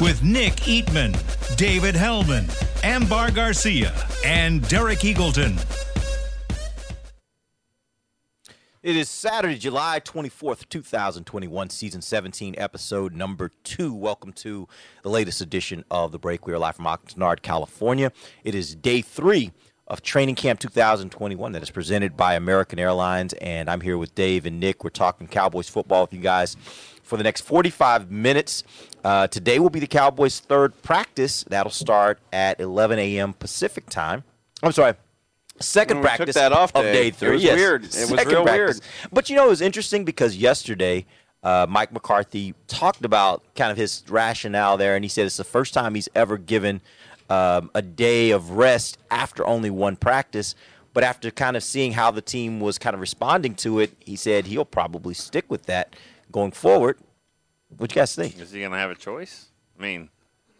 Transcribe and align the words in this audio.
With 0.00 0.22
Nick 0.22 0.54
Eatman, 0.54 1.14
David 1.58 1.94
Helman, 1.94 2.48
Ambar 2.82 3.30
Garcia, 3.32 3.92
and 4.24 4.66
Derek 4.66 5.00
Eagleton. 5.00 5.62
It 8.82 8.96
is 8.96 9.10
Saturday, 9.10 9.58
July 9.58 10.00
24th, 10.00 10.70
2021, 10.70 11.68
season 11.68 12.00
17, 12.00 12.54
episode 12.56 13.14
number 13.14 13.50
two. 13.62 13.92
Welcome 13.92 14.32
to 14.34 14.66
the 15.02 15.10
latest 15.10 15.42
edition 15.42 15.84
of 15.90 16.12
The 16.12 16.18
Break. 16.18 16.46
We 16.46 16.54
are 16.54 16.58
live 16.58 16.76
from 16.76 16.86
Oxnard, 16.86 17.42
California. 17.42 18.10
It 18.42 18.54
is 18.54 18.74
day 18.74 19.02
three 19.02 19.52
of 19.86 20.00
Training 20.00 20.36
Camp 20.36 20.60
2021 20.60 21.52
that 21.52 21.62
is 21.62 21.70
presented 21.70 22.16
by 22.16 22.36
American 22.36 22.78
Airlines. 22.78 23.34
And 23.34 23.68
I'm 23.68 23.82
here 23.82 23.98
with 23.98 24.14
Dave 24.14 24.46
and 24.46 24.60
Nick. 24.60 24.82
We're 24.82 24.88
talking 24.90 25.26
Cowboys 25.26 25.68
football 25.68 26.02
with 26.02 26.14
you 26.14 26.20
guys 26.20 26.56
for 27.10 27.16
the 27.16 27.24
next 27.24 27.42
45 27.42 28.10
minutes. 28.10 28.62
Uh, 29.04 29.26
today 29.26 29.58
will 29.58 29.68
be 29.68 29.80
the 29.80 29.86
Cowboys' 29.86 30.38
third 30.38 30.80
practice. 30.82 31.44
That'll 31.44 31.72
start 31.72 32.20
at 32.32 32.60
11 32.60 32.98
a.m. 33.00 33.32
Pacific 33.32 33.90
time. 33.90 34.22
I'm 34.62 34.72
sorry. 34.72 34.94
Second 35.58 35.98
we 35.98 36.04
practice 36.04 36.36
that 36.36 36.52
off 36.52 36.74
of 36.74 36.84
day, 36.84 36.92
day 36.92 37.08
it 37.08 37.16
three. 37.16 37.32
was 37.32 37.42
yes. 37.42 37.56
weird. 37.56 37.84
It 37.84 37.88
was 37.88 38.08
Second 38.08 38.28
real 38.28 38.44
practice. 38.44 38.80
weird. 38.80 39.12
But 39.12 39.28
you 39.28 39.36
know, 39.36 39.46
it 39.46 39.50
was 39.50 39.60
interesting 39.60 40.04
because 40.04 40.36
yesterday, 40.36 41.04
uh, 41.42 41.66
Mike 41.68 41.92
McCarthy 41.92 42.54
talked 42.68 43.04
about 43.04 43.42
kind 43.56 43.72
of 43.72 43.76
his 43.76 44.04
rationale 44.08 44.76
there, 44.76 44.94
and 44.94 45.04
he 45.04 45.08
said 45.08 45.26
it's 45.26 45.36
the 45.36 45.44
first 45.44 45.74
time 45.74 45.94
he's 45.96 46.08
ever 46.14 46.38
given 46.38 46.80
um, 47.28 47.70
a 47.74 47.82
day 47.82 48.30
of 48.30 48.52
rest 48.52 48.98
after 49.10 49.44
only 49.46 49.68
one 49.68 49.96
practice. 49.96 50.54
But 50.92 51.04
after 51.04 51.30
kind 51.30 51.56
of 51.56 51.62
seeing 51.62 51.92
how 51.92 52.10
the 52.10 52.22
team 52.22 52.60
was 52.60 52.78
kind 52.78 52.94
of 52.94 53.00
responding 53.00 53.54
to 53.56 53.80
it, 53.80 53.92
he 53.98 54.16
said 54.16 54.46
he'll 54.46 54.64
probably 54.64 55.14
stick 55.14 55.44
with 55.48 55.66
that 55.66 55.94
going 56.30 56.52
forward. 56.52 56.98
What 57.76 57.94
you 57.94 58.00
guys 58.00 58.14
think? 58.14 58.38
Is 58.38 58.50
he 58.52 58.60
going 58.60 58.72
to 58.72 58.78
have 58.78 58.90
a 58.90 58.94
choice? 58.94 59.46
I 59.78 59.82
mean, 59.82 60.08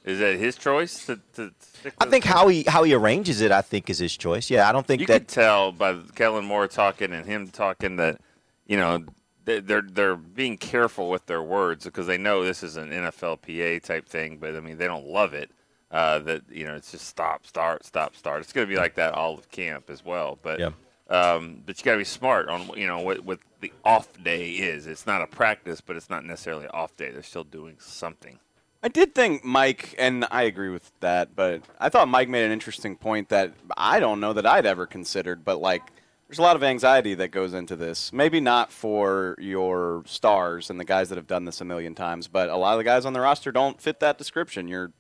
is 0.05 0.19
that 0.21 0.39
his 0.39 0.57
choice 0.57 1.07
to, 1.07 1.21
to 1.35 1.53
stick 1.61 1.95
I 2.01 2.07
think 2.07 2.25
how 2.25 2.49
he 2.49 2.63
how 2.67 2.85
he 2.85 2.95
arranges 2.95 3.41
it, 3.41 3.51
I 3.53 3.61
think, 3.63 3.91
is 3.91 3.99
his 3.99 4.17
choice. 4.17 4.49
Yeah, 4.51 4.69
I 4.69 4.73
don't 4.73 4.87
think 4.87 5.01
you 5.01 5.07
that 5.09 5.21
could 5.21 5.29
tell 5.29 5.73
by 5.73 5.99
Kellen 6.15 6.45
Moore 6.45 6.69
talking 6.69 7.13
and 7.13 7.27
him 7.27 7.49
talking 7.49 7.97
that 7.97 8.21
you 8.67 8.77
know 8.77 9.05
they- 9.45 9.61
they're 9.61 9.83
they're 9.83 10.17
being 10.17 10.57
careful 10.57 11.11
with 11.11 11.27
their 11.27 11.43
words 11.43 11.85
because 11.85 12.07
they 12.07 12.17
know 12.19 12.45
this 12.45 12.63
is 12.63 12.77
an 12.77 12.91
NFLPA 12.91 13.83
type 13.83 14.09
thing, 14.09 14.39
but 14.39 14.55
I 14.57 14.61
mean 14.61 14.79
they 14.79 14.87
don't 14.87 15.07
love 15.07 15.35
it. 15.35 15.51
Uh, 15.91 16.21
that 16.21 16.43
you 16.51 16.65
know 16.65 16.75
it's 16.77 16.93
just 16.93 17.07
stop, 17.07 17.45
start, 17.47 17.85
stop, 17.85 18.15
start. 18.15 18.41
It's 18.41 18.53
going 18.53 18.67
to 18.67 18.73
be 18.73 18.79
like 18.79 18.95
that 18.95 19.13
all 19.15 19.37
of 19.37 19.51
camp 19.51 19.91
as 19.91 20.05
well. 20.05 20.39
But 20.41 20.61
Yeah. 20.61 20.71
Um, 21.11 21.63
but 21.67 21.79
you 21.79 21.85
got 21.85 21.93
to 21.93 21.99
be 21.99 22.05
smart 22.05 22.49
on 22.49 22.71
you 22.77 22.87
know 22.87 23.01
what 23.01 23.25
what 23.25 23.41
the 23.61 23.73
off 23.85 24.09
day 24.23 24.51
is. 24.51 24.87
It's 24.87 25.07
not 25.07 25.23
a 25.23 25.27
practice, 25.27 25.81
but 25.81 25.97
it's 25.97 26.09
not 26.09 26.25
necessarily 26.25 26.67
off 26.69 26.97
day. 26.97 27.11
They're 27.11 27.23
still 27.23 27.45
doing 27.45 27.77
something. 27.79 28.39
I 28.83 28.89
did 28.89 29.15
think 29.15 29.45
Mike, 29.45 29.95
and 29.99 30.27
I 30.31 30.45
agree 30.45 30.71
with 30.71 30.91
that, 31.01 31.37
but 31.37 31.63
I 31.79 31.91
thought 31.91 32.09
Mike 32.09 32.31
made 32.31 32.45
an 32.45 32.53
interesting 32.53 32.97
point 32.97 33.29
that 33.29 33.53
I 33.77 34.01
don't 34.01 34.21
know 34.21 34.33
that 34.33 34.47
I'd 34.47 34.65
ever 34.65 34.87
considered, 34.87 35.45
but 35.45 35.61
like, 35.61 35.83
there's 36.27 36.39
a 36.39 36.43
lot 36.43 36.57
of 36.57 36.63
anxiety 36.63 37.15
that 37.15 37.29
goes 37.29 37.53
into 37.53 37.77
this. 37.77 38.11
Maybe 38.11 38.41
not 38.41 38.73
for 38.73 39.37
your 39.39 40.03
stars 40.07 40.71
and 40.71 40.81
the 40.81 40.85
guys 40.85 41.11
that 41.11 41.17
have 41.17 41.27
done 41.27 41.45
this 41.45 41.61
a 41.61 41.65
million 41.65 41.95
times, 41.95 42.27
but 42.27 42.49
a 42.49 42.57
lot 42.57 42.73
of 42.73 42.79
the 42.79 42.85
guys 42.85 43.05
on 43.05 43.13
the 43.13 43.21
roster 43.21 43.53
don't 43.53 43.79
fit 43.79 44.01
that 44.01 44.17
description. 44.17 44.67
You're 44.67 44.93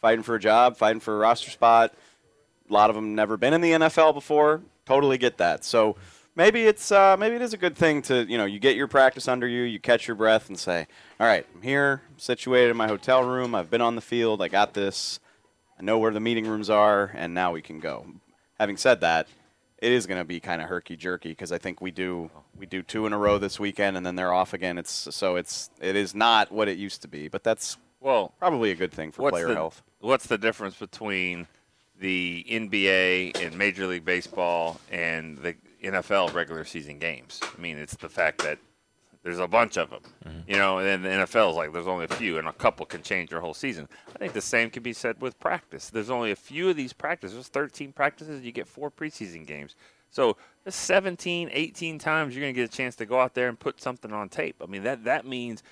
fighting 0.00 0.24
for 0.24 0.34
a 0.34 0.40
job, 0.40 0.76
fighting 0.76 0.98
for 0.98 1.14
a 1.14 1.18
roster 1.18 1.50
spot. 1.50 1.94
A 2.68 2.72
lot 2.72 2.90
of 2.90 2.96
them 2.96 3.14
never 3.14 3.36
been 3.36 3.54
in 3.54 3.60
the 3.60 3.72
NFL 3.72 4.14
before. 4.14 4.62
Totally 4.88 5.18
get 5.18 5.36
that. 5.36 5.64
So 5.64 5.96
maybe 6.34 6.64
it's 6.64 6.90
uh, 6.90 7.14
maybe 7.18 7.36
it 7.36 7.42
is 7.42 7.52
a 7.52 7.58
good 7.58 7.76
thing 7.76 8.00
to 8.02 8.24
you 8.24 8.38
know 8.38 8.46
you 8.46 8.58
get 8.58 8.74
your 8.74 8.88
practice 8.88 9.28
under 9.28 9.46
you, 9.46 9.64
you 9.64 9.78
catch 9.78 10.08
your 10.08 10.14
breath, 10.14 10.48
and 10.48 10.58
say, 10.58 10.86
all 11.20 11.26
right, 11.26 11.46
I'm 11.54 11.60
here, 11.60 12.00
I'm 12.10 12.18
situated 12.18 12.70
in 12.70 12.76
my 12.78 12.88
hotel 12.88 13.22
room. 13.22 13.54
I've 13.54 13.68
been 13.68 13.82
on 13.82 13.96
the 13.96 14.00
field. 14.00 14.40
I 14.40 14.48
got 14.48 14.72
this. 14.72 15.20
I 15.78 15.82
know 15.82 15.98
where 15.98 16.10
the 16.10 16.20
meeting 16.20 16.46
rooms 16.46 16.70
are, 16.70 17.12
and 17.14 17.34
now 17.34 17.52
we 17.52 17.60
can 17.60 17.80
go. 17.80 18.06
Having 18.58 18.78
said 18.78 19.02
that, 19.02 19.28
it 19.76 19.92
is 19.92 20.06
going 20.06 20.18
to 20.18 20.24
be 20.24 20.40
kind 20.40 20.62
of 20.62 20.68
herky 20.70 20.96
jerky 20.96 21.28
because 21.28 21.52
I 21.52 21.58
think 21.58 21.82
we 21.82 21.90
do 21.90 22.30
we 22.56 22.64
do 22.64 22.82
two 22.82 23.04
in 23.04 23.12
a 23.12 23.18
row 23.18 23.36
this 23.36 23.60
weekend, 23.60 23.98
and 23.98 24.06
then 24.06 24.16
they're 24.16 24.32
off 24.32 24.54
again. 24.54 24.78
It's 24.78 25.14
so 25.14 25.36
it's 25.36 25.68
it 25.82 25.96
is 25.96 26.14
not 26.14 26.50
what 26.50 26.66
it 26.66 26.78
used 26.78 27.02
to 27.02 27.08
be, 27.08 27.28
but 27.28 27.44
that's 27.44 27.76
Well, 28.00 28.32
probably 28.38 28.70
a 28.70 28.74
good 28.74 28.92
thing 28.92 29.12
for 29.12 29.28
player 29.28 29.48
the, 29.48 29.54
health. 29.54 29.82
What's 30.00 30.26
the 30.26 30.38
difference 30.38 30.76
between 30.76 31.46
the 32.00 32.44
NBA 32.48 33.44
and 33.44 33.56
Major 33.56 33.86
League 33.86 34.04
Baseball 34.04 34.80
and 34.90 35.38
the 35.38 35.54
NFL 35.82 36.34
regular 36.34 36.64
season 36.64 36.98
games? 36.98 37.40
I 37.42 37.60
mean, 37.60 37.78
it's 37.78 37.96
the 37.96 38.08
fact 38.08 38.42
that 38.42 38.58
there's 39.22 39.38
a 39.38 39.48
bunch 39.48 39.76
of 39.76 39.90
them, 39.90 40.02
mm-hmm. 40.24 40.50
you 40.50 40.56
know, 40.56 40.78
and 40.78 40.86
then 40.86 41.02
the 41.02 41.26
NFL 41.26 41.50
is 41.50 41.56
like 41.56 41.72
there's 41.72 41.86
only 41.86 42.04
a 42.04 42.08
few, 42.08 42.38
and 42.38 42.48
a 42.48 42.52
couple 42.52 42.86
can 42.86 43.02
change 43.02 43.30
your 43.30 43.40
whole 43.40 43.54
season. 43.54 43.88
I 44.14 44.18
think 44.18 44.32
the 44.32 44.40
same 44.40 44.70
can 44.70 44.82
be 44.82 44.92
said 44.92 45.20
with 45.20 45.38
practice. 45.38 45.90
There's 45.90 46.10
only 46.10 46.30
a 46.30 46.36
few 46.36 46.70
of 46.70 46.76
these 46.76 46.92
practices. 46.92 47.34
There's 47.34 47.48
13 47.48 47.92
practices. 47.92 48.42
You 48.42 48.52
get 48.52 48.68
four 48.68 48.90
preseason 48.90 49.46
games. 49.46 49.74
So 50.10 50.36
there's 50.64 50.74
17, 50.74 51.50
18 51.52 51.98
times 51.98 52.34
you're 52.34 52.42
going 52.42 52.54
to 52.54 52.60
get 52.60 52.68
a 52.68 52.76
chance 52.76 52.94
to 52.96 53.06
go 53.06 53.18
out 53.20 53.34
there 53.34 53.48
and 53.48 53.58
put 53.58 53.80
something 53.80 54.12
on 54.12 54.28
tape. 54.28 54.56
I 54.62 54.66
mean, 54.66 54.82
that, 54.82 55.04
that 55.04 55.26
means 55.26 55.62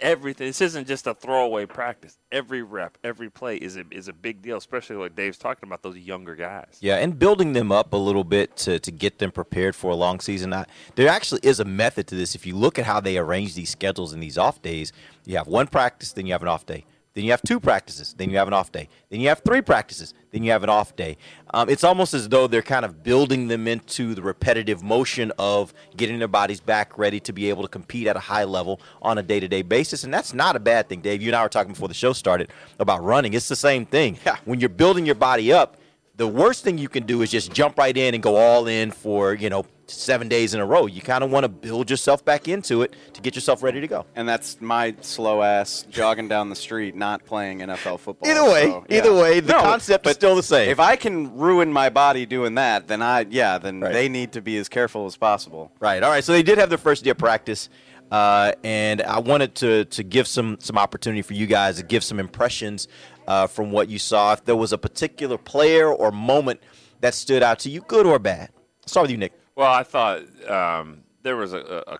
everything. 0.00 0.48
This 0.48 0.60
isn't 0.60 0.88
just 0.88 1.06
a 1.06 1.14
throwaway 1.14 1.66
practice. 1.66 2.18
Every 2.32 2.62
rep, 2.62 2.98
every 3.04 3.30
play 3.30 3.56
is 3.56 3.76
a, 3.76 3.84
is 3.90 4.08
a 4.08 4.12
big 4.12 4.42
deal, 4.42 4.56
especially 4.56 4.96
like 4.96 5.14
Dave's 5.14 5.38
talking 5.38 5.68
about 5.68 5.82
those 5.82 5.96
younger 5.96 6.34
guys. 6.34 6.78
Yeah, 6.80 6.96
and 6.96 7.18
building 7.18 7.52
them 7.52 7.70
up 7.70 7.92
a 7.92 7.96
little 7.96 8.24
bit 8.24 8.56
to, 8.58 8.78
to 8.80 8.90
get 8.90 9.18
them 9.18 9.30
prepared 9.30 9.76
for 9.76 9.90
a 9.90 9.94
long 9.94 10.18
season. 10.20 10.52
I, 10.52 10.66
there 10.96 11.08
actually 11.08 11.40
is 11.44 11.60
a 11.60 11.64
method 11.64 12.06
to 12.08 12.14
this. 12.14 12.34
If 12.34 12.46
you 12.46 12.56
look 12.56 12.78
at 12.78 12.84
how 12.84 13.00
they 13.00 13.18
arrange 13.18 13.54
these 13.54 13.70
schedules 13.70 14.12
and 14.12 14.22
these 14.22 14.38
off 14.38 14.60
days, 14.62 14.92
you 15.24 15.36
have 15.36 15.46
one 15.46 15.68
practice, 15.68 16.12
then 16.12 16.26
you 16.26 16.32
have 16.32 16.42
an 16.42 16.48
off 16.48 16.66
day. 16.66 16.84
Then 17.14 17.24
you 17.24 17.30
have 17.30 17.42
two 17.42 17.60
practices, 17.60 18.14
then 18.16 18.30
you 18.30 18.38
have 18.38 18.48
an 18.48 18.54
off 18.54 18.72
day. 18.72 18.88
Then 19.10 19.20
you 19.20 19.28
have 19.28 19.42
three 19.44 19.60
practices, 19.60 20.14
then 20.30 20.42
you 20.42 20.50
have 20.50 20.62
an 20.62 20.70
off 20.70 20.96
day. 20.96 21.18
Um, 21.52 21.68
it's 21.68 21.84
almost 21.84 22.14
as 22.14 22.28
though 22.28 22.46
they're 22.46 22.62
kind 22.62 22.86
of 22.86 23.02
building 23.02 23.48
them 23.48 23.68
into 23.68 24.14
the 24.14 24.22
repetitive 24.22 24.82
motion 24.82 25.30
of 25.38 25.74
getting 25.96 26.18
their 26.18 26.28
bodies 26.28 26.60
back 26.60 26.96
ready 26.96 27.20
to 27.20 27.32
be 27.32 27.50
able 27.50 27.62
to 27.62 27.68
compete 27.68 28.06
at 28.06 28.16
a 28.16 28.20
high 28.20 28.44
level 28.44 28.80
on 29.02 29.18
a 29.18 29.22
day 29.22 29.40
to 29.40 29.48
day 29.48 29.60
basis. 29.60 30.04
And 30.04 30.14
that's 30.14 30.32
not 30.32 30.56
a 30.56 30.60
bad 30.60 30.88
thing, 30.88 31.02
Dave. 31.02 31.20
You 31.20 31.28
and 31.28 31.36
I 31.36 31.42
were 31.42 31.50
talking 31.50 31.72
before 31.72 31.88
the 31.88 31.94
show 31.94 32.14
started 32.14 32.50
about 32.78 33.04
running. 33.04 33.34
It's 33.34 33.48
the 33.48 33.56
same 33.56 33.84
thing. 33.84 34.18
Yeah. 34.24 34.36
When 34.46 34.58
you're 34.60 34.70
building 34.70 35.04
your 35.04 35.14
body 35.14 35.52
up, 35.52 35.76
the 36.16 36.28
worst 36.28 36.64
thing 36.64 36.78
you 36.78 36.88
can 36.88 37.04
do 37.04 37.22
is 37.22 37.30
just 37.30 37.52
jump 37.52 37.78
right 37.78 37.96
in 37.96 38.14
and 38.14 38.22
go 38.22 38.36
all 38.36 38.66
in 38.68 38.90
for 38.90 39.34
you 39.34 39.50
know 39.50 39.66
seven 39.92 40.28
days 40.28 40.54
in 40.54 40.60
a 40.60 40.66
row. 40.66 40.86
You 40.86 41.00
kind 41.00 41.22
of 41.22 41.30
want 41.30 41.44
to 41.44 41.48
build 41.48 41.90
yourself 41.90 42.24
back 42.24 42.48
into 42.48 42.82
it 42.82 42.94
to 43.14 43.20
get 43.20 43.34
yourself 43.34 43.62
ready 43.62 43.80
to 43.80 43.86
go. 43.86 44.04
And 44.16 44.28
that's 44.28 44.60
my 44.60 44.94
slow 45.00 45.42
ass 45.42 45.84
jogging 45.90 46.28
down 46.28 46.48
the 46.48 46.56
street, 46.56 46.94
not 46.96 47.24
playing 47.24 47.60
NFL 47.60 48.00
football. 48.00 48.30
Either 48.30 48.44
way, 48.44 48.62
So, 48.66 48.84
yeah. 48.88 48.96
either 48.98 49.14
way, 49.14 49.40
the 49.40 49.52
No, 49.52 49.60
concept 49.60 50.06
is 50.06 50.14
still 50.14 50.34
the 50.36 50.42
same. 50.42 50.70
If 50.70 50.80
I 50.80 50.96
can 50.96 51.36
ruin 51.36 51.72
my 51.72 51.88
body 51.90 52.26
doing 52.26 52.54
that, 52.56 52.88
then 52.88 53.02
I 53.02 53.26
yeah, 53.30 53.58
then 53.58 53.80
Right. 53.80 53.92
they 53.92 54.08
need 54.08 54.32
to 54.32 54.40
be 54.42 54.56
as 54.58 54.68
careful 54.68 55.06
as 55.06 55.16
possible. 55.16 55.72
Right. 55.80 56.02
All 56.02 56.10
right. 56.10 56.24
So 56.24 56.32
they 56.32 56.42
did 56.42 56.58
have 56.58 56.68
their 56.68 56.78
first 56.78 57.04
day 57.04 57.10
of 57.10 57.18
practice, 57.18 57.68
uh, 58.10 58.52
and 58.64 59.02
I 59.02 59.18
wanted 59.20 59.54
to 59.56 59.84
to 59.86 60.02
give 60.02 60.26
some 60.26 60.58
some 60.60 60.78
opportunity 60.78 61.22
for 61.22 61.34
you 61.34 61.46
guys 61.46 61.76
to 61.76 61.82
give 61.82 62.02
some 62.04 62.18
impressions 62.20 62.88
uh, 63.26 63.46
from 63.46 63.70
what 63.72 63.88
you 63.88 63.98
saw. 63.98 64.32
If 64.32 64.44
there 64.44 64.56
was 64.56 64.72
a 64.72 64.78
particular 64.78 65.38
player 65.38 65.88
or 65.92 66.10
moment 66.10 66.60
that 67.00 67.14
stood 67.14 67.42
out 67.42 67.58
to 67.60 67.70
you, 67.70 67.80
good 67.82 68.06
or 68.06 68.18
bad. 68.18 68.50
Start 68.86 69.04
with 69.04 69.10
you, 69.12 69.16
Nick. 69.16 69.32
Well, 69.54 69.70
I 69.70 69.82
thought 69.82 70.22
um, 70.48 71.02
there 71.22 71.36
was 71.36 71.52
a, 71.52 71.84
a, 71.86 71.98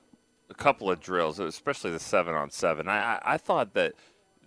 a 0.51 0.55
couple 0.55 0.91
of 0.91 1.01
drills, 1.01 1.39
especially 1.39 1.91
the 1.91 1.99
seven 1.99 2.35
on 2.35 2.51
seven. 2.51 2.89
I, 2.89 3.15
I, 3.15 3.21
I 3.35 3.37
thought 3.37 3.75
that 3.75 3.95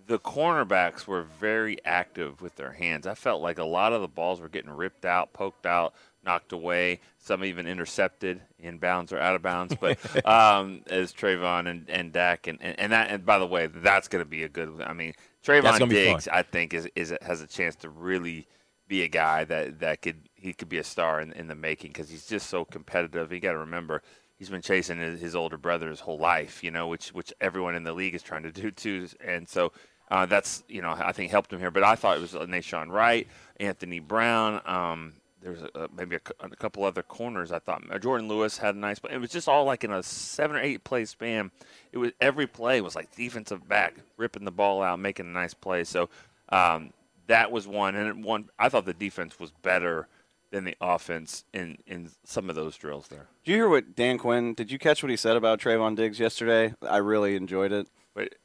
the 0.08 0.20
cornerbacks 0.20 1.08
were 1.08 1.24
very 1.24 1.78
active 1.84 2.42
with 2.42 2.56
their 2.56 2.72
hands. 2.72 3.08
I 3.08 3.16
felt 3.16 3.42
like 3.42 3.58
a 3.58 3.64
lot 3.64 3.94
of 3.94 4.02
the 4.02 4.08
balls 4.08 4.40
were 4.40 4.50
getting 4.50 4.72
ripped 4.72 5.06
out, 5.06 5.34
poked 5.34 5.66
out, 5.66 5.94
knocked 6.24 6.52
away. 6.52 7.00
Some 7.18 7.44
even 7.44 7.66
intercepted 7.66 8.42
in 8.60 8.78
bounds 8.78 9.12
or 9.12 9.20
out 9.20 9.36
of 9.36 9.42
bounds. 9.42 9.76
But 9.80 9.98
um, 10.28 10.82
as 10.88 11.12
Trevon 11.14 11.68
and, 11.68 11.90
and 11.90 12.12
Dak 12.12 12.48
and, 12.48 12.60
and, 12.62 12.80
and 12.80 12.92
that 12.92 13.10
and 13.10 13.26
by 13.26 13.40
the 13.40 13.48
way, 13.48 13.68
that's 13.68 14.08
going 14.08 14.24
to 14.24 14.30
be 14.30 14.44
a 14.44 14.50
good. 14.50 14.82
I 14.86 14.94
mean, 14.94 15.14
Trevon 15.44 15.64
gonna 15.64 15.88
be 15.88 16.06
fun. 16.06 16.14
Diggs, 16.14 16.28
I 16.28 16.44
think, 16.44 16.74
is, 16.74 16.88
is 16.96 17.14
has 17.22 17.42
a 17.42 17.48
chance 17.48 17.76
to 17.78 17.90
really 17.90 18.48
be 18.88 19.04
a 19.04 19.08
guy 19.08 19.44
that, 19.46 19.80
that 19.80 20.02
could 20.02 20.30
he 20.36 20.54
could 20.54 20.70
be 20.70 20.78
a 20.78 20.84
star 20.84 21.22
in, 21.22 21.32
in 21.34 21.48
the 21.48 21.56
making 21.56 21.92
because 21.92 22.10
he's 22.10 22.28
just 22.28 22.50
so 22.50 22.66
competitive. 22.66 23.32
You 23.32 23.40
got 23.40 23.54
to 23.54 23.58
remember 23.60 24.02
he's 24.38 24.50
been 24.50 24.62
chasing 24.62 25.00
his, 25.00 25.20
his 25.20 25.36
older 25.36 25.58
brother 25.58 25.90
his 25.90 26.02
whole 26.02 26.20
life, 26.20 26.64
you 26.64 26.72
know, 26.72 26.88
which 26.88 27.10
which 27.10 27.34
everyone 27.42 27.76
in 27.76 27.84
the 27.84 27.94
league 27.94 28.16
is 28.16 28.22
trying 28.24 28.44
to 28.44 28.52
do 28.62 28.72
too. 28.72 29.08
And 29.26 29.48
so 29.48 29.72
Uh, 30.12 30.26
that's 30.28 30.64
you 30.68 30.82
know 30.84 30.92
I 30.92 31.12
think 31.14 31.32
helped 31.32 31.52
him 31.52 31.60
here. 31.60 31.72
But 31.72 31.84
I 31.84 31.96
thought 31.96 32.18
it 32.18 32.22
was 32.22 32.36
uh, 32.36 32.46
Nahshon 32.46 32.90
Wright, 32.92 33.28
Anthony 33.60 34.00
Brown. 34.00 34.62
Um, 34.66 35.14
there 35.42 35.52
was 35.52 35.64
a, 35.64 35.90
maybe 35.96 36.16
a, 36.16 36.22
a 36.42 36.50
couple 36.56 36.84
other 36.84 37.04
corners. 37.04 37.52
I 37.52 37.60
thought 37.60 37.84
uh, 37.92 37.98
Jourdan 37.98 38.28
Lewis 38.28 38.58
had 38.60 38.76
a 38.76 38.78
nice. 38.78 39.00
But 39.00 39.14
it 39.14 39.20
was 39.20 39.32
just 39.32 39.48
all 39.48 39.66
like 39.66 39.84
in 39.84 39.92
a 39.92 40.04
seven 40.04 40.58
or 40.58 40.60
eight 40.60 40.84
play 40.84 41.06
span. 41.06 41.50
It 41.92 41.98
was 41.98 42.12
every 42.22 42.46
play 42.48 42.82
was 42.82 42.96
like 42.96 43.16
defensive 43.16 43.68
back 43.68 43.96
ripping 44.18 44.46
the 44.46 44.52
ball 44.52 44.84
out, 44.84 45.00
making 45.00 45.26
a 45.26 45.30
nice 45.30 45.56
play. 45.56 45.84
So 45.86 46.10
um, 46.50 46.94
that 47.28 47.52
was 47.52 47.68
one. 47.68 47.96
And 47.96 48.24
one 48.24 48.50
I 48.60 48.70
thought 48.70 48.86
the 48.86 48.94
defense 48.94 49.40
was 49.40 49.52
better 49.52 50.08
than 50.52 50.64
the 50.64 50.76
offense 50.80 51.44
in 51.54 51.78
in 51.88 52.10
some 52.24 52.50
of 52.50 52.56
those 52.56 52.78
drills 52.78 53.08
there. 53.08 53.28
Did 53.44 53.52
you 53.52 53.58
hear 53.58 53.70
what 53.70 53.96
Dan 53.96 54.18
Quinn? 54.18 54.54
Did 54.54 54.72
you 54.72 54.80
catch 54.80 55.04
what 55.04 55.10
he 55.10 55.18
said 55.18 55.36
about 55.36 55.60
Trevon 55.60 55.96
Diggs 55.96 56.20
yesterday? 56.20 56.74
I 56.88 56.98
really 56.98 57.36
enjoyed 57.36 57.72
it. 57.72 57.88
But 58.14 58.36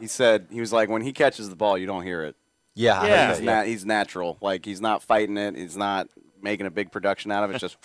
He 0.00 0.06
said 0.06 0.48
he 0.50 0.60
was 0.60 0.72
like, 0.72 0.88
when 0.88 1.02
he 1.02 1.12
catches 1.12 1.48
the 1.50 1.56
ball, 1.56 1.78
you 1.78 1.86
don't 1.86 2.02
hear 2.02 2.22
it. 2.24 2.36
Yeah, 2.74 3.00
I 3.00 3.00
heard 3.00 3.08
Yeah. 3.08 3.26
that, 3.28 3.36
He's, 3.38 3.44
na- 3.46 3.62
he's 3.62 3.86
natural. 3.86 4.38
Like 4.40 4.64
he's 4.64 4.80
not 4.80 5.02
fighting 5.02 5.36
it. 5.36 5.56
He's 5.56 5.76
not 5.76 6.08
making 6.42 6.66
a 6.66 6.70
big 6.70 6.90
production 6.92 7.30
out 7.32 7.44
of 7.44 7.50
it. 7.54 7.58
Just 7.58 7.76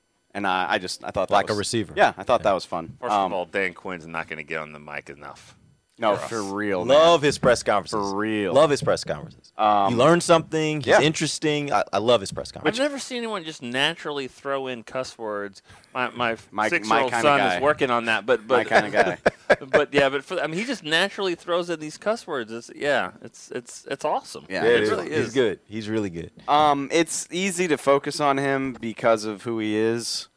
and 0.34 0.46
I, 0.46 0.66
I 0.72 0.78
just 0.78 1.04
I 1.04 1.10
thought 1.10 1.28
that 1.28 1.34
Like 1.34 1.50
a 1.50 1.52
was- 1.52 1.58
receiver. 1.58 1.92
Yeah, 1.96 2.12
I 2.16 2.22
thought 2.24 2.42
that 2.42 2.52
was 2.52 2.64
fun. 2.64 2.96
first 3.00 3.12
Um, 3.12 3.32
of 3.32 3.38
all, 3.38 3.44
Dan 3.46 3.74
Quinn's 3.74 4.06
not 4.06 4.28
going 4.28 4.38
to 4.38 4.42
get 4.44 4.58
on 4.60 4.72
the 4.72 4.78
mic 4.80 5.08
enough. 5.10 5.54
No, 5.98 6.16
for 6.16 6.28
for 6.28 6.40
us. 6.40 6.50
real. 6.52 6.84
man. 6.84 6.96
Love 6.96 7.22
his 7.22 7.38
press 7.38 7.62
conferences. 7.62 8.10
For 8.12 8.16
real. 8.16 8.52
Love 8.52 8.70
his 8.70 8.82
press 8.82 9.04
conferences. 9.04 9.52
Um, 9.56 9.92
you 9.92 9.98
learn 9.98 10.20
something. 10.20 10.78
He's 10.80 10.86
yeah. 10.86 11.00
interesting. 11.00 11.72
I, 11.72 11.84
I 11.92 11.98
love 11.98 12.20
his 12.20 12.30
press 12.32 12.52
conferences. 12.52 12.80
I've 12.80 12.84
conferences. 12.84 12.90
never 12.90 12.98
seen 12.98 13.18
anyone 13.18 13.44
just 13.44 13.62
naturally 13.62 14.28
throw 14.28 14.66
in 14.68 14.82
cuss 14.84 15.18
words. 15.18 15.62
My 15.94 16.10
my 16.10 16.36
My- 16.50 16.68
six-year-old 16.68 17.10
my 17.12 17.20
son 17.22 17.38
guy. 17.38 17.56
is 17.56 17.62
working 17.62 17.90
on 17.90 18.04
that, 18.06 18.24
but 18.26 18.40
My 18.42 18.46
but 18.62 18.66
kind 18.68 18.86
of 18.86 18.92
guy. 18.92 19.18
but 19.70 19.92
yeah, 19.94 20.08
but 20.10 20.24
for, 20.24 20.38
I 20.40 20.46
mean, 20.46 20.58
he 20.58 20.64
just 20.64 20.84
naturally 20.84 21.34
throws 21.34 21.70
in 21.70 21.80
these 21.80 21.96
cuss 21.96 22.26
words. 22.26 22.52
It's, 22.52 22.70
yeah, 22.76 23.12
it's 23.22 23.50
it's 23.50 23.86
it's 23.90 24.04
awesome. 24.04 24.44
Yeah, 24.48 24.64
Yeah, 24.64 24.70
it 24.70 24.74
it 24.76 24.82
is. 24.82 24.90
really 24.90 25.08
He's 25.08 25.18
is. 25.18 25.34
good. 25.34 25.60
He's 25.66 25.88
really 25.88 26.10
good. 26.10 26.30
Um, 26.46 26.88
it's 26.92 27.26
easy 27.30 27.66
to 27.68 27.78
focus 27.78 28.20
on 28.20 28.36
him 28.38 28.76
because 28.80 29.24
of 29.24 29.42
who 29.42 29.58
he 29.58 29.74
is, 29.76 30.28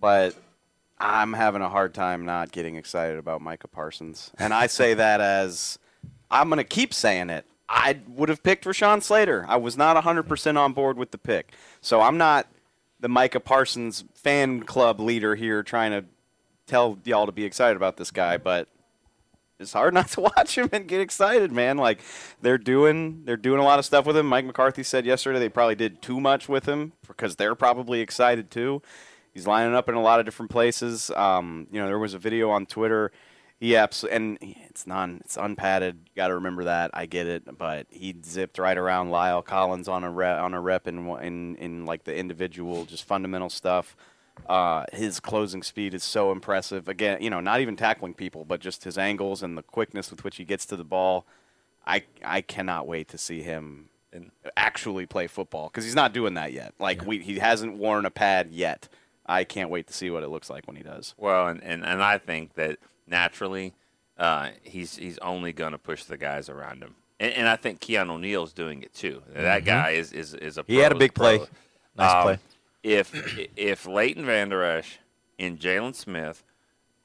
but 0.00 0.34
I'm 0.98 1.34
having 1.34 1.62
a 1.62 1.68
hard 1.68 1.94
time 1.94 2.24
not 2.24 2.52
getting 2.52 2.76
excited 2.76 3.18
about 3.18 3.42
Micah 3.42 3.68
Parsons. 3.68 4.30
And 4.38 4.54
I 4.54 4.66
say 4.66 4.94
that 4.94 5.20
as 5.20 5.78
I'm 6.30 6.48
going 6.48 6.58
to 6.58 6.64
keep 6.64 6.94
saying 6.94 7.30
it. 7.30 7.46
I 7.68 7.98
would 8.08 8.28
have 8.28 8.44
picked 8.44 8.64
Rashawn 8.64 9.02
Slater. 9.02 9.44
I 9.48 9.56
was 9.56 9.76
not 9.76 10.02
100% 10.02 10.56
on 10.56 10.72
board 10.72 10.96
with 10.96 11.10
the 11.10 11.18
pick. 11.18 11.52
So 11.80 12.00
I'm 12.00 12.16
not 12.16 12.46
the 13.00 13.08
Micah 13.08 13.40
Parsons 13.40 14.04
fan 14.14 14.62
club 14.62 15.00
leader 15.00 15.34
here 15.34 15.62
trying 15.62 15.90
to 15.90 16.04
tell 16.66 16.98
y'all 17.04 17.26
to 17.26 17.32
be 17.32 17.44
excited 17.44 17.76
about 17.76 17.96
this 17.96 18.10
guy, 18.12 18.36
but 18.36 18.68
it's 19.58 19.72
hard 19.72 19.94
not 19.94 20.08
to 20.10 20.20
watch 20.20 20.56
him 20.56 20.68
and 20.72 20.86
get 20.86 21.00
excited, 21.00 21.52
man. 21.52 21.76
Like 21.76 22.00
they're 22.40 22.58
doing 22.58 23.22
they're 23.24 23.36
doing 23.36 23.60
a 23.60 23.64
lot 23.64 23.78
of 23.78 23.84
stuff 23.84 24.06
with 24.06 24.16
him. 24.16 24.26
Mike 24.26 24.44
McCarthy 24.44 24.82
said 24.82 25.04
yesterday 25.06 25.38
they 25.38 25.48
probably 25.48 25.74
did 25.74 26.02
too 26.02 26.20
much 26.20 26.48
with 26.48 26.66
him 26.66 26.92
because 27.06 27.36
they're 27.36 27.54
probably 27.54 28.00
excited 28.00 28.50
too. 28.50 28.82
He's 29.36 29.46
lining 29.46 29.74
up 29.74 29.90
in 29.90 29.94
a 29.94 30.00
lot 30.00 30.18
of 30.18 30.24
different 30.24 30.50
places. 30.50 31.10
Um, 31.10 31.66
you 31.70 31.78
know, 31.78 31.86
there 31.88 31.98
was 31.98 32.14
a 32.14 32.18
video 32.18 32.48
on 32.48 32.64
Twitter. 32.64 33.12
He 33.60 33.76
abs- 33.76 34.02
and 34.02 34.38
it's 34.40 34.86
non 34.86 35.20
it's 35.26 35.36
unpadded. 35.36 36.08
Got 36.16 36.28
to 36.28 36.36
remember 36.36 36.64
that. 36.64 36.90
I 36.94 37.04
get 37.04 37.26
it, 37.26 37.58
but 37.58 37.86
he 37.90 38.16
zipped 38.24 38.58
right 38.58 38.78
around 38.78 39.08
La'el 39.10 39.44
Collins 39.44 39.88
on 39.88 40.04
a 40.04 40.10
rep, 40.10 40.40
on 40.40 40.54
a 40.54 40.60
rep 40.62 40.88
in 40.88 41.06
in 41.22 41.56
in 41.56 41.84
like 41.84 42.04
the 42.04 42.16
individual 42.16 42.86
just 42.86 43.04
fundamental 43.04 43.50
stuff. 43.50 43.94
Uh, 44.48 44.84
his 44.94 45.20
closing 45.20 45.62
speed 45.62 45.92
is 45.92 46.02
so 46.02 46.32
impressive. 46.32 46.88
Again, 46.88 47.20
you 47.20 47.28
know, 47.28 47.40
not 47.40 47.60
even 47.60 47.76
tackling 47.76 48.14
people, 48.14 48.46
but 48.46 48.60
just 48.60 48.84
his 48.84 48.96
angles 48.96 49.42
and 49.42 49.58
the 49.58 49.62
quickness 49.62 50.10
with 50.10 50.24
which 50.24 50.36
he 50.38 50.44
gets 50.46 50.64
to 50.64 50.76
the 50.76 50.84
ball. 50.84 51.26
I 51.86 52.04
I 52.24 52.40
cannot 52.40 52.86
wait 52.86 53.08
to 53.08 53.18
see 53.18 53.42
him 53.42 53.90
And- 54.14 54.30
actually 54.56 55.04
play 55.04 55.26
football 55.26 55.68
because 55.68 55.84
he's 55.84 55.94
not 55.94 56.14
doing 56.14 56.32
that 56.34 56.54
yet. 56.54 56.72
Like 56.78 57.04
we, 57.04 57.18
he 57.18 57.38
hasn't 57.38 57.76
worn 57.76 58.06
a 58.06 58.10
pad 58.10 58.48
yet. 58.50 58.88
I 59.28 59.44
can't 59.44 59.70
wait 59.70 59.86
to 59.88 59.92
see 59.92 60.10
what 60.10 60.22
it 60.22 60.28
looks 60.28 60.48
like 60.50 60.66
when 60.66 60.76
he 60.76 60.82
does. 60.82 61.14
Well, 61.18 61.48
and, 61.48 61.62
and, 61.62 61.84
and 61.84 62.02
I 62.02 62.18
think 62.18 62.54
that 62.54 62.78
naturally, 63.06 63.74
uh, 64.18 64.50
he's 64.62 64.96
he's 64.96 65.18
only 65.18 65.52
going 65.52 65.72
to 65.72 65.78
push 65.78 66.04
the 66.04 66.16
guys 66.16 66.48
around 66.48 66.82
him, 66.82 66.94
and, 67.20 67.32
and 67.34 67.48
I 67.48 67.56
think 67.56 67.80
Keanu 67.80 68.20
Neal's 68.20 68.52
doing 68.52 68.82
it 68.82 68.94
too. 68.94 69.22
That 69.34 69.64
guy 69.64 69.90
is 69.90 70.12
is 70.12 70.34
is 70.34 70.58
a. 70.58 70.62
Mm-hmm. 70.62 70.72
He 70.72 70.78
had 70.78 70.92
a 70.92 70.94
pro- 70.94 70.98
big 71.00 71.14
play. 71.14 71.40
Nice 71.96 72.14
Um, 72.14 72.22
play. 72.22 72.38
If 72.82 73.38
if 73.56 73.86
Leighton 73.86 74.24
Vander 74.24 74.62
Esch 74.62 74.98
and 75.38 75.58
Jaylon 75.58 75.94
Smith 75.94 76.44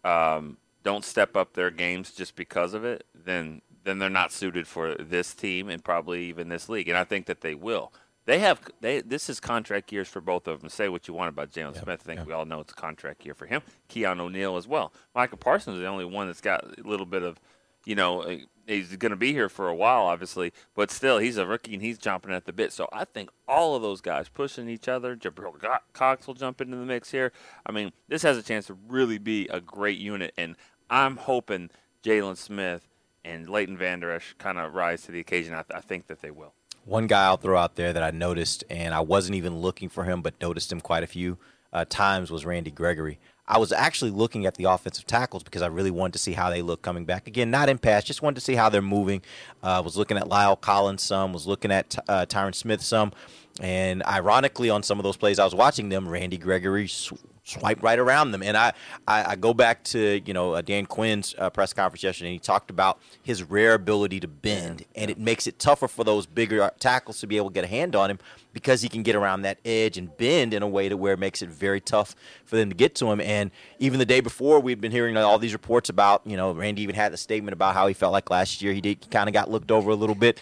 um, 0.04 0.58
don't 0.84 1.04
step 1.04 1.36
up 1.36 1.54
their 1.54 1.72
games 1.72 2.12
just 2.12 2.36
because 2.36 2.74
of 2.74 2.86
it, 2.86 3.06
then 3.16 3.62
then 3.84 3.98
they're 3.98 4.10
not 4.10 4.32
suited 4.32 4.68
for 4.68 4.94
this 4.96 5.34
team 5.34 5.70
and 5.70 5.84
probably 5.84 6.26
even 6.26 6.50
this 6.50 6.70
league. 6.70 6.88
And 6.88 6.98
I 6.98 7.04
think 7.04 7.26
that 7.26 7.42
they 7.42 7.56
will. 7.56 7.92
They 8.32 8.40
have 8.40 8.62
they. 8.80 9.02
This 9.02 9.30
is 9.30 9.42
contract 9.42 9.92
years 9.92 10.08
for 10.08 10.22
both 10.22 10.48
of 10.48 10.62
them. 10.62 10.70
Say 10.70 10.88
what 10.88 11.06
you 11.06 11.14
want 11.14 11.28
about 11.28 11.52
Jaylon 11.52 11.74
Smith. 11.74 12.00
I 12.02 12.16
think 12.16 12.26
we 12.26 12.32
all 12.32 12.46
know 12.46 12.62
it's 12.62 12.72
a 12.72 12.76
contract 12.76 13.26
year 13.26 13.34
for 13.34 13.46
him. 13.46 13.62
Keanu 13.90 14.32
Neal 14.32 14.56
as 14.56 14.70
well. 14.70 14.94
Michael 15.14 15.38
Parsons 15.38 15.76
is 15.76 15.82
the 15.82 15.88
only 15.88 16.06
one 16.06 16.28
that's 16.28 16.40
got 16.40 16.64
a 16.64 16.88
little 16.88 17.06
bit 17.06 17.24
of, 17.24 17.42
you 17.84 17.94
know, 17.94 18.22
uh, 18.22 18.38
he's 18.68 18.96
going 18.96 19.10
to 19.10 19.18
be 19.18 19.34
here 19.34 19.50
for 19.50 19.68
a 19.68 19.76
while, 19.76 20.04
obviously, 20.04 20.54
but 20.76 20.92
still 20.92 21.18
he's 21.18 21.36
a 21.36 21.46
rookie 21.46 21.74
and 21.74 21.84
he's 21.84 21.98
jumping 21.98 22.32
at 22.32 22.46
the 22.46 22.54
bit. 22.54 22.72
So 22.72 22.88
I 22.94 23.04
think 23.04 23.32
all 23.50 23.76
of 23.76 23.82
those 23.82 24.00
guys 24.00 24.30
pushing 24.30 24.70
each 24.70 24.88
other. 24.88 25.18
Jabril 25.18 25.54
Cox 25.92 26.26
will 26.26 26.34
jump 26.34 26.62
into 26.62 26.78
the 26.78 26.86
mix 26.86 27.12
here. 27.12 27.34
I 27.66 27.74
mean, 27.74 27.92
this 28.08 28.22
has 28.22 28.38
a 28.38 28.44
chance 28.44 28.68
to 28.68 28.78
really 28.88 29.18
be 29.18 29.50
a 29.50 29.60
great 29.60 30.00
unit, 30.00 30.34
and 30.38 30.56
I'm 30.90 31.18
hoping 31.18 31.70
Jaylon 32.02 32.38
Smith 32.38 32.88
and 33.26 33.50
Leighton 33.50 33.76
Vander 33.76 34.10
Esch 34.10 34.36
kind 34.38 34.58
of 34.58 34.74
rise 34.74 35.02
to 35.02 35.12
the 35.12 35.20
occasion. 35.20 35.54
I, 35.54 35.64
th- 35.64 35.76
I 35.76 35.82
think 35.82 36.08
that 36.08 36.22
they 36.22 36.32
will. 36.32 36.54
One 36.86 37.08
guy 37.08 37.26
I'll 37.26 37.38
throw 37.38 37.58
out 37.58 37.76
there 37.76 37.94
that 37.94 38.04
I 38.04 38.12
noticed, 38.12 38.64
and 38.70 38.94
I 38.94 39.02
wasn't 39.02 39.36
even 39.36 39.60
looking 39.60 39.88
for 39.88 40.04
him, 40.04 40.22
but 40.22 40.34
noticed 40.42 40.72
him 40.72 40.82
quite 40.82 41.04
a 41.04 41.08
few 41.08 41.38
uh, 41.72 41.86
times, 41.88 42.32
was 42.32 42.46
Randy 42.46 42.72
Gregory. 42.72 43.20
I 43.48 43.58
was 43.58 43.72
actually 43.72 44.12
looking 44.12 44.46
at 44.46 44.56
the 44.56 44.64
offensive 44.64 45.06
tackles 45.06 45.44
because 45.44 45.62
I 45.62 45.68
really 45.68 45.92
wanted 45.92 46.14
to 46.14 46.20
see 46.20 46.34
how 46.34 46.50
they 46.50 46.62
look 46.62 46.82
coming 46.82 47.06
back. 47.06 47.28
Again, 47.28 47.52
not 47.52 47.70
in 47.70 47.78
pass, 47.78 48.04
just 48.04 48.22
wanted 48.22 48.36
to 48.36 48.42
see 48.42 48.56
how 48.56 48.70
they're 48.70 48.82
moving. 48.82 49.22
Uh, 49.62 49.82
was 49.84 49.98
looking 49.98 50.18
at 50.18 50.24
La'el 50.24 50.60
Collins 50.60 51.04
some, 51.04 51.34
was 51.34 51.48
looking 51.48 51.72
at 51.72 51.98
uh, 52.08 52.26
Tyron 52.26 52.56
Smith 52.56 52.82
some, 52.82 53.12
and 53.60 54.04
ironically, 54.04 54.70
on 54.70 54.84
some 54.84 55.00
of 55.00 55.04
those 55.04 55.18
plays 55.18 55.40
I 55.40 55.44
was 55.44 55.56
watching 55.56 55.90
them, 55.90 56.08
Randy 56.08 56.38
Gregory 56.38 56.88
sw- 56.88 57.14
swiped 57.44 57.84
right 57.84 58.00
around 58.00 58.32
them. 58.32 58.44
And 58.44 58.56
I, 58.56 58.74
I, 59.08 59.32
I 59.32 59.36
go 59.36 59.54
back 59.54 59.84
to 59.86 60.22
you 60.26 60.34
know 60.34 60.54
uh, 60.54 60.62
Dan 60.62 60.86
Quinn's 60.86 61.36
uh, 61.38 61.50
press 61.50 61.74
conference 61.74 62.04
yesterday. 62.04 62.30
And 62.30 62.34
he 62.34 62.40
talked 62.40 62.70
about 62.70 63.00
his 63.22 63.44
rare 63.44 63.74
ability 63.74 64.20
to 64.22 64.28
bend, 64.28 64.86
and 64.96 65.12
it 65.12 65.20
makes 65.20 65.48
it 65.48 65.60
tougher 65.60 65.88
for 65.88 66.04
those 66.04 66.26
bigger 66.26 66.72
tackles 66.80 67.20
to 67.20 67.28
be 67.28 67.38
able 67.38 67.50
to 67.50 67.54
get 67.54 67.64
a 67.64 67.68
hand 67.68 67.96
on 67.96 68.10
him 68.10 68.20
because 68.54 68.82
he 68.82 68.90
can 68.90 69.04
get 69.04 69.16
around 69.16 69.44
that 69.44 69.60
edge 69.66 69.98
and 69.98 70.16
bend 70.18 70.54
in 70.54 70.64
a 70.64 70.68
way 70.68 70.90
to 70.90 70.98
where 70.98 71.14
it 71.14 71.20
makes 71.20 71.42
it 71.42 71.50
very 71.50 71.80
tough 71.80 72.16
for 72.46 72.56
them 72.58 72.70
to 72.70 72.76
get 72.76 72.96
to 72.96 73.12
him. 73.12 73.22
And 73.22 73.52
even 73.80 74.00
the 74.00 74.06
day 74.06 74.20
before, 74.20 74.60
we've 74.60 74.82
been 74.82 74.92
hearing 74.92 75.16
all 75.18 75.40
these 75.40 75.54
reports 75.54 75.90
about 75.90 76.22
you 76.26 76.38
know 76.38 76.52
Randy 76.52 76.82
even 76.84 76.96
had 76.96 77.14
a 77.14 77.18
statement 77.18 77.54
about 77.54 77.74
how 77.74 77.88
he 77.88 77.94
felt 77.94 78.14
like 78.14 78.30
last 78.30 78.62
year 78.62 78.74
he 78.74 78.82
did 78.82 79.12
kind 79.12 79.28
of 79.28 79.34
got 79.34 79.52
looked 79.52 79.72
over 79.72 79.92
a 79.92 79.96
little 79.96 80.16
bit. 80.16 80.40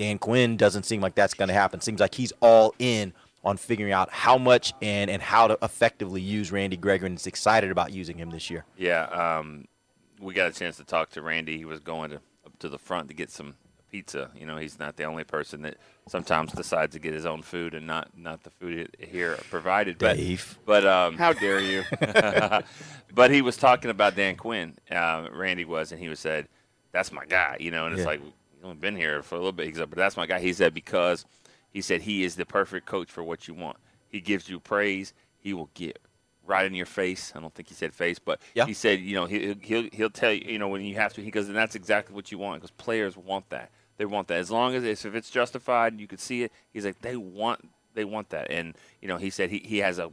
Dan 0.00 0.16
Quinn 0.16 0.56
doesn't 0.56 0.84
seem 0.84 1.02
like 1.02 1.14
that's 1.14 1.34
going 1.34 1.48
to 1.48 1.54
happen. 1.54 1.82
Seems 1.82 2.00
like 2.00 2.14
he's 2.14 2.32
all 2.40 2.74
in 2.78 3.12
on 3.44 3.58
figuring 3.58 3.92
out 3.92 4.08
how 4.10 4.38
much 4.38 4.72
and, 4.80 5.10
and 5.10 5.20
how 5.20 5.46
to 5.46 5.58
effectively 5.60 6.22
use 6.22 6.50
Randy 6.50 6.78
Gregory 6.78 7.08
and 7.08 7.18
is 7.18 7.26
excited 7.26 7.70
about 7.70 7.92
using 7.92 8.16
him 8.16 8.30
this 8.30 8.48
year. 8.48 8.64
Yeah, 8.78 9.02
um, 9.04 9.66
we 10.18 10.32
got 10.32 10.48
a 10.48 10.52
chance 10.52 10.78
to 10.78 10.84
talk 10.84 11.10
to 11.10 11.20
Randy. 11.20 11.58
He 11.58 11.66
was 11.66 11.80
going 11.80 12.12
to 12.12 12.16
up 12.46 12.58
to 12.60 12.70
the 12.70 12.78
front 12.78 13.08
to 13.08 13.14
get 13.14 13.30
some 13.30 13.56
pizza. 13.90 14.30
You 14.34 14.46
know, 14.46 14.56
he's 14.56 14.78
not 14.78 14.96
the 14.96 15.04
only 15.04 15.24
person 15.24 15.60
that 15.62 15.76
sometimes 16.08 16.52
decides 16.52 16.94
to 16.94 16.98
get 16.98 17.12
his 17.12 17.26
own 17.26 17.42
food 17.42 17.74
and 17.74 17.86
not 17.86 18.08
not 18.16 18.42
the 18.42 18.50
food 18.50 18.96
here 18.98 19.38
provided. 19.50 19.98
But 19.98 20.16
Dave. 20.16 20.58
but 20.64 20.86
um, 20.86 21.18
How 21.18 21.34
dare 21.34 21.60
you? 21.60 21.82
but 23.14 23.30
he 23.30 23.42
was 23.42 23.58
talking 23.58 23.90
about 23.90 24.16
Dan 24.16 24.36
Quinn. 24.36 24.78
Uh, 24.90 25.28
Randy 25.30 25.66
was, 25.66 25.92
and 25.92 26.00
he 26.00 26.08
was 26.08 26.20
said, 26.20 26.48
"That's 26.90 27.12
my 27.12 27.26
guy." 27.26 27.58
You 27.60 27.70
know, 27.70 27.84
and 27.84 27.94
it's 27.94 28.06
like 28.06 28.22
he's 28.60 28.64
only 28.64 28.76
been 28.78 28.96
here 28.96 29.22
for 29.22 29.36
a 29.36 29.38
little 29.38 29.52
bit. 29.52 29.66
He 29.68 29.74
said, 29.74 29.88
"But 29.90 29.96
that's 29.96 30.16
my 30.16 30.26
guy." 30.26 30.40
He 30.40 30.52
said 30.52 30.74
because 30.74 31.24
he 31.72 31.80
said 31.80 32.02
he 32.02 32.24
is 32.24 32.36
the 32.36 32.44
perfect 32.44 32.86
coach 32.86 33.10
for 33.10 33.22
what 33.24 33.48
you 33.48 33.54
want. 33.54 33.78
He 34.08 34.20
gives 34.20 34.48
you 34.48 34.60
praise. 34.60 35.14
He 35.38 35.54
will 35.54 35.70
get 35.74 35.98
right 36.44 36.66
in 36.66 36.74
your 36.74 36.86
face. 36.86 37.32
I 37.34 37.40
don't 37.40 37.54
think 37.54 37.68
he 37.68 37.74
said 37.74 37.94
face, 37.94 38.18
but 38.18 38.40
Yeah. 38.54 38.66
he 38.66 38.74
said, 38.74 39.00
you 39.00 39.14
know, 39.14 39.26
he, 39.26 39.56
he'll 39.62 39.88
he'll 39.92 40.10
tell 40.10 40.32
you, 40.32 40.44
you 40.52 40.58
know, 40.58 40.68
when 40.68 40.82
you 40.82 40.96
have 40.96 41.14
to. 41.14 41.22
He 41.22 41.30
goes, 41.30 41.48
and 41.48 41.56
that's 41.56 41.74
exactly 41.74 42.14
what 42.14 42.30
you 42.32 42.38
want 42.38 42.60
because 42.60 42.72
players 42.72 43.16
want 43.16 43.48
that. 43.50 43.70
They 43.98 44.04
want 44.04 44.28
that 44.28 44.38
as 44.38 44.50
long 44.50 44.74
as 44.74 44.82
it's, 44.84 45.04
if 45.04 45.14
it's 45.14 45.30
justified, 45.30 45.92
and 45.92 46.00
you 46.00 46.06
could 46.08 46.20
see 46.20 46.42
it. 46.42 46.52
He's 46.72 46.84
like, 46.84 47.00
they 47.00 47.16
want 47.16 47.68
they 47.94 48.04
want 48.04 48.30
that, 48.30 48.50
and 48.50 48.74
you 49.00 49.08
know, 49.08 49.16
he 49.16 49.30
said 49.30 49.50
he, 49.50 49.58
he 49.58 49.78
has 49.78 49.98
a 49.98 50.12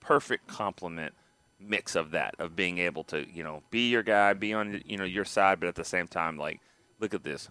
perfect 0.00 0.46
complement 0.46 1.14
mix 1.60 1.96
of 1.96 2.12
that 2.12 2.34
of 2.38 2.54
being 2.54 2.78
able 2.78 3.02
to 3.04 3.26
you 3.32 3.42
know 3.42 3.62
be 3.70 3.88
your 3.90 4.02
guy, 4.02 4.32
be 4.34 4.52
on 4.54 4.82
you 4.86 4.96
know 4.96 5.04
your 5.04 5.24
side, 5.24 5.58
but 5.60 5.68
at 5.68 5.74
the 5.74 5.84
same 5.84 6.06
time, 6.06 6.36
like, 6.36 6.60
look 7.00 7.14
at 7.14 7.24
this, 7.24 7.48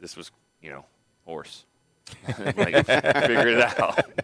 this 0.00 0.16
was 0.16 0.30
you 0.60 0.70
know 0.70 0.84
horse, 1.24 1.64
like 2.56 2.86
figure 2.86 3.48
it 3.48 3.78
out. 3.80 3.98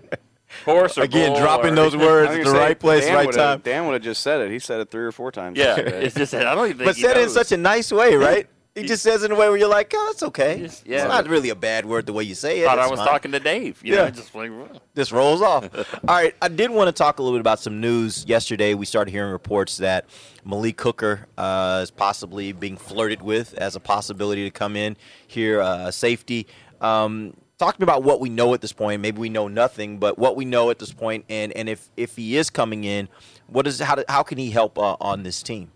Horse 0.65 0.97
or 0.99 1.03
Again, 1.03 1.33
bull 1.33 1.41
dropping 1.41 1.73
or- 1.73 1.75
those 1.75 1.97
words 1.97 2.31
I 2.31 2.39
at 2.39 2.45
the 2.45 2.51
say, 2.53 2.57
right 2.59 2.79
place, 2.79 3.05
Dan 3.07 3.15
right 3.17 3.33
time. 3.33 3.61
Dan 3.65 3.87
would 3.87 3.95
have 3.95 4.03
just 4.03 4.21
said 4.23 4.41
it. 4.41 4.53
He 4.53 4.61
said 4.61 4.79
it 4.79 4.89
three 4.89 5.03
or 5.03 5.11
four 5.11 5.33
times. 5.33 5.59
Yeah, 5.59 5.77
it's 5.79 6.15
just 6.15 6.33
I 6.33 6.55
don't 6.55 6.67
even. 6.67 6.79
Think 6.79 6.87
But 6.91 6.95
he 6.97 7.03
said 7.03 7.17
it 7.17 7.25
in 7.25 7.29
such 7.31 7.51
a 7.51 7.57
nice 7.57 7.91
way, 7.91 8.15
right? 8.15 8.47
He 8.75 8.83
just 8.83 9.05
says 9.05 9.23
it 9.23 9.27
in 9.27 9.33
a 9.33 9.35
way 9.39 9.49
where 9.49 9.57
you're 9.57 9.69
like, 9.69 9.93
oh, 9.95 10.07
that's 10.11 10.25
okay. 10.25 10.59
Just- 10.59 10.85
yeah. 10.85 10.97
It's 10.97 11.05
not 11.09 11.29
really 11.29 11.51
a 11.51 11.55
bad 11.55 11.87
word 11.87 12.07
the 12.07 12.13
way 12.13 12.25
you 12.25 12.35
say 12.35 12.61
it. 12.61 12.65
thought 12.65 12.81
I 12.81 12.89
was 12.89 12.99
fine. 12.99 13.07
talking 13.07 13.31
to 13.31 13.39
Dave. 13.39 13.81
You 13.85 13.95
Yeah. 13.95 14.05
know, 14.07 14.11
just 14.11 14.35
like. 14.35 14.51
This 14.95 15.13
rolls 15.13 15.43
off. 15.43 15.69
All 16.09 16.15
right, 16.17 16.35
I 16.43 16.49
did 16.49 16.71
want 16.73 16.89
to 16.89 16.93
talk 16.93 17.21
a 17.21 17.23
little 17.23 17.37
bit 17.39 17.41
about 17.41 17.61
some 17.61 17.81
news. 17.81 18.25
Yesterday, 18.27 18.75
we 18.75 18.85
started 18.85 19.13
hearing 19.13 19.31
reports 19.31 19.77
that 19.77 20.07
Malik 20.45 20.81
Hooker 20.81 21.27
uh, 21.39 21.81
is 21.85 21.93
possibly 21.93 22.51
being 22.51 22.77
flirted 22.77 23.23
with 23.23 23.55
as 23.55 23.77
a 23.77 23.81
possibility 23.81 24.43
to 24.43 24.51
come 24.51 24.75
in 24.75 24.97
here, 25.29 25.61
uh, 25.61 25.93
safety. 25.93 26.49
Um, 26.81 27.35
talk 27.59 27.77
to 27.77 27.81
me 27.81 27.85
about 27.85 28.03
what 28.03 28.19
we 28.21 28.29
know 28.29 28.55
at 28.55 28.61
this 28.61 28.73
point. 28.73 29.01
Maybe 29.01 29.19
we 29.21 29.29
know 29.29 29.47
nothing, 29.47 29.99
but 29.99 30.19
what 30.19 30.35
we 30.35 30.45
know 30.45 30.71
at 30.71 30.81
this 30.81 30.93
point, 30.93 31.25
and 31.29 31.53
and 31.53 31.69
if 31.69 31.91
if 31.97 32.17
he 32.17 32.37
is 32.37 32.51
coming 32.51 32.83
in, 32.83 33.09
what 33.47 33.69
is 33.69 33.79
how 33.79 33.95
do, 33.95 34.03
how 34.09 34.25
can 34.25 34.37
he 34.39 34.51
help 34.51 34.79
uh, 34.81 34.97
on 35.01 35.23
this 35.23 35.43
team? 35.45 35.71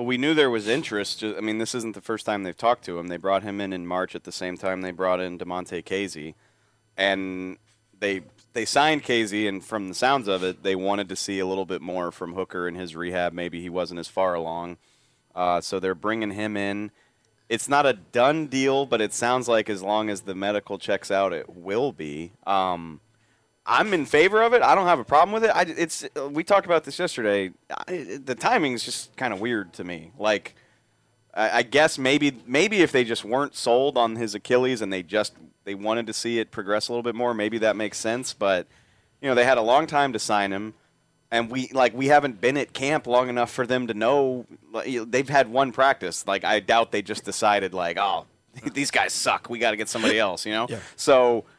Well, 0.00 0.06
we 0.06 0.16
knew 0.16 0.32
there 0.32 0.48
was 0.48 0.66
interest. 0.66 1.22
I 1.22 1.40
mean, 1.40 1.58
this 1.58 1.74
isn't 1.74 1.94
the 1.94 2.00
first 2.00 2.24
time 2.24 2.42
they've 2.42 2.56
talked 2.56 2.86
to 2.86 2.98
him. 2.98 3.08
They 3.08 3.18
brought 3.18 3.42
him 3.42 3.60
in 3.60 3.74
in 3.74 3.86
March 3.86 4.14
at 4.14 4.24
the 4.24 4.32
same 4.32 4.56
time 4.56 4.80
they 4.80 4.92
brought 4.92 5.20
in 5.20 5.36
Damontae 5.38 5.84
Kazee, 5.84 6.36
and 6.96 7.58
they 7.98 8.22
they 8.54 8.64
signed 8.64 9.04
Kazee. 9.04 9.46
And 9.46 9.62
from 9.62 9.88
the 9.88 9.94
sounds 9.94 10.26
of 10.26 10.42
it, 10.42 10.62
they 10.62 10.74
wanted 10.74 11.10
to 11.10 11.16
see 11.16 11.38
a 11.38 11.44
little 11.44 11.66
bit 11.66 11.82
more 11.82 12.10
from 12.10 12.32
Hooker 12.32 12.66
in 12.66 12.76
his 12.76 12.96
rehab. 12.96 13.34
Maybe 13.34 13.60
he 13.60 13.68
wasn't 13.68 14.00
as 14.00 14.08
far 14.08 14.32
along, 14.32 14.78
uh, 15.34 15.60
so 15.60 15.78
they're 15.78 15.94
bringing 15.94 16.30
him 16.30 16.56
in. 16.56 16.92
It's 17.50 17.68
not 17.68 17.84
a 17.84 17.92
done 17.92 18.46
deal, 18.46 18.86
but 18.86 19.02
it 19.02 19.12
sounds 19.12 19.48
like 19.48 19.68
as 19.68 19.82
long 19.82 20.08
as 20.08 20.22
the 20.22 20.34
medical 20.34 20.78
checks 20.78 21.10
out, 21.10 21.34
it 21.34 21.54
will 21.54 21.92
be. 21.92 22.32
Um, 22.46 23.02
I'm 23.70 23.94
in 23.94 24.04
favor 24.04 24.42
of 24.42 24.52
it. 24.52 24.62
I 24.62 24.74
don't 24.74 24.86
have 24.86 24.98
a 24.98 25.04
problem 25.04 25.32
with 25.32 25.44
it. 25.44 25.52
I, 25.54 25.62
it's 25.62 26.04
we 26.30 26.42
talked 26.42 26.66
about 26.66 26.82
this 26.82 26.98
yesterday. 26.98 27.52
I, 27.86 28.18
the 28.22 28.34
timing 28.34 28.72
is 28.72 28.82
just 28.82 29.16
kind 29.16 29.32
of 29.32 29.40
weird 29.40 29.72
to 29.74 29.84
me. 29.84 30.10
Like, 30.18 30.56
I, 31.32 31.58
I 31.58 31.62
guess 31.62 31.96
maybe 31.96 32.36
maybe 32.46 32.82
if 32.82 32.90
they 32.90 33.04
just 33.04 33.24
weren't 33.24 33.54
sold 33.54 33.96
on 33.96 34.16
his 34.16 34.34
Achilles 34.34 34.82
and 34.82 34.92
they 34.92 35.04
just 35.04 35.34
they 35.62 35.76
wanted 35.76 36.08
to 36.08 36.12
see 36.12 36.40
it 36.40 36.50
progress 36.50 36.88
a 36.88 36.92
little 36.92 37.04
bit 37.04 37.14
more, 37.14 37.32
maybe 37.32 37.58
that 37.58 37.76
makes 37.76 37.98
sense. 37.98 38.34
But 38.34 38.66
you 39.22 39.28
know, 39.28 39.36
they 39.36 39.44
had 39.44 39.56
a 39.56 39.62
long 39.62 39.86
time 39.86 40.12
to 40.14 40.18
sign 40.18 40.50
him, 40.52 40.74
and 41.30 41.48
we 41.48 41.68
like 41.72 41.94
we 41.94 42.08
haven't 42.08 42.40
been 42.40 42.56
at 42.56 42.72
camp 42.72 43.06
long 43.06 43.28
enough 43.28 43.52
for 43.52 43.68
them 43.68 43.86
to 43.86 43.94
know. 43.94 44.46
like, 44.72 44.88
They've 45.08 45.28
had 45.28 45.48
one 45.48 45.70
practice. 45.70 46.26
Like, 46.26 46.42
I 46.42 46.58
doubt 46.58 46.90
they 46.90 47.02
just 47.02 47.24
decided 47.24 47.72
like, 47.72 47.98
oh, 48.00 48.26
these 48.74 48.90
guys 48.90 49.12
suck. 49.12 49.48
We 49.48 49.60
got 49.60 49.70
to 49.70 49.76
get 49.76 49.88
somebody 49.88 50.18
else. 50.18 50.44
You 50.44 50.54
know. 50.54 50.66
So 50.96 51.44
uh, 51.46 51.50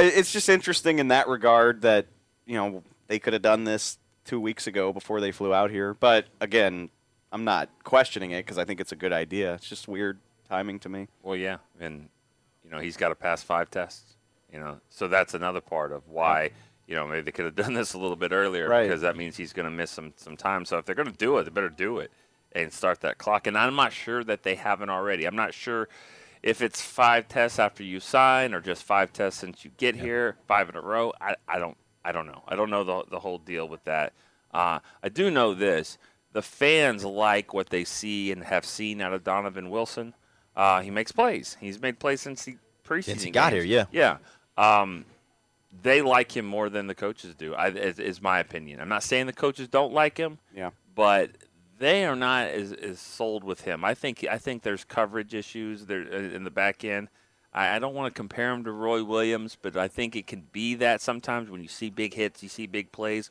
it's 0.00 0.32
just 0.32 0.48
interesting 0.48 0.98
in 0.98 1.08
that 1.08 1.28
regard 1.28 1.82
that 1.82 2.06
you 2.46 2.54
know 2.54 2.82
they 3.08 3.18
could 3.18 3.32
have 3.32 3.42
done 3.42 3.64
this 3.64 3.98
two 4.24 4.40
weeks 4.40 4.66
ago 4.66 4.92
before 4.92 5.20
they 5.20 5.30
flew 5.32 5.54
out 5.54 5.70
here. 5.70 5.94
But 5.94 6.26
again, 6.40 6.90
I'm 7.32 7.44
not 7.44 7.68
questioning 7.84 8.30
it 8.32 8.44
because 8.44 8.58
I 8.58 8.64
think 8.64 8.80
it's 8.80 8.92
a 8.92 8.96
good 8.96 9.12
idea. 9.12 9.54
It's 9.54 9.68
just 9.68 9.88
weird 9.88 10.18
timing 10.48 10.78
to 10.80 10.88
me. 10.88 11.08
Well, 11.22 11.36
yeah, 11.36 11.58
and 11.80 12.08
you 12.64 12.70
know 12.70 12.78
he's 12.78 12.96
got 12.96 13.08
to 13.10 13.14
pass 13.14 13.42
five 13.42 13.70
tests. 13.70 14.16
You 14.52 14.58
know, 14.60 14.80
so 14.88 15.08
that's 15.08 15.34
another 15.34 15.60
part 15.60 15.92
of 15.92 16.08
why 16.08 16.50
you 16.86 16.94
know 16.94 17.06
maybe 17.06 17.22
they 17.22 17.32
could 17.32 17.44
have 17.44 17.54
done 17.66 17.74
this 17.74 17.94
a 17.94 17.98
little 17.98 18.16
bit 18.16 18.32
earlier 18.32 18.68
Right. 18.68 18.84
because 18.84 19.02
that 19.02 19.16
means 19.16 19.36
he's 19.36 19.52
going 19.52 19.64
to 19.66 19.70
miss 19.70 19.90
some 19.90 20.12
some 20.16 20.36
time. 20.36 20.64
So 20.64 20.78
if 20.78 20.84
they're 20.86 20.94
going 20.94 21.10
to 21.10 21.16
do 21.16 21.36
it, 21.38 21.44
they 21.44 21.50
better 21.50 21.68
do 21.68 21.98
it 21.98 22.10
and 22.52 22.72
start 22.72 23.00
that 23.02 23.18
clock. 23.18 23.46
And 23.46 23.58
I'm 23.58 23.76
not 23.76 23.92
sure 23.92 24.24
that 24.24 24.42
they 24.42 24.54
haven't 24.54 24.88
already. 24.88 25.26
I'm 25.26 25.36
not 25.36 25.52
sure 25.52 25.88
if 26.48 26.62
it's 26.62 26.80
five 26.80 27.28
tests 27.28 27.58
after 27.58 27.82
you 27.82 28.00
sign 28.00 28.54
or 28.54 28.60
just 28.60 28.82
five 28.82 29.12
tests 29.12 29.40
since 29.40 29.64
you 29.64 29.70
get 29.76 29.94
here, 29.96 30.36
five 30.46 30.68
in 30.68 30.76
a 30.76 30.80
row. 30.80 31.12
I, 31.20 31.36
I 31.46 31.58
don't 31.58 31.76
I 32.04 32.12
don't 32.12 32.26
know. 32.26 32.42
I 32.48 32.56
don't 32.56 32.70
know 32.70 32.84
the 32.84 33.04
the 33.10 33.20
whole 33.20 33.38
deal 33.38 33.68
with 33.68 33.84
that. 33.84 34.12
Uh, 34.52 34.78
I 35.02 35.08
do 35.10 35.30
know 35.30 35.52
this: 35.54 35.98
the 36.32 36.42
fans 36.42 37.04
like 37.04 37.52
what 37.52 37.68
they 37.70 37.84
see 37.84 38.32
and 38.32 38.44
have 38.44 38.64
seen 38.64 39.00
out 39.00 39.12
of 39.12 39.24
Donovan 39.24 39.68
Wilson. 39.70 40.14
Uh, 40.56 40.80
he 40.80 40.90
makes 40.90 41.12
plays. 41.12 41.56
He's 41.60 41.80
made 41.80 41.98
plays 41.98 42.20
since 42.20 42.44
the 42.44 42.56
preseason. 42.84 43.04
Since 43.04 43.22
he 43.24 43.30
got 43.30 43.52
games. 43.52 43.64
here, 43.66 43.86
Yeah. 43.92 44.16
Um, 44.56 45.04
they 45.82 46.02
like 46.02 46.36
him 46.36 46.46
more 46.46 46.68
than 46.68 46.86
the 46.88 46.94
coaches 46.94 47.34
do. 47.34 47.54
I, 47.54 47.68
is, 47.68 47.98
is 48.00 48.20
my 48.22 48.40
opinion. 48.40 48.80
I'm 48.80 48.88
not 48.88 49.02
saying 49.04 49.26
the 49.26 49.32
coaches 49.32 49.68
don't 49.68 49.92
like 49.92 50.16
him, 50.16 50.38
Yeah. 50.56 50.70
but 50.94 51.30
they 51.78 52.04
are 52.04 52.16
not 52.16 52.48
as, 52.48 52.72
as 52.72 52.98
sold 52.98 53.44
with 53.44 53.62
him. 53.62 53.84
I 53.84 53.94
think 53.94 54.26
I 54.30 54.38
think 54.38 54.62
there's 54.62 54.84
coverage 54.84 55.34
issues 55.34 55.86
there 55.86 56.06
uh, 56.12 56.16
in 56.16 56.44
the 56.44 56.50
back 56.50 56.84
end. 56.84 57.08
I, 57.52 57.76
I 57.76 57.78
don't 57.78 57.94
want 57.94 58.12
to 58.12 58.16
compare 58.16 58.52
him 58.52 58.64
to 58.64 58.72
Roy 58.72 59.02
Williams, 59.04 59.56
but 59.60 59.76
I 59.76 59.88
think 59.88 60.16
it 60.16 60.26
can 60.26 60.46
be 60.52 60.74
that 60.76 61.00
sometimes 61.00 61.50
when 61.50 61.62
you 61.62 61.68
see 61.68 61.90
big 61.90 62.14
hits, 62.14 62.42
you 62.42 62.48
see 62.48 62.66
big 62.66 62.92
plays 62.92 63.30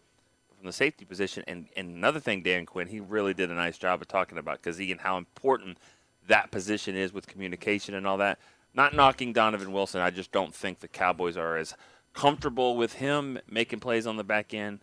from 0.58 0.66
the 0.66 0.74
safety 0.74 1.06
position. 1.06 1.44
And, 1.48 1.68
and 1.76 1.90
another 1.90 2.20
thing, 2.20 2.42
Dan 2.42 2.66
Quinn, 2.66 2.88
he 2.88 3.00
really 3.00 3.34
did 3.34 3.52
a 3.52 3.54
nice 3.54 3.78
job 3.78 4.02
of 4.02 4.08
talking 4.08 4.38
about 4.38 4.62
because 4.62 4.80
and 4.80 5.02
how 5.02 5.18
important 5.18 5.78
that 6.28 6.52
position 6.52 6.96
is 6.96 7.14
with 7.14 7.28
communication 7.28 7.94
and 7.94 8.08
all 8.08 8.18
that. 8.18 8.40
Not 8.74 8.94
knocking 8.94 9.34
Donovan 9.34 9.72
Wilson, 9.72 10.02
I 10.02 10.10
just 10.10 10.32
don't 10.32 10.54
think 10.54 10.80
the 10.80 10.88
Cowboys 10.88 11.38
are 11.38 11.58
as 11.58 11.74
comfortable 12.14 12.76
with 12.76 12.94
him 12.94 13.40
making 13.50 13.80
plays 13.80 14.08
on 14.08 14.18
the 14.18 14.24
back 14.24 14.54
end 14.54 14.80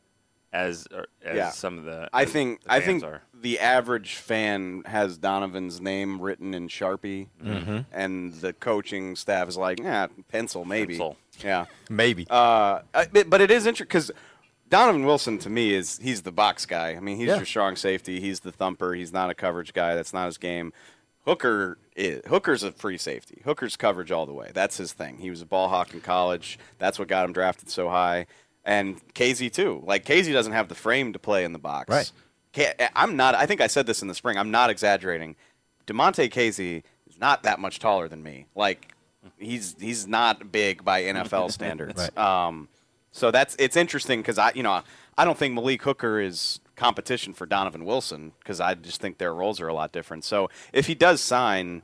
as 0.54 0.87
as 1.23 1.37
Yeah. 1.37 1.50
some 1.50 1.78
of 1.78 1.84
the. 1.84 2.08
I 2.12 2.25
think 2.25 2.62
the 2.62 2.73
I 2.73 2.80
think 2.80 3.02
are. 3.04 3.23
the 3.34 3.58
average 3.58 4.14
fan 4.14 4.82
has 4.87 5.18
Donovan's 5.18 5.80
name 5.80 6.20
written 6.23 6.54
in 6.54 6.68
Sharpie, 6.68 7.28
Mm-hmm. 7.44 7.78
and 7.92 8.32
the 8.34 8.52
coaching 8.54 9.16
staff 9.16 9.49
is 9.49 9.56
like, 9.56 9.80
yeah, 9.80 10.06
pencil 10.28 10.64
maybe. 10.64 10.94
Pencil. 10.94 11.16
Yeah. 11.42 11.66
Maybe. 11.90 12.26
Uh, 12.30 12.82
but, 13.12 13.28
but 13.28 13.40
it 13.40 13.50
is 13.50 13.66
interesting 13.66 13.87
because 13.88 14.12
Donovan 14.70 15.04
Wilson 15.04 15.37
to 15.38 15.50
me 15.50 15.75
is 15.75 15.99
he's 15.99 16.23
the 16.23 16.30
box 16.30 16.64
guy. 16.64 16.90
I 16.94 17.00
mean, 17.00 17.16
he's 17.16 17.26
Yeah. 17.26 17.37
your 17.37 17.44
strong 17.44 17.75
safety. 17.75 18.20
He's 18.20 18.40
the 18.40 18.52
thumper. 18.52 18.94
He's 18.94 19.12
not 19.12 19.30
a 19.30 19.34
coverage 19.34 19.73
guy. 19.73 19.96
That's 19.96 20.12
not 20.12 20.26
his 20.26 20.38
game. 20.38 20.73
Hooker 21.25 21.78
is 21.96 22.23
Hooker's 22.26 22.62
a 22.62 22.70
free 22.70 22.99
safety. 22.99 23.42
Hooker's 23.44 23.76
coverage 23.76 24.12
all 24.12 24.26
the 24.26 24.32
way. 24.32 24.50
That's 24.54 24.76
his 24.76 24.92
thing. 24.92 25.18
He 25.18 25.28
was 25.30 25.40
a 25.42 25.46
ball 25.46 25.68
hawk 25.68 25.92
in 25.92 26.00
college. 26.00 26.58
That's 26.78 26.99
what 27.00 27.08
got 27.08 27.25
him 27.25 27.32
drafted 27.32 27.68
so 27.70 27.88
high. 27.88 28.26
And 28.64 28.97
KZ 29.14 29.52
too. 29.52 29.83
Like 29.87 30.04
KZ 30.04 30.33
doesn't 30.33 30.52
have 30.52 30.68
the 30.68 30.75
frame 30.75 31.12
to 31.12 31.18
play 31.18 31.44
in 31.44 31.52
the 31.52 31.59
box. 31.59 31.88
Right. 31.88 32.90
I'm 32.94 33.16
not. 33.16 33.35
I 33.35 33.47
think 33.47 33.61
I 33.61 33.66
said 33.66 33.87
this 33.87 34.00
in 34.00 34.09
the 34.09 34.14
spring. 34.14 34.38
I'm 34.38 34.50
not 34.50 34.71
exaggerating. 34.71 35.37
Damontae 35.87 36.30
Kazee 36.30 36.83
is 37.06 37.18
not 37.18 37.42
that 37.42 37.59
much 37.59 37.78
taller 37.78 38.09
than 38.09 38.23
me. 38.23 38.47
Like 38.54 38.94
he's 39.38 39.76
he's 39.78 40.06
not 40.06 40.52
big 40.52 40.85
by 40.85 41.02
NFL 41.02 41.50
standards. 41.52 42.11
Right. 42.16 42.18
Um, 42.18 42.68
so 43.12 43.30
that's 43.30 43.56
it's 43.59 43.76
interesting 43.76 44.21
because 44.21 44.38
I 44.38 44.52
you 44.54 44.62
know 44.62 44.83
I 45.16 45.25
don't 45.25 45.38
think 45.38 45.54
Malik 45.54 45.83
Hooker 45.83 46.21
is 46.21 46.61
competition 46.76 47.33
for 47.35 47.47
Donovan 47.47 47.85
Wilson 47.85 48.33
because 48.40 48.61
I 48.61 48.75
just 48.75 49.00
think 49.00 49.18
their 49.18 49.35
roles 49.35 49.61
are 49.61 49.68
a 49.68 49.75
lot 49.75 49.92
different. 49.92 50.25
So 50.25 50.50
if 50.73 50.87
he 50.87 50.94
does 50.94 51.21
sign, 51.21 51.83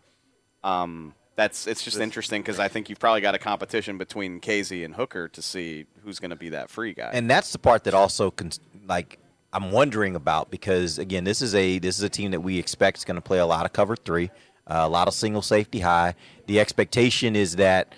um, 0.64 1.14
that's 1.36 1.66
it's 1.66 1.82
just 1.82 1.98
interesting 1.98 2.42
because 2.42 2.58
I 2.58 2.68
think 2.68 2.88
you've 2.88 2.98
probably 2.98 3.20
got 3.20 3.34
a 3.34 3.38
competition 3.38 3.98
between 3.98 4.40
Kazee 4.40 4.84
and 4.84 4.94
Hooker 4.94 5.28
to 5.28 5.42
see 5.42 5.86
who's 6.02 6.18
going 6.18 6.30
to 6.30 6.36
be 6.36 6.50
that 6.50 6.70
free 6.70 6.92
guy. 6.92 7.10
and 7.12 7.30
that's 7.30 7.52
the 7.52 7.58
part 7.58 7.84
that 7.84 7.94
also 7.94 8.30
con- 8.30 8.50
like 8.86 9.18
I'm 9.52 9.72
wondering 9.72 10.14
about 10.16 10.50
because 10.50 10.98
again, 10.98 11.24
this 11.24 11.42
is 11.42 11.54
a 11.54 11.78
this 11.78 11.98
is 11.98 12.02
a 12.02 12.08
team 12.08 12.30
that 12.32 12.40
we 12.40 12.58
expect 12.58 12.98
is 12.98 13.04
going 13.04 13.16
to 13.16 13.20
play 13.20 13.38
a 13.38 13.46
lot 13.46 13.64
of 13.64 13.72
cover 13.72 13.96
three, 13.96 14.30
uh, 14.66 14.82
a 14.82 14.88
lot 14.88 15.08
of 15.08 15.14
single 15.14 15.42
safety 15.42 15.80
high. 15.80 16.14
The 16.46 16.60
expectation 16.60 17.34
is 17.34 17.56
that 17.56 17.94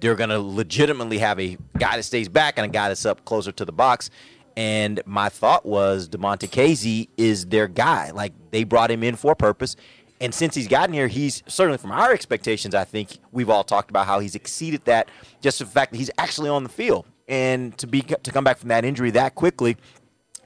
they're 0.00 0.14
going 0.14 0.30
to 0.30 0.40
legitimately 0.40 1.18
have 1.18 1.40
a 1.40 1.56
guy 1.78 1.96
that 1.96 2.02
stays 2.02 2.28
back 2.28 2.58
and 2.58 2.64
a 2.66 2.68
guy 2.68 2.88
that's 2.88 3.06
up 3.06 3.24
closer 3.24 3.52
to 3.52 3.64
the 3.64 3.72
box. 3.72 4.10
And 4.56 5.02
my 5.04 5.28
thought 5.28 5.66
was 5.66 6.08
Damontae 6.08 6.48
Kazee 6.48 7.08
is 7.18 7.46
their 7.46 7.68
guy. 7.68 8.10
Like 8.10 8.32
they 8.50 8.64
brought 8.64 8.90
him 8.90 9.02
in 9.02 9.16
for 9.16 9.32
a 9.32 9.36
purpose. 9.36 9.76
And 10.20 10.34
since 10.34 10.54
he's 10.54 10.68
gotten 10.68 10.94
here, 10.94 11.08
he's 11.08 11.42
certainly 11.46 11.78
from 11.78 11.92
our 11.92 12.12
expectations, 12.12 12.74
I 12.74 12.84
think 12.84 13.18
we've 13.32 13.50
all 13.50 13.64
talked 13.64 13.90
about 13.90 14.06
how 14.06 14.18
he's 14.20 14.34
exceeded 14.34 14.84
that 14.86 15.08
just 15.40 15.58
the 15.58 15.66
fact 15.66 15.92
that 15.92 15.98
he's 15.98 16.10
actually 16.18 16.48
on 16.48 16.62
the 16.62 16.70
field. 16.70 17.06
And 17.28 17.76
to 17.78 17.86
be 17.86 18.02
to 18.02 18.30
come 18.30 18.44
back 18.44 18.58
from 18.58 18.68
that 18.68 18.84
injury 18.84 19.10
that 19.10 19.34
quickly 19.34 19.76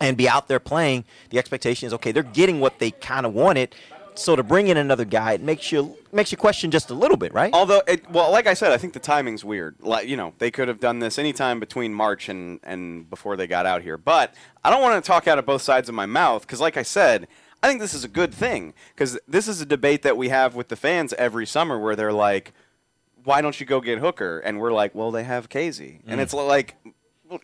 and 0.00 0.16
be 0.16 0.28
out 0.28 0.48
there 0.48 0.60
playing, 0.60 1.04
the 1.28 1.38
expectation 1.38 1.86
is 1.86 1.94
okay, 1.94 2.10
they're 2.10 2.22
getting 2.22 2.60
what 2.60 2.78
they 2.78 2.90
kind 2.90 3.26
of 3.26 3.34
wanted. 3.34 3.74
So 4.14 4.34
to 4.34 4.42
bring 4.42 4.66
in 4.68 4.76
another 4.76 5.04
guy, 5.04 5.34
it 5.34 5.40
makes 5.40 5.70
you 5.70 5.96
makes 6.12 6.32
you 6.32 6.38
question 6.38 6.70
just 6.70 6.90
a 6.90 6.94
little 6.94 7.16
bit, 7.16 7.32
right? 7.32 7.52
Although, 7.54 7.82
it, 7.86 8.10
well, 8.10 8.30
like 8.32 8.46
I 8.46 8.54
said, 8.54 8.72
I 8.72 8.76
think 8.76 8.92
the 8.92 9.00
timing's 9.00 9.44
weird. 9.44 9.76
Like, 9.80 10.08
you 10.08 10.16
know, 10.16 10.34
they 10.38 10.50
could 10.50 10.68
have 10.68 10.80
done 10.80 10.98
this 10.98 11.18
anytime 11.18 11.60
between 11.60 11.94
March 11.94 12.28
and, 12.28 12.58
and 12.62 13.08
before 13.08 13.36
they 13.36 13.46
got 13.46 13.66
out 13.66 13.82
here. 13.82 13.96
But 13.96 14.34
I 14.64 14.70
don't 14.70 14.82
want 14.82 15.02
to 15.02 15.06
talk 15.06 15.28
out 15.28 15.38
of 15.38 15.46
both 15.46 15.62
sides 15.62 15.88
of 15.88 15.94
my 15.94 16.06
mouth 16.06 16.42
because, 16.42 16.60
like 16.60 16.76
I 16.76 16.82
said, 16.82 17.28
I 17.62 17.68
think 17.68 17.80
this 17.80 17.94
is 17.94 18.04
a 18.04 18.08
good 18.08 18.34
thing 18.34 18.74
because 18.94 19.18
this 19.28 19.48
is 19.48 19.60
a 19.60 19.66
debate 19.66 20.02
that 20.02 20.16
we 20.16 20.28
have 20.28 20.54
with 20.54 20.68
the 20.68 20.76
fans 20.76 21.12
every 21.14 21.46
summer 21.46 21.78
where 21.78 21.94
they're 21.94 22.12
like, 22.12 22.52
why 23.24 23.42
don't 23.42 23.58
you 23.60 23.66
go 23.66 23.80
get 23.80 23.98
Hooker? 23.98 24.38
And 24.38 24.58
we're 24.58 24.72
like, 24.72 24.94
well, 24.94 25.10
they 25.10 25.24
have 25.24 25.48
Kazee. 25.48 26.00
And 26.06 26.20
mm. 26.20 26.22
it's 26.22 26.32
like, 26.32 26.76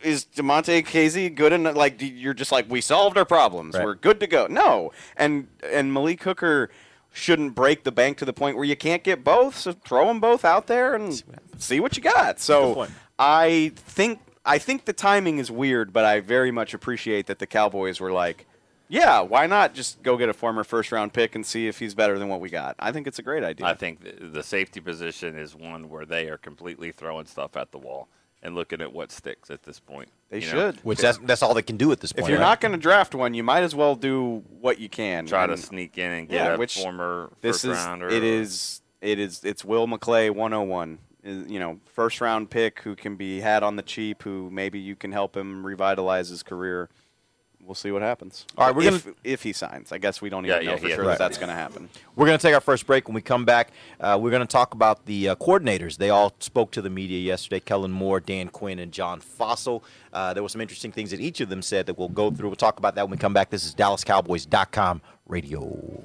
is 0.03 0.25
Damontae 0.25 0.87
Kazee 0.87 1.35
good 1.35 1.53
enough? 1.53 1.77
Like, 1.77 2.01
you're 2.01 2.35
just 2.35 2.51
like, 2.51 2.69
we 2.71 2.81
solved 2.81 3.19
our 3.19 3.27
problems. 3.27 3.75
Right. 3.75 3.85
We're 3.85 3.95
good 3.95 4.21
to 4.21 4.27
go. 4.27 4.47
No. 4.49 4.93
And, 5.17 5.49
and 5.71 5.93
Malik 5.93 6.23
Hooker 6.23 6.71
shouldn't 7.13 7.55
break 7.55 7.85
the 7.85 7.93
bank 7.93 8.17
to 8.19 8.25
the 8.25 8.33
point 8.33 8.57
where 8.57 8.65
you 8.65 8.77
can't 8.77 9.05
get 9.05 9.23
both. 9.23 9.57
So 9.59 9.73
throw 9.73 10.07
them 10.07 10.21
both 10.21 10.45
out 10.45 10.67
there 10.67 10.95
and 10.95 11.23
see 11.59 11.81
what 11.81 11.97
you 11.97 12.03
got. 12.03 12.41
So. 12.41 12.89
I 13.19 13.73
think 13.75 14.21
I 14.45 14.59
think 14.59 14.85
the 14.85 14.93
timing 14.93 15.39
is 15.39 15.51
weird, 15.51 15.93
but 15.93 16.05
I 16.05 16.21
very 16.21 16.51
much 16.51 16.75
appreciate 16.75 17.27
that 17.27 17.39
the 17.39 17.47
Cowboys 17.47 17.99
were 18.01 18.13
like, 18.13 18.47
Yeah, 18.89 19.21
why 19.21 19.47
not 19.47 19.75
just 19.75 20.03
go 20.03 20.17
get 20.17 20.29
a 20.29 20.33
former 20.33 20.65
first 20.65 20.93
round 20.93 21.13
pick 21.13 21.35
and 21.35 21.45
see 21.45 21.67
if 21.67 21.79
he's 21.79 21.95
better 21.95 22.19
than 22.19 22.29
what 22.29 22.41
we 22.41 22.51
got? 22.51 22.77
I 22.79 22.93
think 22.93 23.07
it's 23.07 23.19
a 23.19 23.23
great 23.23 23.43
idea. 23.43 23.67
I 23.67 23.75
think 23.75 24.01
the, 24.01 24.27
the 24.27 24.43
safety 24.43 24.81
position 24.81 25.37
is 25.37 25.55
one 25.55 25.89
where 25.89 26.07
they 26.07 26.29
are 26.29 26.39
completely 26.39 26.93
throwing 26.93 27.27
stuff 27.27 27.57
at 27.57 27.73
the 27.73 27.79
wall 27.79 28.09
and 28.43 28.55
looking 28.55 28.81
at 28.81 28.93
what 28.93 29.11
sticks 29.11 29.51
at 29.51 29.65
this 29.65 29.81
point. 29.81 30.09
they 30.31 30.39
you 30.39 30.47
know? 30.47 30.71
should. 30.71 30.77
Which 30.85 31.01
that's, 31.01 31.19
that's 31.19 31.43
all 31.43 31.55
they 31.55 31.63
can 31.63 31.77
do 31.77 31.91
at 31.91 32.01
this 32.01 32.13
point. 32.13 32.27
if 32.27 32.31
you're 32.31 32.39
right? 32.39 32.45
not 32.45 32.61
going 32.61 32.73
to 32.73 32.79
draft 32.79 33.15
one, 33.15 33.35
you 33.35 33.43
might 33.43 33.63
as 33.63 33.75
well 33.75 33.97
do 33.97 34.45
what 34.61 34.79
you 34.79 34.89
can. 34.89 35.27
Try 35.27 35.47
to 35.47 35.57
sneak 35.57 35.99
in 35.99 36.13
and 36.13 36.29
get 36.29 36.45
yeah, 36.45 36.55
a 36.55 36.59
which 36.59 36.79
former 36.79 37.33
this 37.41 37.63
first 37.63 37.65
is 37.65 37.85
rounder. 37.85 38.09
it 38.09 38.23
is 38.23 38.83
it 39.01 39.19
is 39.19 39.43
it's 39.43 39.65
Will 39.65 39.87
McClay 39.87 40.31
101. 40.31 40.99
Is- 41.25 41.45
uh, 41.45 41.49
You 41.49 41.59
know, 41.59 41.81
first 41.87 42.21
round 42.21 42.51
pick 42.51 42.81
who 42.81 42.95
can 42.95 43.17
be 43.17 43.41
had 43.41 43.65
on 43.65 43.75
the 43.75 43.83
cheap, 43.83 44.23
who 44.23 44.49
maybe 44.51 44.79
you 44.79 44.95
can 44.95 45.11
help 45.11 45.37
him 45.37 45.67
revitalize 45.67 46.29
his 46.29 46.45
career. 46.45 46.89
We'll 47.67 47.75
see 47.75 47.91
what 47.91 48.01
happens. 48.03 48.47
All 48.57 48.67
right, 48.69 48.75
we're 48.77 48.89
if, 48.95 49.05
gonna- 49.05 49.17
if 49.25 49.43
he 49.43 49.53
signs. 49.53 49.91
I 49.91 49.99
guess 49.99 50.23
we 50.23 50.31
don't 50.31 50.45
Yeah, 50.45 50.55
even 50.57 50.67
know 50.67 50.73
yeah, 50.73 50.79
for 50.79 50.89
sure 50.89 50.99
right. 51.01 51.07
that 51.09 51.19
that's 51.19 51.37
going 51.37 51.49
to 51.49 51.55
happen. 51.55 51.89
We're 52.15 52.27
going 52.27 52.39
to 52.39 52.43
take 52.43 52.55
our 52.55 52.61
first 52.61 52.87
break. 52.87 53.09
When 53.09 53.15
we 53.17 53.23
come 53.23 53.45
back, 53.45 53.71
uh, 54.01 54.17
we're 54.21 54.31
going 54.31 54.41
to 54.43 54.47
talk 54.47 54.73
about 54.73 55.05
the 55.07 55.31
uh, 55.31 55.35
coordinators. 55.35 55.97
They 55.97 56.11
all 56.11 56.33
spoke 56.39 56.71
to 56.73 56.81
the 56.83 56.91
media 56.91 57.19
yesterday 57.19 57.59
Kellen 57.59 57.91
Moore, 57.91 58.21
Dan 58.21 58.49
Quinn, 58.49 58.79
and 58.79 58.93
John 58.93 59.21
Fassel. 59.21 59.83
Uh, 60.13 60.33
there 60.33 60.43
were 60.45 60.49
some 60.49 60.61
interesting 60.61 60.93
things 60.93 61.11
that 61.11 61.19
each 61.21 61.41
of 61.41 61.49
them 61.49 61.61
said 61.61 61.87
that 61.87 61.99
we'll 61.99 62.09
go 62.09 62.31
through. 62.31 62.49
We'll 62.51 62.57
talk 62.57 62.79
about 62.79 62.95
that 62.95 63.03
when 63.03 63.11
we 63.11 63.17
come 63.17 63.33
back. 63.35 63.51
This 63.51 63.67
is 63.67 63.75
DallasCowboys.com 63.75 65.03
radio. 65.27 66.05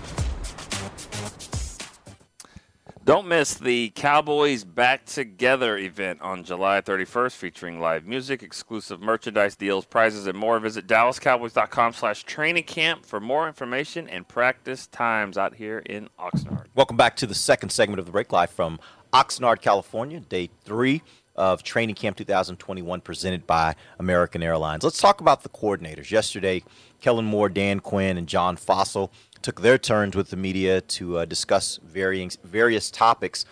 Don't 3.11 3.27
miss 3.27 3.55
the 3.55 3.89
Cowboys 3.89 4.63
Back 4.63 5.03
Together 5.03 5.77
event 5.77 6.21
on 6.21 6.45
July 6.45 6.79
31st 6.79 7.33
featuring 7.33 7.81
live 7.81 8.05
music, 8.05 8.41
exclusive 8.41 9.01
merchandise 9.01 9.57
deals, 9.57 9.83
prizes, 9.83 10.27
and 10.27 10.37
more. 10.37 10.57
Visit 10.61 10.87
DallasCowboys.com 10.87 11.91
slash 11.91 12.23
training 12.23 12.63
camp 12.63 13.05
for 13.05 13.19
more 13.19 13.49
information 13.49 14.07
and 14.07 14.25
practice 14.29 14.87
times 14.87 15.37
out 15.37 15.55
here 15.55 15.79
in 15.79 16.07
Oxnard. 16.17 16.67
Welcome 16.73 16.95
back 16.95 17.17
to 17.17 17.27
the 17.27 17.35
second 17.35 17.71
segment 17.71 17.99
of 17.99 18.05
the 18.05 18.13
break 18.13 18.31
live 18.31 18.49
from 18.49 18.79
Oxnard, 19.11 19.59
California, 19.59 20.21
day 20.21 20.49
three 20.63 21.01
of 21.35 21.63
Training 21.63 21.95
Camp 21.95 22.15
2021 22.15 23.01
presented 23.01 23.45
by 23.45 23.75
American 23.99 24.41
Airlines. 24.41 24.85
Let's 24.85 24.99
talk 24.99 25.19
about 25.19 25.43
the 25.43 25.49
coordinators. 25.49 26.11
Yesterday, 26.11 26.63
Kellen 27.01 27.25
Moore, 27.25 27.49
Dan 27.49 27.81
Quinn, 27.81 28.17
and 28.17 28.27
John 28.27 28.55
Fassel 28.55 29.09
took 29.41 29.61
their 29.61 29.77
turns 29.77 30.15
with 30.15 30.29
the 30.29 30.37
media 30.37 30.81
to 30.81 31.19
uh, 31.19 31.25
discuss 31.25 31.79
varying, 31.83 32.31
various 32.43 32.91
topics. 32.91 33.45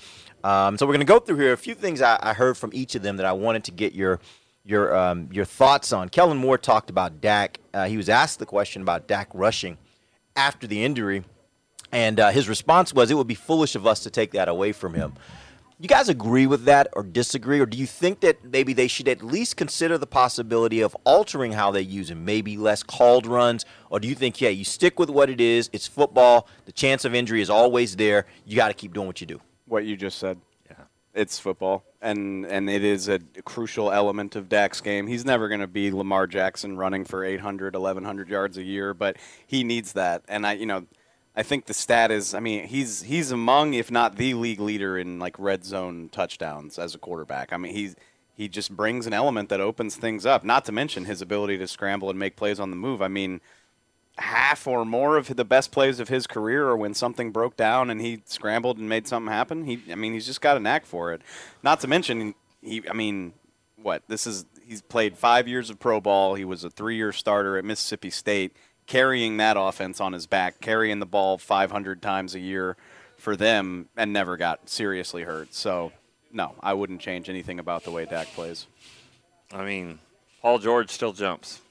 Um, 0.43 0.77
so 0.77 0.85
we're 0.85 0.93
going 0.93 1.05
to 1.05 1.05
go 1.05 1.19
through 1.19 1.37
here 1.37 1.53
a 1.53 1.57
few 1.57 1.75
things 1.75 2.01
I, 2.01 2.17
I, 2.21 2.33
heard 2.33 2.57
from 2.57 2.71
each 2.73 2.95
of 2.95 3.01
them 3.01 3.17
that 3.17 3.25
I 3.25 3.33
wanted 3.33 3.65
to 3.65 3.71
get 3.71 3.93
your 3.93 4.19
your 4.63 4.95
um, 4.95 5.27
your 5.31 5.45
thoughts 5.45 5.91
on. 5.91 6.09
Kellen 6.09 6.37
Moore 6.37 6.57
talked 6.57 6.89
about 6.89 7.19
Dak. 7.19 7.59
Uh, 7.73 7.87
he 7.87 7.97
was 7.97 8.07
asked 8.07 8.39
the 8.39 8.45
question 8.45 8.81
about 8.81 9.07
Dak 9.07 9.27
rushing 9.33 9.77
after 10.35 10.65
the 10.65 10.83
injury, 10.83 11.25
and 11.91 12.19
uh, 12.19 12.29
his 12.29 12.47
response 12.47 12.93
was, 12.93 13.11
"It 13.11 13.15
would 13.15 13.27
be 13.27 13.35
foolish 13.35 13.75
of 13.75 13.85
us 13.85 14.01
to 14.01 14.09
take 14.09 14.31
that 14.31 14.47
away 14.47 14.71
from 14.71 14.93
him." 14.93 15.13
You 15.81 15.87
guys 15.87 16.09
agree 16.09 16.45
with 16.45 16.65
that 16.65 16.89
or 16.91 17.03
disagree? 17.03 17.61
Or 17.61 17.65
do 17.65 17.77
you 17.77 17.85
think 17.85 18.19
that 18.19 18.43
maybe 18.43 18.73
they 18.73 18.89
should 18.89 19.07
at 19.07 19.23
least 19.23 19.55
consider 19.55 19.97
the 19.97 20.05
possibility 20.05 20.81
of 20.81 20.93
altering 21.05 21.53
how 21.53 21.71
they 21.71 21.79
use 21.79 22.09
him? 22.09 22.25
Maybe 22.25 22.57
less 22.57 22.83
called 22.83 23.25
runs? 23.25 23.63
Or 23.89 24.01
do 24.01 24.09
you 24.09 24.13
think, 24.13 24.41
yeah, 24.41 24.49
you 24.49 24.65
stick 24.65 24.99
with 24.99 25.09
what 25.09 25.29
it 25.29 25.39
is? 25.39 25.69
It's 25.71 25.87
football. 25.87 26.49
The 26.65 26.73
chance 26.73 27.05
of 27.05 27.15
injury 27.15 27.41
is 27.41 27.49
always 27.49 27.95
there. 27.95 28.25
You 28.45 28.57
got 28.57 28.67
to 28.67 28.73
keep 28.73 28.93
doing 28.93 29.07
what 29.07 29.21
you 29.21 29.27
do. 29.27 29.39
What 29.67 29.85
you 29.85 29.95
just 29.95 30.17
said. 30.17 30.41
Yeah. 30.69 30.83
It's 31.13 31.39
football. 31.39 31.85
And, 32.01 32.45
and 32.45 32.69
it 32.69 32.83
is 32.83 33.07
a 33.07 33.19
crucial 33.45 33.89
element 33.89 34.35
of 34.35 34.49
Dak's 34.49 34.81
game. 34.81 35.07
He's 35.07 35.23
never 35.23 35.47
going 35.47 35.61
to 35.61 35.67
be 35.67 35.91
Lamar 35.91 36.27
Jackson 36.27 36.75
running 36.75 37.05
for 37.05 37.23
800, 37.23 37.73
1,100 37.73 38.27
yards 38.27 38.57
a 38.57 38.63
year, 38.63 38.93
but 38.93 39.15
he 39.47 39.63
needs 39.63 39.93
that. 39.93 40.23
And, 40.27 40.45
I, 40.45 40.53
you 40.53 40.65
know, 40.65 40.87
I 41.39 41.43
think 41.43 41.67
the 41.67 41.73
stat 41.73 42.11
is, 42.11 42.33
I 42.33 42.41
mean, 42.41 42.67
he's 42.67 43.03
he's 43.03 43.31
among, 43.31 43.73
if 43.73 43.89
not 43.89 44.17
the 44.17 44.33
league 44.33 44.59
leader 44.59 44.97
in 44.97 45.19
like 45.19 45.39
red 45.39 45.63
zone 45.63 46.09
touchdowns 46.11 46.77
as 46.77 46.93
a 46.93 46.97
quarterback. 46.97 47.53
I 47.53 47.57
mean, 47.57 47.73
he's 47.73 47.95
he 48.35 48.49
just 48.49 48.75
brings 48.75 49.07
an 49.07 49.13
element 49.13 49.47
that 49.47 49.61
opens 49.61 49.95
things 49.95 50.25
up. 50.25 50.43
Not 50.43 50.65
to 50.65 50.73
mention 50.73 51.05
his 51.05 51.21
ability 51.21 51.57
to 51.59 51.67
scramble 51.69 52.09
and 52.09 52.19
make 52.19 52.35
plays 52.35 52.59
on 52.59 52.71
the 52.71 52.75
move. 52.75 53.01
I 53.01 53.07
mean, 53.07 53.39
half 54.17 54.67
or 54.67 54.83
more 54.83 55.15
of 55.15 55.33
the 55.33 55.45
best 55.45 55.71
plays 55.71 56.01
of 56.01 56.09
his 56.09 56.27
career 56.27 56.67
are 56.67 56.75
when 56.75 56.93
something 56.93 57.31
broke 57.31 57.55
down 57.55 57.89
and 57.89 58.01
he 58.01 58.21
scrambled 58.25 58.77
and 58.77 58.89
made 58.89 59.07
something 59.07 59.31
happen. 59.31 59.63
He, 59.63 59.81
I 59.89 59.95
mean, 59.95 60.11
he's 60.11 60.25
just 60.25 60.41
got 60.41 60.57
a 60.57 60.59
knack 60.59 60.85
for 60.85 61.13
it. 61.13 61.21
Not 61.63 61.79
to 61.79 61.87
mention, 61.87 62.35
he, 62.61 62.83
I 62.89 62.93
mean, 62.93 63.31
what 63.81 64.03
this 64.09 64.27
is. 64.27 64.45
He's 64.67 64.81
played 64.81 65.17
five 65.17 65.47
years 65.47 65.69
of 65.69 65.79
pro 65.79 66.01
ball. 66.01 66.35
He 66.35 66.43
was 66.43 66.65
a 66.65 66.69
three-year 66.69 67.13
starter 67.13 67.57
at 67.57 67.63
Mississippi 67.63 68.09
State 68.09 68.55
carrying 68.93 69.37
that 69.37 69.55
offense 69.57 70.01
on 70.01 70.11
his 70.11 70.25
back, 70.27 70.59
carrying 70.59 70.99
the 70.99 71.05
ball 71.05 71.37
500 71.37 72.01
times 72.01 72.35
a 72.35 72.39
year 72.39 72.75
for 73.15 73.35
them, 73.37 73.87
and 73.95 74.11
never 74.11 74.35
got 74.35 74.67
seriously 74.67 75.23
hurt. 75.23 75.53
So, 75.53 75.93
no, 76.33 76.55
I 76.59 76.73
wouldn't 76.73 76.99
change 76.99 77.29
anything 77.29 77.59
about 77.59 77.83
the 77.83 77.91
way 77.91 78.05
Dak 78.05 78.27
plays. 78.33 78.65
I 79.53 79.63
mean, 79.63 79.99
Paul 80.41 80.57
George 80.59 80.89
still 80.89 81.13
jumps. 81.13 81.61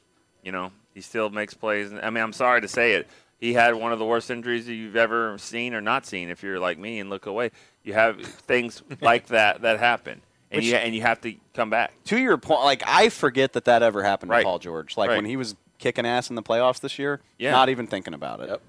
You 0.42 0.52
know, 0.52 0.70
he 0.94 1.00
still 1.00 1.28
makes 1.28 1.52
plays. 1.54 1.92
I 1.92 2.08
mean, 2.10 2.22
I'm 2.22 2.32
sorry 2.32 2.60
to 2.60 2.68
say 2.68 2.92
it. 2.94 3.08
He 3.40 3.52
had 3.52 3.74
one 3.74 3.92
of 3.92 3.98
the 3.98 4.04
worst 4.04 4.30
injuries 4.30 4.66
that 4.66 4.74
you've 4.74 4.96
ever 4.96 5.36
seen 5.38 5.74
or 5.74 5.80
not 5.80 6.06
seen. 6.06 6.28
If 6.30 6.42
you're 6.42 6.58
like 6.60 6.78
me 6.78 6.98
and 7.00 7.10
look 7.10 7.26
away, 7.26 7.50
you 7.82 7.94
have 7.94 8.20
things 8.20 8.82
like 9.00 9.26
that 9.28 9.62
that 9.62 9.78
happen. 9.80 10.20
and 10.50 10.58
Which- 10.58 10.66
you 10.66 10.76
and 10.76 10.94
you 10.94 11.02
have 11.02 11.20
to 11.22 11.34
come 11.54 11.70
back. 11.70 11.92
To 12.06 12.18
your 12.18 12.36
point, 12.38 12.62
like 12.62 12.82
I 12.86 13.08
forget 13.08 13.52
that 13.54 13.64
that 13.66 13.82
ever 13.82 14.02
happened 14.04 14.30
Right. 14.30 14.40
to 14.40 14.44
Paul 14.44 14.58
George. 14.60 14.96
Like 14.96 15.10
Right. 15.10 15.16
when 15.16 15.24
he 15.24 15.36
was 15.36 15.54
kicking 15.78 16.06
ass 16.06 16.28
in 16.30 16.36
the 16.36 16.42
playoffs 16.42 16.80
this 16.80 16.98
year, 16.98 17.20
Yeah. 17.38 17.52
not 17.52 17.68
even 17.68 17.86
thinking 17.86 18.14
about 18.14 18.40
it. 18.40 18.60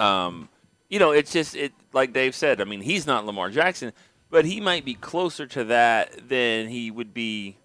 Um, 0.00 0.48
you 0.88 0.98
know, 0.98 1.10
it's 1.12 1.32
just 1.32 1.54
it 1.56 1.72
like 1.92 2.12
Dave 2.12 2.34
said. 2.34 2.60
I 2.60 2.64
mean, 2.64 2.80
he's 2.80 3.06
not 3.06 3.26
Lamar 3.26 3.50
Jackson, 3.50 3.92
but 4.30 4.44
he 4.44 4.60
might 4.60 4.84
be 4.84 4.94
closer 4.94 5.46
to 5.46 5.64
that 5.64 6.28
than 6.28 6.68
he 6.68 6.90
would 6.90 7.12
be 7.14 7.56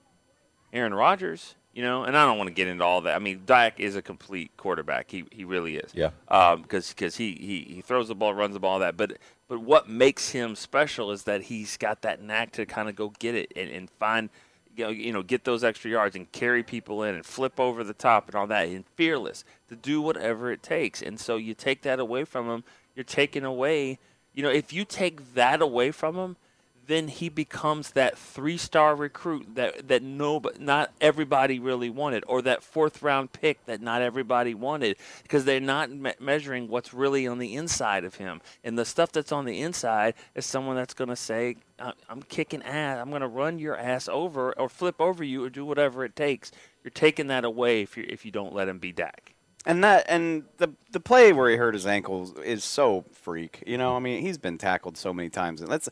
Aaron 0.71 0.93
Rodgers. 0.93 1.55
You 1.73 1.81
know, 1.81 2.03
and 2.03 2.15
I 2.15 2.23
don't 2.25 2.37
want 2.37 2.49
to 2.49 2.53
get 2.53 2.67
into 2.67 2.83
all 2.83 3.01
that. 3.01 3.15
I 3.15 3.19
mean, 3.19 3.41
Dak 3.47 3.79
is 3.79 3.95
a 3.95 4.01
complete 4.03 4.51
quarterback. 4.57 5.09
He 5.09 5.25
he 5.31 5.43
really 5.43 5.77
is. 5.77 5.91
Yeah. 5.95 6.11
Because 6.57 6.89
because 6.89 7.15
he, 7.17 7.31
he 7.33 7.73
he 7.75 7.81
throws 7.81 8.09
the 8.09 8.15
ball, 8.15 8.31
runs 8.33 8.53
the 8.53 8.59
ball, 8.59 8.77
that. 8.79 8.95
But 8.95 9.17
but 9.47 9.59
what 9.59 9.89
makes 9.89 10.29
him 10.29 10.55
special 10.55 11.09
is 11.11 11.23
that 11.23 11.43
he's 11.43 11.75
got 11.77 12.03
that 12.03 12.21
knack 12.21 12.51
to 12.51 12.67
kind 12.67 12.89
of 12.89 12.95
go 12.95 13.11
get 13.17 13.33
it 13.33 13.51
and, 13.55 13.71
and 13.71 13.89
find. 13.89 14.29
You 14.75 15.11
know, 15.11 15.21
get 15.21 15.43
those 15.43 15.63
extra 15.63 15.91
yards 15.91 16.15
and 16.15 16.31
carry 16.31 16.63
people 16.63 17.03
in 17.03 17.15
and 17.15 17.25
flip 17.25 17.59
over 17.59 17.83
the 17.83 17.93
top 17.93 18.27
and 18.27 18.35
all 18.35 18.47
that, 18.47 18.67
and 18.67 18.85
fearless 18.95 19.43
to 19.69 19.75
do 19.75 20.01
whatever 20.01 20.51
it 20.51 20.63
takes. 20.63 21.01
And 21.01 21.19
so 21.19 21.37
you 21.37 21.53
take 21.53 21.83
that 21.83 21.99
away 21.99 22.23
from 22.23 22.47
them, 22.47 22.63
you're 22.95 23.03
taking 23.03 23.43
away. 23.43 23.99
You 24.33 24.41
know, 24.41 24.49
if 24.49 24.73
you 24.73 24.83
take 24.83 25.35
that 25.35 25.61
away 25.61 25.91
from 25.91 26.15
him, 26.15 26.37
then 26.85 27.07
he 27.07 27.29
becomes 27.29 27.91
that 27.91 28.17
three-star 28.17 28.95
recruit 28.95 29.55
that 29.55 29.87
that 29.87 30.03
no, 30.03 30.41
not 30.59 30.91
everybody 30.99 31.59
really 31.59 31.89
wanted, 31.89 32.23
or 32.27 32.41
that 32.41 32.63
fourth-round 32.63 33.31
pick 33.31 33.65
that 33.65 33.81
not 33.81 34.01
everybody 34.01 34.53
wanted, 34.53 34.97
because 35.23 35.45
they're 35.45 35.59
not 35.59 35.89
me- 35.91 36.13
measuring 36.19 36.67
what's 36.67 36.93
really 36.93 37.25
on 37.27 37.39
the 37.39 37.55
inside 37.55 38.03
of 38.03 38.15
him, 38.15 38.41
and 38.63 38.77
the 38.77 38.85
stuff 38.85 39.11
that's 39.11 39.31
on 39.31 39.45
the 39.45 39.61
inside 39.61 40.13
is 40.35 40.45
someone 40.45 40.75
that's 40.75 40.93
going 40.93 41.09
to 41.09 41.15
say, 41.15 41.55
"I- 41.79 41.93
"I'm 42.09 42.23
kicking 42.23 42.63
ass. 42.63 42.99
I'm 42.99 43.09
going 43.09 43.21
to 43.21 43.27
run 43.27 43.59
your 43.59 43.77
ass 43.77 44.07
over, 44.07 44.51
or 44.59 44.69
flip 44.69 44.99
over 44.99 45.23
you, 45.23 45.43
or 45.45 45.49
do 45.49 45.65
whatever 45.65 46.03
it 46.03 46.15
takes." 46.15 46.51
You're 46.83 46.91
taking 46.91 47.27
that 47.27 47.45
away 47.45 47.81
if 47.81 47.95
you 47.95 48.05
if 48.09 48.25
you 48.25 48.31
don't 48.31 48.53
let 48.53 48.67
him 48.67 48.79
be 48.79 48.91
Dak. 48.91 49.33
And 49.65 49.81
that 49.85 50.05
and 50.09 50.43
the 50.57 50.73
the 50.91 50.99
play 50.99 51.31
where 51.31 51.49
he 51.49 51.55
hurt 51.55 51.73
his 51.73 51.87
ankle 51.87 52.37
is 52.43 52.65
so 52.65 53.05
freak. 53.13 53.63
You 53.65 53.77
know, 53.77 53.95
I 53.95 53.99
mean, 53.99 54.21
he's 54.21 54.37
been 54.37 54.57
tackled 54.57 54.97
so 54.97 55.13
many 55.13 55.29
times, 55.29 55.61
and 55.61 55.71
that's 55.71 55.87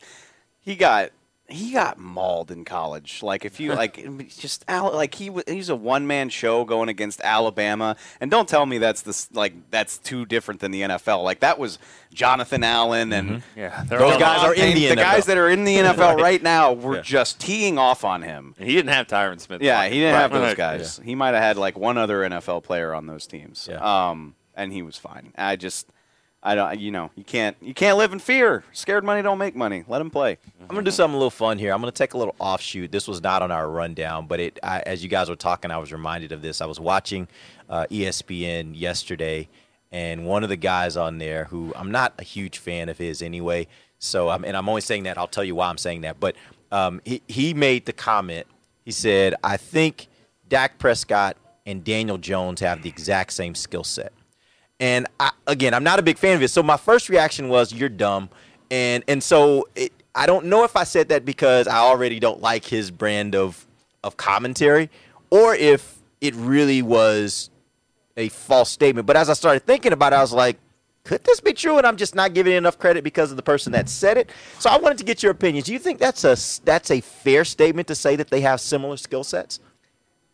he 0.62 0.74
got 0.76 1.10
he 1.48 1.72
got 1.72 1.98
mauled 1.98 2.50
in 2.50 2.64
college. 2.64 3.22
Like 3.22 3.44
if 3.44 3.60
you 3.60 3.74
like, 3.74 3.96
just 4.38 4.64
like 4.70 5.14
he 5.14 5.30
he's 5.46 5.68
a 5.68 5.76
one 5.76 6.06
man 6.06 6.30
show 6.30 6.64
going 6.64 6.88
against 6.88 7.20
Alabama, 7.20 7.96
and 8.22 8.30
don't 8.30 8.48
tell 8.48 8.64
me 8.64 8.78
that's 8.78 9.02
this 9.02 9.30
like 9.32 9.52
that's 9.70 9.98
too 9.98 10.24
different 10.24 10.60
than 10.60 10.70
the 10.70 10.80
NFL. 10.82 11.22
Like 11.24 11.40
that 11.40 11.58
was 11.58 11.78
Jonathan 12.14 12.64
Allen 12.64 13.12
and 13.12 13.42
Yeah, 13.54 13.84
Those 13.84 14.16
guys 14.18 14.42
are 14.44 14.54
in 14.54 14.74
the 14.74 14.86
the 14.88 14.96
guys 14.96 15.26
that 15.26 15.36
are 15.36 15.50
in 15.50 15.64
the 15.64 15.76
NFL 15.76 15.96
Right. 16.14 16.20
right 16.22 16.42
now 16.42 16.72
were 16.72 16.96
Yeah. 16.96 17.02
just 17.02 17.38
teeing 17.40 17.76
off 17.76 18.02
on 18.04 18.22
him. 18.22 18.54
And 18.58 18.66
he 18.66 18.74
didn't 18.74 18.92
have 18.92 19.06
Tyron 19.06 19.38
Smith. 19.40 19.60
Yeah, 19.60 19.86
he 19.88 19.98
didn't 20.00 20.14
have 20.14 20.32
Right. 20.32 20.40
those 20.40 20.54
guys. 20.56 21.00
He 21.04 21.14
might 21.14 21.34
have 21.34 21.42
had 21.42 21.56
like 21.58 21.76
one 21.76 21.98
other 21.98 22.20
NFL 22.20 22.62
player 22.62 22.94
on 22.94 23.06
those 23.06 23.26
teams. 23.26 23.68
Yeah. 23.70 23.76
Um, 24.10 24.36
and 24.56 24.72
he 24.72 24.80
was 24.80 24.96
fine. 24.96 25.32
I 25.36 25.56
just, 25.56 25.88
I 26.42 26.56
don't, 26.56 26.80
you 26.80 26.90
know, 26.90 27.10
you 27.14 27.22
can't, 27.22 27.56
you 27.60 27.72
can't 27.72 27.96
live 27.96 28.12
in 28.12 28.18
fear. 28.18 28.64
Scared 28.72 29.04
money 29.04 29.22
don't 29.22 29.38
make 29.38 29.54
money. 29.54 29.84
Let 29.86 30.00
him 30.00 30.10
play. 30.10 30.38
I'm 30.60 30.66
gonna 30.66 30.82
do 30.82 30.90
something 30.90 31.14
a 31.14 31.18
little 31.18 31.30
fun 31.30 31.56
here. 31.56 31.72
I'm 31.72 31.80
gonna 31.80 31.92
take 31.92 32.14
a 32.14 32.18
little 32.18 32.34
offshoot. 32.40 32.90
This 32.90 33.06
was 33.06 33.22
not 33.22 33.42
on 33.42 33.52
our 33.52 33.68
rundown, 33.68 34.26
but 34.26 34.40
it 34.40 34.58
I, 34.62 34.80
as 34.80 35.04
you 35.04 35.08
guys 35.08 35.28
were 35.28 35.36
talking, 35.36 35.70
I 35.70 35.78
was 35.78 35.92
reminded 35.92 36.32
of 36.32 36.42
this. 36.42 36.60
I 36.60 36.66
was 36.66 36.80
watching 36.80 37.28
uh, 37.68 37.86
ESPN 37.90 38.78
yesterday, 38.78 39.48
and 39.92 40.26
one 40.26 40.42
of 40.42 40.48
the 40.48 40.56
guys 40.56 40.96
on 40.96 41.18
there 41.18 41.44
who 41.44 41.72
I'm 41.76 41.92
not 41.92 42.14
a 42.18 42.24
huge 42.24 42.58
fan 42.58 42.88
of 42.88 42.98
his 42.98 43.22
anyway. 43.22 43.68
So 44.00 44.28
I'm 44.28 44.44
and 44.44 44.56
I'm 44.56 44.68
only 44.68 44.80
saying 44.80 45.04
that. 45.04 45.18
I'll 45.18 45.28
tell 45.28 45.44
you 45.44 45.54
why 45.54 45.68
I'm 45.68 45.78
saying 45.78 46.00
that. 46.00 46.18
But 46.18 46.34
um, 46.72 47.00
he 47.04 47.22
he 47.28 47.54
made 47.54 47.86
the 47.86 47.92
comment. 47.92 48.48
He 48.84 48.90
said, 48.90 49.36
"I 49.44 49.56
think 49.56 50.08
Dak 50.48 50.78
Prescott 50.80 51.36
and 51.64 51.84
Daniel 51.84 52.18
Jones 52.18 52.60
have 52.60 52.82
the 52.82 52.88
exact 52.88 53.32
same 53.32 53.54
skill 53.54 53.84
set." 53.84 54.12
And 54.82 55.06
I, 55.20 55.30
again, 55.46 55.74
I'm 55.74 55.84
not 55.84 56.00
a 56.00 56.02
big 56.02 56.18
fan 56.18 56.34
of 56.34 56.42
it. 56.42 56.48
So 56.48 56.60
my 56.60 56.76
first 56.76 57.08
reaction 57.08 57.48
was, 57.48 57.72
"You're 57.72 57.88
dumb," 57.88 58.28
and 58.68 59.04
and 59.06 59.22
so 59.22 59.68
it, 59.76 59.92
I 60.12 60.26
don't 60.26 60.46
know 60.46 60.64
if 60.64 60.74
I 60.74 60.82
said 60.82 61.08
that 61.10 61.24
because 61.24 61.68
I 61.68 61.76
already 61.78 62.18
don't 62.18 62.40
like 62.40 62.64
his 62.64 62.90
brand 62.90 63.36
of 63.36 63.64
of 64.02 64.16
commentary, 64.16 64.90
or 65.30 65.54
if 65.54 66.00
it 66.20 66.34
really 66.34 66.82
was 66.82 67.48
a 68.16 68.28
false 68.28 68.70
statement. 68.70 69.06
But 69.06 69.16
as 69.16 69.30
I 69.30 69.34
started 69.34 69.64
thinking 69.64 69.92
about 69.92 70.12
it, 70.12 70.16
I 70.16 70.20
was 70.20 70.32
like, 70.32 70.58
could 71.04 71.22
this 71.22 71.40
be 71.40 71.52
true? 71.52 71.78
And 71.78 71.86
I'm 71.86 71.96
just 71.96 72.16
not 72.16 72.34
giving 72.34 72.54
enough 72.54 72.76
credit 72.76 73.04
because 73.04 73.30
of 73.30 73.36
the 73.36 73.42
person 73.42 73.70
that 73.72 73.88
said 73.88 74.18
it. 74.18 74.30
So 74.58 74.68
I 74.68 74.78
wanted 74.78 74.98
to 74.98 75.04
get 75.04 75.22
your 75.22 75.30
opinions. 75.30 75.66
Do 75.66 75.72
you 75.72 75.78
think 75.78 76.00
that's 76.00 76.24
a 76.24 76.36
that's 76.64 76.90
a 76.90 77.00
fair 77.00 77.44
statement 77.44 77.86
to 77.86 77.94
say 77.94 78.16
that 78.16 78.30
they 78.30 78.40
have 78.40 78.60
similar 78.60 78.96
skill 78.96 79.22
sets? 79.22 79.60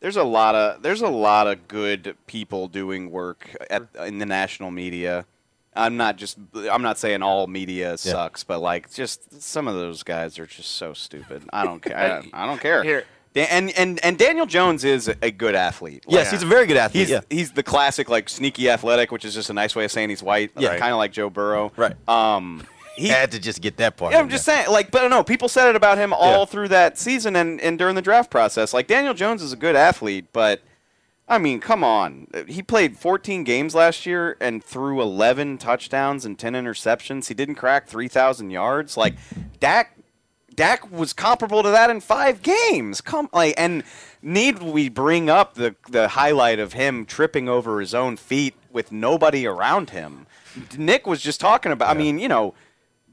There's 0.01 0.17
a 0.17 0.25
lot 0.25 0.55
of, 0.55 0.83
there's 0.83 1.03
a 1.03 1.09
lot 1.09 1.47
of 1.47 1.67
good 1.69 2.17
people 2.27 2.69
doing 2.69 3.11
work 3.11 3.55
at, 3.71 3.83
in 4.07 4.19
the 4.19 4.27
national 4.27 4.71
media. 4.71 5.27
I'm 5.75 5.97
not 5.97 6.17
just, 6.17 6.39
I'm 6.55 6.83
not 6.83 6.99
saying 6.99 7.23
all 7.23 7.47
media 7.47 7.97
sucks, 7.99 8.43
but 8.45 8.61
like 8.61 8.93
just 8.93 9.41
some 9.41 9.69
of 9.69 9.75
those 9.75 10.03
guys 10.03 10.39
are 10.39 10.47
just 10.47 10.73
so 10.73 10.93
stupid. 10.93 11.43
I 11.53 11.65
don't 11.65 11.81
care. 11.81 12.23
I, 12.33 12.43
I 12.43 12.47
don't 12.47 12.61
care. 12.61 12.83
Here. 12.83 13.05
And, 13.37 13.71
and 13.79 14.05
and 14.05 14.19
Daniel 14.19 14.47
Jones 14.47 14.83
is 14.83 15.07
a 15.23 15.31
good 15.31 15.55
athlete. 15.55 16.05
Yes, 16.09 16.31
he's 16.33 16.43
a 16.43 16.47
very 16.47 16.67
good 16.67 16.77
athlete, 16.77 17.03
He's, 17.03 17.11
yeah. 17.11 17.21
he's 17.31 17.53
the 17.53 17.63
classic 17.63 18.09
like 18.09 18.29
sneaky 18.29 18.69
athletic, 18.69 19.13
which 19.13 19.25
is 19.25 19.35
just 19.35 19.49
a 19.51 19.53
nice 19.53 19.77
way 19.77 19.85
of 19.85 19.93
saying 19.93 20.09
he's 20.09 20.23
white. 20.23 20.51
Yeah. 20.57 20.77
kind 20.79 20.93
of 20.93 20.99
like 20.99 21.13
Joe 21.13 21.31
Burrow. 21.31 21.71
Right. 21.77 21.95
Um, 22.09 22.67
he 22.99 23.09
had 23.09 23.31
to 23.33 23.39
just 23.39 23.61
get 23.63 23.77
that 23.79 23.97
part. 23.97 24.13
Yeah, 24.13 24.19
I'm 24.19 24.29
just 24.29 24.45
there. 24.47 24.57
saying. 24.65 24.71
Like, 24.73 24.91
but 24.91 25.09
no, 25.09 25.23
people 25.23 25.49
said 25.49 25.69
it 25.69 25.77
about 25.77 25.99
him 25.99 26.13
all 26.13 26.41
Yeah. 26.41 26.45
through 26.47 26.69
that 26.69 26.99
season 26.99 27.37
and, 27.37 27.61
and 27.61 27.79
during 27.79 27.95
the 27.95 28.03
draft 28.03 28.31
process. 28.31 28.73
Like 28.75 28.87
Daniel 28.87 29.15
Jones 29.15 29.43
is 29.43 29.53
a 29.53 29.57
good 29.57 29.77
athlete, 29.77 30.27
but 30.33 30.63
I 31.29 31.39
mean, 31.39 31.61
come 31.61 31.85
on. 31.85 32.27
He 32.47 32.63
played 32.63 32.97
14 32.97 33.45
games 33.45 33.75
last 33.75 34.07
year 34.07 34.37
and 34.41 34.65
threw 34.65 35.01
11 35.03 35.59
touchdowns 35.59 36.25
and 36.25 36.39
10 36.39 36.55
interceptions. 36.55 37.29
He 37.29 37.35
didn't 37.35 37.57
crack 37.57 37.87
3,000 37.87 38.51
yards. 38.51 38.97
Like 38.97 39.15
Dak, 39.61 39.95
Dak 40.55 40.91
was 40.91 41.13
comparable 41.13 41.63
to 41.63 41.69
that 41.71 41.91
in 41.91 42.01
five 42.01 42.43
games. 42.43 43.01
Come, 43.01 43.29
like, 43.33 43.55
and 43.59 43.85
need 44.23 44.61
we 44.63 44.89
bring 44.89 45.31
up 45.31 45.55
the 45.55 45.77
the 45.89 46.09
highlight 46.09 46.59
of 46.59 46.73
him 46.73 47.05
tripping 47.07 47.49
over 47.49 47.79
his 47.79 47.95
own 47.95 48.17
feet 48.17 48.55
with 48.73 48.91
nobody 48.91 49.47
around 49.47 49.91
him? 49.91 50.27
Nick 50.77 51.07
was 51.07 51.21
just 51.21 51.41
talking 51.41 51.71
about. 51.71 51.95
I 51.95 51.95
mean, 51.97 52.19
you 52.19 52.27
know, 52.27 52.55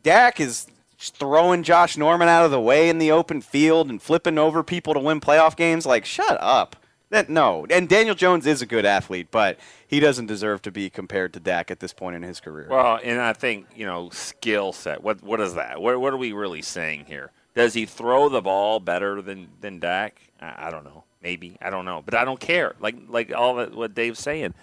Dak 0.05 0.39
is 0.39 0.67
throwing 0.99 1.63
Josh 1.63 1.97
Norman 1.97 2.27
out 2.27 2.45
of 2.45 2.51
the 2.51 2.61
way 2.61 2.89
in 2.89 2.99
the 2.99 3.11
open 3.11 3.41
field 3.41 3.89
and 3.89 3.99
flipping 3.99 4.37
over 4.37 4.61
people 4.61 4.93
to 4.93 4.99
win 4.99 5.19
playoff 5.19 5.55
games. 5.55 5.83
Like, 5.83 6.05
shut 6.05 6.37
up. 6.39 6.75
That 7.09 7.27
no. 7.27 7.65
And 7.71 7.89
Daniel 7.89 8.13
Jones 8.13 8.45
is 8.45 8.61
a 8.61 8.67
good 8.67 8.85
athlete, 8.85 9.29
but 9.31 9.57
he 9.87 9.99
doesn't 9.99 10.27
deserve 10.27 10.61
to 10.61 10.71
be 10.71 10.91
compared 10.91 11.33
to 11.33 11.39
Dak 11.39 11.71
at 11.71 11.79
this 11.79 11.91
point 11.91 12.15
in 12.15 12.21
his 12.21 12.39
career. 12.39 12.67
Well, 12.69 12.99
and 13.03 13.19
I 13.19 13.33
think 13.33 13.65
you 13.75 13.87
know 13.87 14.09
skill 14.11 14.73
set. 14.73 15.01
What 15.01 15.23
what 15.23 15.41
is 15.41 15.55
that? 15.55 15.81
What 15.81 15.99
what 15.99 16.13
are 16.13 16.17
we 16.17 16.33
really 16.33 16.61
saying 16.61 17.05
here? 17.05 17.31
Does 17.55 17.73
he 17.73 17.87
throw 17.87 18.29
the 18.29 18.41
ball 18.41 18.79
better 18.79 19.23
than 19.23 19.49
than 19.61 19.79
Dak? 19.79 20.21
I, 20.39 20.67
I 20.67 20.71
don't 20.71 20.83
know. 20.83 21.03
Maybe 21.23 21.57
I 21.61 21.71
don't 21.71 21.85
know, 21.85 22.03
but 22.05 22.13
I 22.13 22.25
don't 22.25 22.39
care. 22.39 22.75
Like 22.79 22.95
like 23.07 23.33
all 23.33 23.55
that 23.55 23.73
what 23.73 23.95
Dave's 23.95 24.19
saying. 24.19 24.53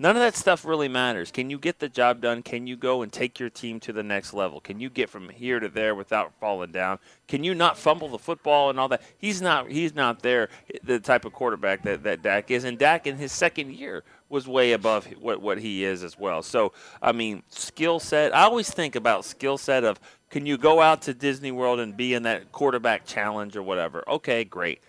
None 0.00 0.14
of 0.14 0.22
that 0.22 0.36
stuff 0.36 0.64
really 0.64 0.86
matters. 0.86 1.32
Can 1.32 1.50
you 1.50 1.58
get 1.58 1.80
the 1.80 1.88
job 1.88 2.20
done? 2.20 2.44
Can 2.44 2.68
you 2.68 2.76
go 2.76 3.02
and 3.02 3.12
take 3.12 3.40
your 3.40 3.50
team 3.50 3.80
to 3.80 3.92
the 3.92 4.04
next 4.04 4.32
level? 4.32 4.60
Can 4.60 4.78
you 4.78 4.88
get 4.88 5.10
from 5.10 5.28
here 5.28 5.58
to 5.58 5.68
there 5.68 5.92
without 5.92 6.32
falling 6.38 6.70
down? 6.70 7.00
Can 7.26 7.42
you 7.42 7.52
not 7.52 7.76
fumble 7.76 8.08
the 8.08 8.18
football 8.18 8.70
and 8.70 8.78
all 8.78 8.86
that? 8.88 9.02
He's 9.18 9.42
not. 9.42 9.68
He's 9.68 9.96
not 9.96 10.22
there. 10.22 10.50
The 10.84 11.00
type 11.00 11.24
of 11.24 11.32
quarterback 11.32 11.82
that 11.82 12.04
that 12.04 12.22
Dak 12.22 12.48
is, 12.52 12.62
and 12.62 12.78
Dak 12.78 13.08
in 13.08 13.16
his 13.16 13.32
second 13.32 13.74
year 13.74 14.04
was 14.28 14.46
way 14.46 14.70
above 14.70 15.06
what 15.20 15.42
what 15.42 15.58
he 15.58 15.82
is 15.84 16.04
as 16.04 16.16
well. 16.16 16.44
So 16.44 16.72
I 17.02 17.10
mean, 17.10 17.42
skill 17.48 17.98
set. 17.98 18.32
I 18.32 18.42
always 18.42 18.70
think 18.70 18.94
about 18.94 19.24
skill 19.24 19.58
set 19.58 19.82
of 19.82 19.98
can 20.30 20.46
you 20.46 20.58
go 20.58 20.80
out 20.80 21.02
to 21.02 21.14
Disney 21.14 21.50
World 21.50 21.80
and 21.80 21.96
be 21.96 22.14
in 22.14 22.22
that 22.22 22.52
quarterback 22.52 23.04
challenge 23.04 23.56
or 23.56 23.64
whatever? 23.64 24.08
Okay, 24.08 24.44
great. 24.44 24.80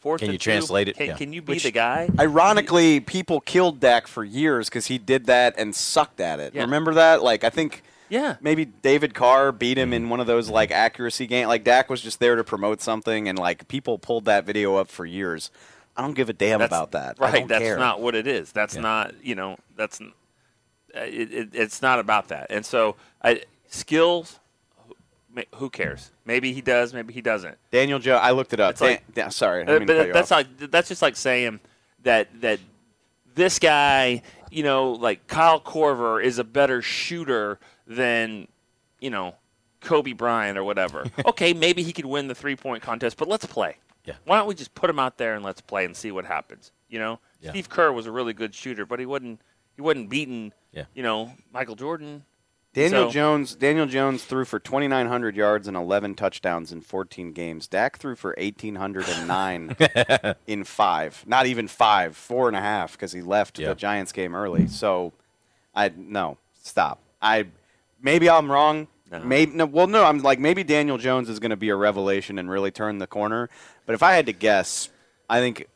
But 0.00 0.02
fourth 0.02 0.20
Can 0.20 0.32
you 0.32 0.38
two, 0.38 0.50
translate 0.50 0.88
it? 0.88 0.96
Can, 0.96 1.06
Yeah. 1.08 1.16
can 1.16 1.32
you 1.32 1.42
be 1.42 1.54
Which- 1.54 1.62
the 1.64 1.70
guy? 1.70 2.08
Ironically, 2.18 3.00
people 3.00 3.40
killed 3.40 3.80
Dak 3.80 4.06
for 4.06 4.24
years 4.24 4.68
because 4.68 4.86
he 4.86 4.96
did 4.98 5.26
that 5.26 5.54
and 5.58 5.74
sucked 5.74 6.20
at 6.20 6.40
it. 6.40 6.54
Yeah. 6.54 6.62
Remember 6.62 6.94
that? 6.94 7.22
Like, 7.22 7.44
I 7.44 7.50
think 7.50 7.82
Yeah. 8.08 8.36
maybe 8.40 8.64
David 8.64 9.12
Carr 9.14 9.52
beat 9.52 9.76
him 9.76 9.92
in 9.92 10.08
one 10.08 10.18
of 10.20 10.26
those 10.26 10.48
like 10.48 10.70
accuracy 10.70 11.26
game. 11.26 11.48
Like 11.48 11.64
Dak 11.64 11.90
was 11.90 12.00
just 12.00 12.18
there 12.18 12.34
to 12.36 12.42
promote 12.44 12.80
something, 12.80 13.28
and 13.28 13.38
like 13.38 13.68
people 13.68 13.98
pulled 13.98 14.24
that 14.24 14.44
video 14.44 14.76
up 14.76 14.88
for 14.88 15.04
years. 15.04 15.50
I 15.96 16.02
don't 16.02 16.14
give 16.14 16.30
a 16.30 16.32
damn 16.32 16.60
That's- 16.60 16.68
about 16.78 16.92
that. 16.92 17.16
I 17.20 17.24
Right. 17.24 17.34
don't 17.40 17.48
That's 17.48 17.62
care. 17.62 17.78
not 17.78 18.00
what 18.00 18.14
it 18.14 18.26
is. 18.26 18.52
That's 18.52 18.76
not 18.76 19.12
you 19.22 19.34
know. 19.34 19.58
That's 19.76 20.00
n- 20.00 20.12
uh, 20.96 21.00
it, 21.00 21.32
it, 21.32 21.48
it's 21.52 21.82
not 21.82 21.98
about 21.98 22.28
that. 22.28 22.46
And 22.50 22.64
so 22.64 22.96
I, 23.22 23.42
skills. 23.68 24.39
Who- 25.34 25.42
Who 25.56 25.70
cares? 25.70 26.10
Maybe 26.24 26.52
he 26.52 26.60
does. 26.60 26.92
Maybe 26.92 27.12
he 27.12 27.20
doesn't. 27.20 27.56
Daniel 27.70 27.98
Joe. 27.98 28.16
I 28.16 28.32
looked 28.32 28.52
it 28.52 28.60
up. 28.60 28.72
It's 28.72 28.80
like- 28.80 29.04
Dan- 29.14 29.24
yeah, 29.26 29.28
sorry, 29.30 29.60
I 29.60 29.62
Uh, 29.62 29.66
didn't 29.66 29.78
mean 29.80 29.88
to 29.88 29.94
cut 29.94 30.06
but 30.08 30.14
that's 30.14 30.32
off. 30.32 30.38
like 30.60 30.70
that's 30.70 30.88
just 30.88 31.02
like 31.02 31.16
saying 31.16 31.60
that 32.02 32.28
that 32.40 32.58
this 33.34 33.58
guy, 33.58 34.22
you 34.50 34.62
know, 34.62 34.92
like 34.92 35.26
Kyle 35.28 35.60
Korver 35.60 36.22
is 36.22 36.38
a 36.38 36.44
better 36.44 36.82
shooter 36.82 37.58
than, 37.86 38.48
you 39.00 39.10
know, 39.10 39.34
Kobe 39.80 40.12
Bryant 40.12 40.58
or 40.58 40.64
whatever. 40.64 41.06
okay, 41.26 41.52
maybe 41.54 41.82
he 41.82 41.92
could 41.92 42.06
win 42.06 42.26
the 42.28 42.34
three 42.34 42.56
point 42.56 42.82
contest, 42.82 43.16
but 43.16 43.28
let's 43.28 43.46
play. 43.46 43.76
Yeah. 44.04 44.14
Why 44.24 44.38
don't 44.38 44.46
we 44.48 44.54
just 44.54 44.74
put 44.74 44.90
him 44.90 44.98
out 44.98 45.16
there 45.18 45.34
and 45.34 45.44
let's 45.44 45.60
play 45.60 45.84
and 45.84 45.96
see 45.96 46.10
what 46.10 46.24
happens? 46.24 46.72
You 46.88 46.98
know, 46.98 47.20
Yeah. 47.40 47.50
Steve 47.50 47.68
Kerr 47.68 47.92
was 47.92 48.06
a 48.06 48.10
really 48.10 48.32
good 48.32 48.54
shooter, 48.54 48.84
but 48.84 48.98
he 48.98 49.06
wasn't 49.06 49.40
he 49.76 49.82
wasn't 49.82 50.10
beating. 50.10 50.52
Yeah. 50.72 50.84
You 50.94 51.02
know, 51.02 51.32
Michael 51.52 51.76
Jordan. 51.76 52.24
Daniel 52.72 53.06
So- 53.06 53.10
Jones. 53.10 53.54
Daniel 53.56 53.86
Jones 53.86 54.24
threw 54.24 54.44
for 54.44 54.58
2,900 54.60 55.34
yards 55.34 55.66
and 55.66 55.76
11 55.76 56.14
touchdowns 56.14 56.70
in 56.70 56.80
14 56.80 57.32
games. 57.32 57.66
Dak 57.66 57.98
threw 57.98 58.14
for 58.14 58.34
1,809 58.38 59.76
in 60.46 60.62
five. 60.64 61.24
Not 61.26 61.46
even 61.46 61.66
five, 61.66 62.16
four 62.16 62.46
and 62.46 62.56
a 62.56 62.60
half, 62.60 62.92
because 62.92 63.12
he 63.12 63.22
left 63.22 63.58
Yeah. 63.58 63.70
the 63.70 63.74
Giants 63.74 64.12
game 64.12 64.34
early. 64.36 64.68
So, 64.68 65.12
I 65.74 65.90
no 65.96 66.38
stop. 66.62 67.00
I 67.20 67.46
maybe 68.00 68.28
I'm 68.30 68.50
wrong. 68.50 68.86
Maybe 69.24 69.52
no, 69.52 69.66
well, 69.66 69.88
no. 69.88 70.04
I'm 70.04 70.18
like 70.20 70.38
maybe 70.38 70.62
Daniel 70.62 70.96
Jones 70.96 71.28
is 71.28 71.40
going 71.40 71.50
to 71.50 71.56
be 71.56 71.68
a 71.70 71.74
revelation 71.76 72.38
and 72.38 72.48
really 72.48 72.70
turn 72.70 72.98
the 72.98 73.08
corner. 73.08 73.50
But 73.84 73.94
if 73.94 74.02
I 74.04 74.12
had 74.12 74.26
to 74.26 74.32
guess, 74.32 74.88
I 75.28 75.40
think 75.40 75.66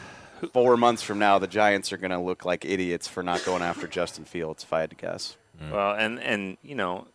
four 0.52 0.76
months 0.76 1.02
from 1.02 1.18
now 1.18 1.38
the 1.38 1.46
Giants 1.46 1.90
are 1.92 1.96
going 1.96 2.10
to 2.10 2.18
look 2.18 2.44
like 2.44 2.66
idiots 2.66 3.08
for 3.08 3.22
not 3.22 3.42
going 3.46 3.62
after 3.62 3.86
Justin 3.86 4.24
Fields. 4.26 4.62
If 4.64 4.72
I 4.74 4.80
had 4.80 4.90
to 4.90 4.96
guess. 4.96 5.36
Well, 5.70 5.94
and 5.94 6.18
and 6.20 6.56
you 6.62 6.74
know, 6.74 7.06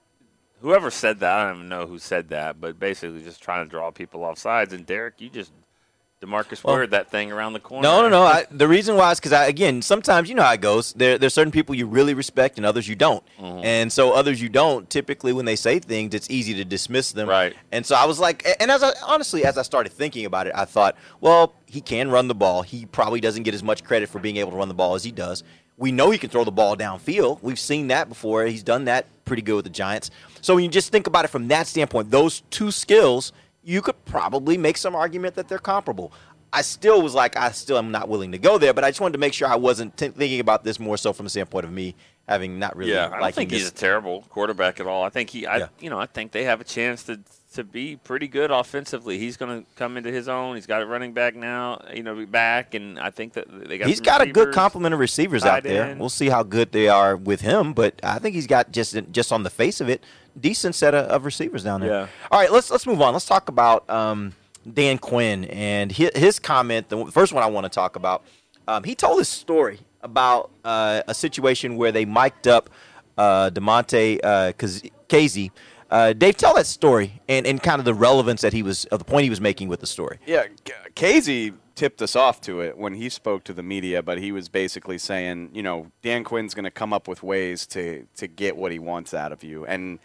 whoever 0.61 0.89
said 0.91 1.19
that, 1.19 1.37
I 1.37 1.47
don't 1.47 1.57
even 1.57 1.69
know 1.69 1.85
who 1.87 1.99
said 1.99 2.29
that, 2.29 2.59
but 2.61 2.79
basically 2.79 3.21
just 3.23 3.41
trying 3.41 3.65
to 3.65 3.69
draw 3.69 3.91
people 3.91 4.23
off 4.23 4.37
sides. 4.37 4.73
And 4.73 4.85
Derek, 4.85 5.15
you 5.19 5.29
just 5.29 5.51
Demarcus 6.19 6.63
Well- 6.63 6.75
Ward 6.77 6.91
that 6.91 7.11
thing 7.11 7.31
around 7.31 7.53
the 7.53 7.59
corner. 7.59 7.83
No, 7.87 8.01
no, 8.01 8.09
no. 8.09 8.23
I, 8.23 8.47
the 8.49 8.67
reason 8.67 8.95
why 8.95 9.11
is 9.11 9.19
because 9.19 9.33
I 9.33 9.45
again 9.45 9.83
sometimes 9.83 10.29
you 10.29 10.33
know 10.35 10.41
how 10.41 10.53
it 10.53 10.61
goes. 10.61 10.93
There, 10.93 11.19
there's 11.19 11.35
certain 11.35 11.51
people 11.51 11.75
you 11.75 11.85
really 11.85 12.15
respect 12.15 12.57
and 12.57 12.65
others 12.65 12.87
you 12.87 12.95
don't, 12.95 13.23
Mhm. 13.39 13.63
and 13.63 13.93
so 13.93 14.13
others 14.13 14.41
you 14.41 14.49
don't. 14.49 14.89
Typically, 14.89 15.31
when 15.31 15.45
they 15.45 15.55
say 15.55 15.77
things, 15.77 16.15
it's 16.15 16.27
easy 16.31 16.55
to 16.55 16.65
dismiss 16.65 17.11
them. 17.11 17.29
Right. 17.29 17.55
And 17.71 17.85
so 17.85 17.95
I 17.95 18.05
was 18.05 18.19
like, 18.19 18.47
and 18.59 18.71
as 18.71 18.81
I 18.81 18.93
honestly, 19.05 19.45
as 19.45 19.59
I 19.59 19.61
started 19.61 19.91
thinking 19.91 20.25
about 20.25 20.47
it, 20.47 20.53
I 20.55 20.65
thought, 20.65 20.95
well, 21.21 21.53
he 21.67 21.81
can 21.81 22.09
run 22.09 22.27
the 22.27 22.35
ball. 22.35 22.63
He 22.63 22.87
probably 22.87 23.19
doesn't 23.21 23.43
get 23.43 23.53
as 23.53 23.61
much 23.61 23.83
credit 23.83 24.09
for 24.09 24.17
being 24.17 24.37
able 24.37 24.49
to 24.51 24.57
run 24.57 24.69
the 24.69 24.73
ball 24.73 24.95
as 24.95 25.03
he 25.03 25.11
does. 25.11 25.43
We 25.77 25.91
know 25.91 26.09
he 26.09 26.17
can 26.17 26.29
throw 26.29 26.43
the 26.43 26.51
ball 26.51 26.75
downfield. 26.75 27.41
We've 27.43 27.59
seen 27.59 27.87
that 27.87 28.09
before. 28.09 28.45
He's 28.45 28.63
done 28.63 28.85
that 28.85 29.05
pretty 29.25 29.43
good 29.43 29.55
with 29.57 29.65
the 29.65 29.69
Giants. 29.71 30.09
So 30.41 30.55
when 30.55 30.63
you 30.63 30.69
just 30.69 30.91
think 30.91 31.05
about 31.07 31.23
it 31.25 31.27
from 31.29 31.47
that 31.49 31.67
standpoint, 31.67 32.09
those 32.09 32.41
two 32.49 32.71
skills, 32.71 33.31
you 33.63 33.81
could 33.81 34.03
probably 34.05 34.57
make 34.57 34.77
some 34.77 34.95
argument 34.95 35.35
that 35.35 35.47
they're 35.47 35.59
comparable. 35.59 36.11
I 36.51 36.61
still 36.61 37.01
was 37.01 37.13
like, 37.13 37.35
I 37.37 37.51
still 37.51 37.77
am 37.77 37.91
not 37.91 38.07
willing 38.07 38.31
to 38.31 38.37
go 38.37 38.57
there, 38.57 38.73
but 38.73 38.83
I 38.83 38.89
just 38.89 39.01
wanted 39.01 39.13
to 39.13 39.19
make 39.19 39.33
sure 39.33 39.47
I 39.47 39.55
wasn't 39.55 39.95
t- 39.97 40.07
thinking 40.07 40.39
about 40.39 40.63
this 40.63 40.79
more 40.79 40.97
so 40.97 41.11
from 41.13 41.25
the 41.25 41.29
standpoint 41.29 41.65
of 41.65 41.71
me 41.71 41.93
having 42.27 42.57
not 42.57 42.75
really. 42.75 42.93
yeah, 42.93 43.09
I 43.13 43.19
don't 43.19 43.35
think 43.35 43.49
this. 43.49 43.59
he's 43.59 43.69
a 43.69 43.73
terrible 43.73 44.23
quarterback 44.29 44.79
at 44.79 44.87
all. 44.87 45.03
I 45.03 45.09
think 45.09 45.29
he, 45.29 45.45
I, 45.45 45.57
Yeah. 45.57 45.67
you 45.79 45.89
know, 45.89 45.99
I 45.99 46.05
think 46.05 46.31
they 46.31 46.45
have 46.45 46.59
a 46.61 46.63
chance 46.63 47.03
to 47.03 47.19
to 47.53 47.63
be 47.63 47.95
pretty 47.95 48.27
good 48.27 48.51
offensively. 48.51 49.17
He's 49.17 49.37
going 49.37 49.61
to 49.61 49.67
come 49.75 49.97
into 49.97 50.11
his 50.11 50.27
own. 50.27 50.55
He's 50.55 50.65
got 50.65 50.81
a 50.81 50.85
running 50.85 51.13
back 51.13 51.35
now, 51.35 51.81
you 51.93 52.03
know, 52.03 52.25
back, 52.25 52.73
and 52.73 52.99
I 52.99 53.09
think 53.09 53.33
that 53.33 53.45
they 53.67 53.77
got. 53.77 53.87
He's 53.87 54.01
got 54.01 54.21
a 54.21 54.27
good 54.27 54.53
complement 54.53 54.93
of 54.93 54.99
receivers 54.99 55.45
out 55.45 55.63
there. 55.63 55.85
end. 55.85 55.99
We'll 55.99 56.09
see 56.09 56.29
how 56.29 56.43
good 56.43 56.71
they 56.71 56.87
are 56.87 57.15
with 57.15 57.41
him, 57.41 57.73
but 57.73 57.99
I 58.03 58.19
think 58.19 58.35
he's 58.35 58.47
got 58.47 58.71
just 58.71 58.97
just 59.11 59.31
on 59.31 59.43
the 59.43 59.49
face 59.49 59.79
of 59.79 59.89
it, 59.89 60.03
decent 60.39 60.75
set 60.75 60.93
of, 60.93 61.05
of 61.05 61.25
receivers 61.25 61.63
down 61.63 61.81
there. 61.81 61.89
Yeah. 61.89 62.07
All 62.31 62.39
right, 62.39 62.51
let's 62.51 62.69
let's 62.69 62.85
move 62.85 63.01
on. 63.01 63.13
Let's 63.13 63.25
talk 63.25 63.49
about 63.49 63.89
um, 63.89 64.33
Dan 64.71 64.97
Quinn 64.97 65.45
and 65.45 65.91
his, 65.91 66.11
his 66.15 66.39
comment. 66.39 66.89
The 66.89 67.05
first 67.05 67.33
one 67.33 67.43
I 67.43 67.47
want 67.47 67.65
to 67.65 67.69
talk 67.69 67.95
about. 67.95 68.23
Um, 68.67 68.83
he 68.83 68.95
told 68.95 69.19
his 69.19 69.29
story 69.29 69.79
about 70.01 70.51
uh, 70.65 71.01
a 71.07 71.13
situation 71.13 71.77
where 71.77 71.93
they 71.93 72.03
mic'd 72.03 72.47
up 72.47 72.69
uh, 73.17 73.49
Damontae 73.49 74.19
uh, 74.21 74.51
Kazee. 75.07 75.51
Uh, 75.89 76.13
Dave, 76.13 76.35
tell 76.35 76.53
that 76.55 76.67
story 76.67 77.21
and, 77.29 77.47
and 77.47 77.61
kind 77.63 77.79
of 77.79 77.85
the 77.85 77.93
relevance 77.93 78.41
that 78.41 78.53
he 78.53 78.61
was 78.61 78.85
of 78.85 78.99
the 78.99 79.05
point 79.05 79.23
he 79.23 79.29
was 79.29 79.39
making 79.39 79.69
with 79.69 79.79
the 79.79 79.87
story. 79.87 80.19
Yeah, 80.25 80.47
Kazee 80.95 81.53
tipped 81.75 82.01
us 82.01 82.15
off 82.15 82.41
to 82.41 82.59
it 82.59 82.77
when 82.77 82.95
he 82.95 83.07
spoke 83.07 83.43
to 83.45 83.53
the 83.53 83.63
media, 83.63 84.01
but 84.03 84.17
he 84.17 84.31
was 84.31 84.49
basically 84.49 84.97
saying, 84.97 85.51
you 85.53 85.63
know, 85.63 85.91
Dan 86.01 86.23
Quinn's 86.23 86.53
going 86.53 86.65
to 86.65 86.71
come 86.71 86.91
up 86.91 87.07
with 87.07 87.23
ways 87.23 87.65
to 87.67 88.05
to 88.17 88.27
get 88.27 88.57
what 88.57 88.71
he 88.71 88.79
wants 88.79 89.13
out 89.13 89.31
of 89.31 89.43
you, 89.43 89.65
and 89.65 89.99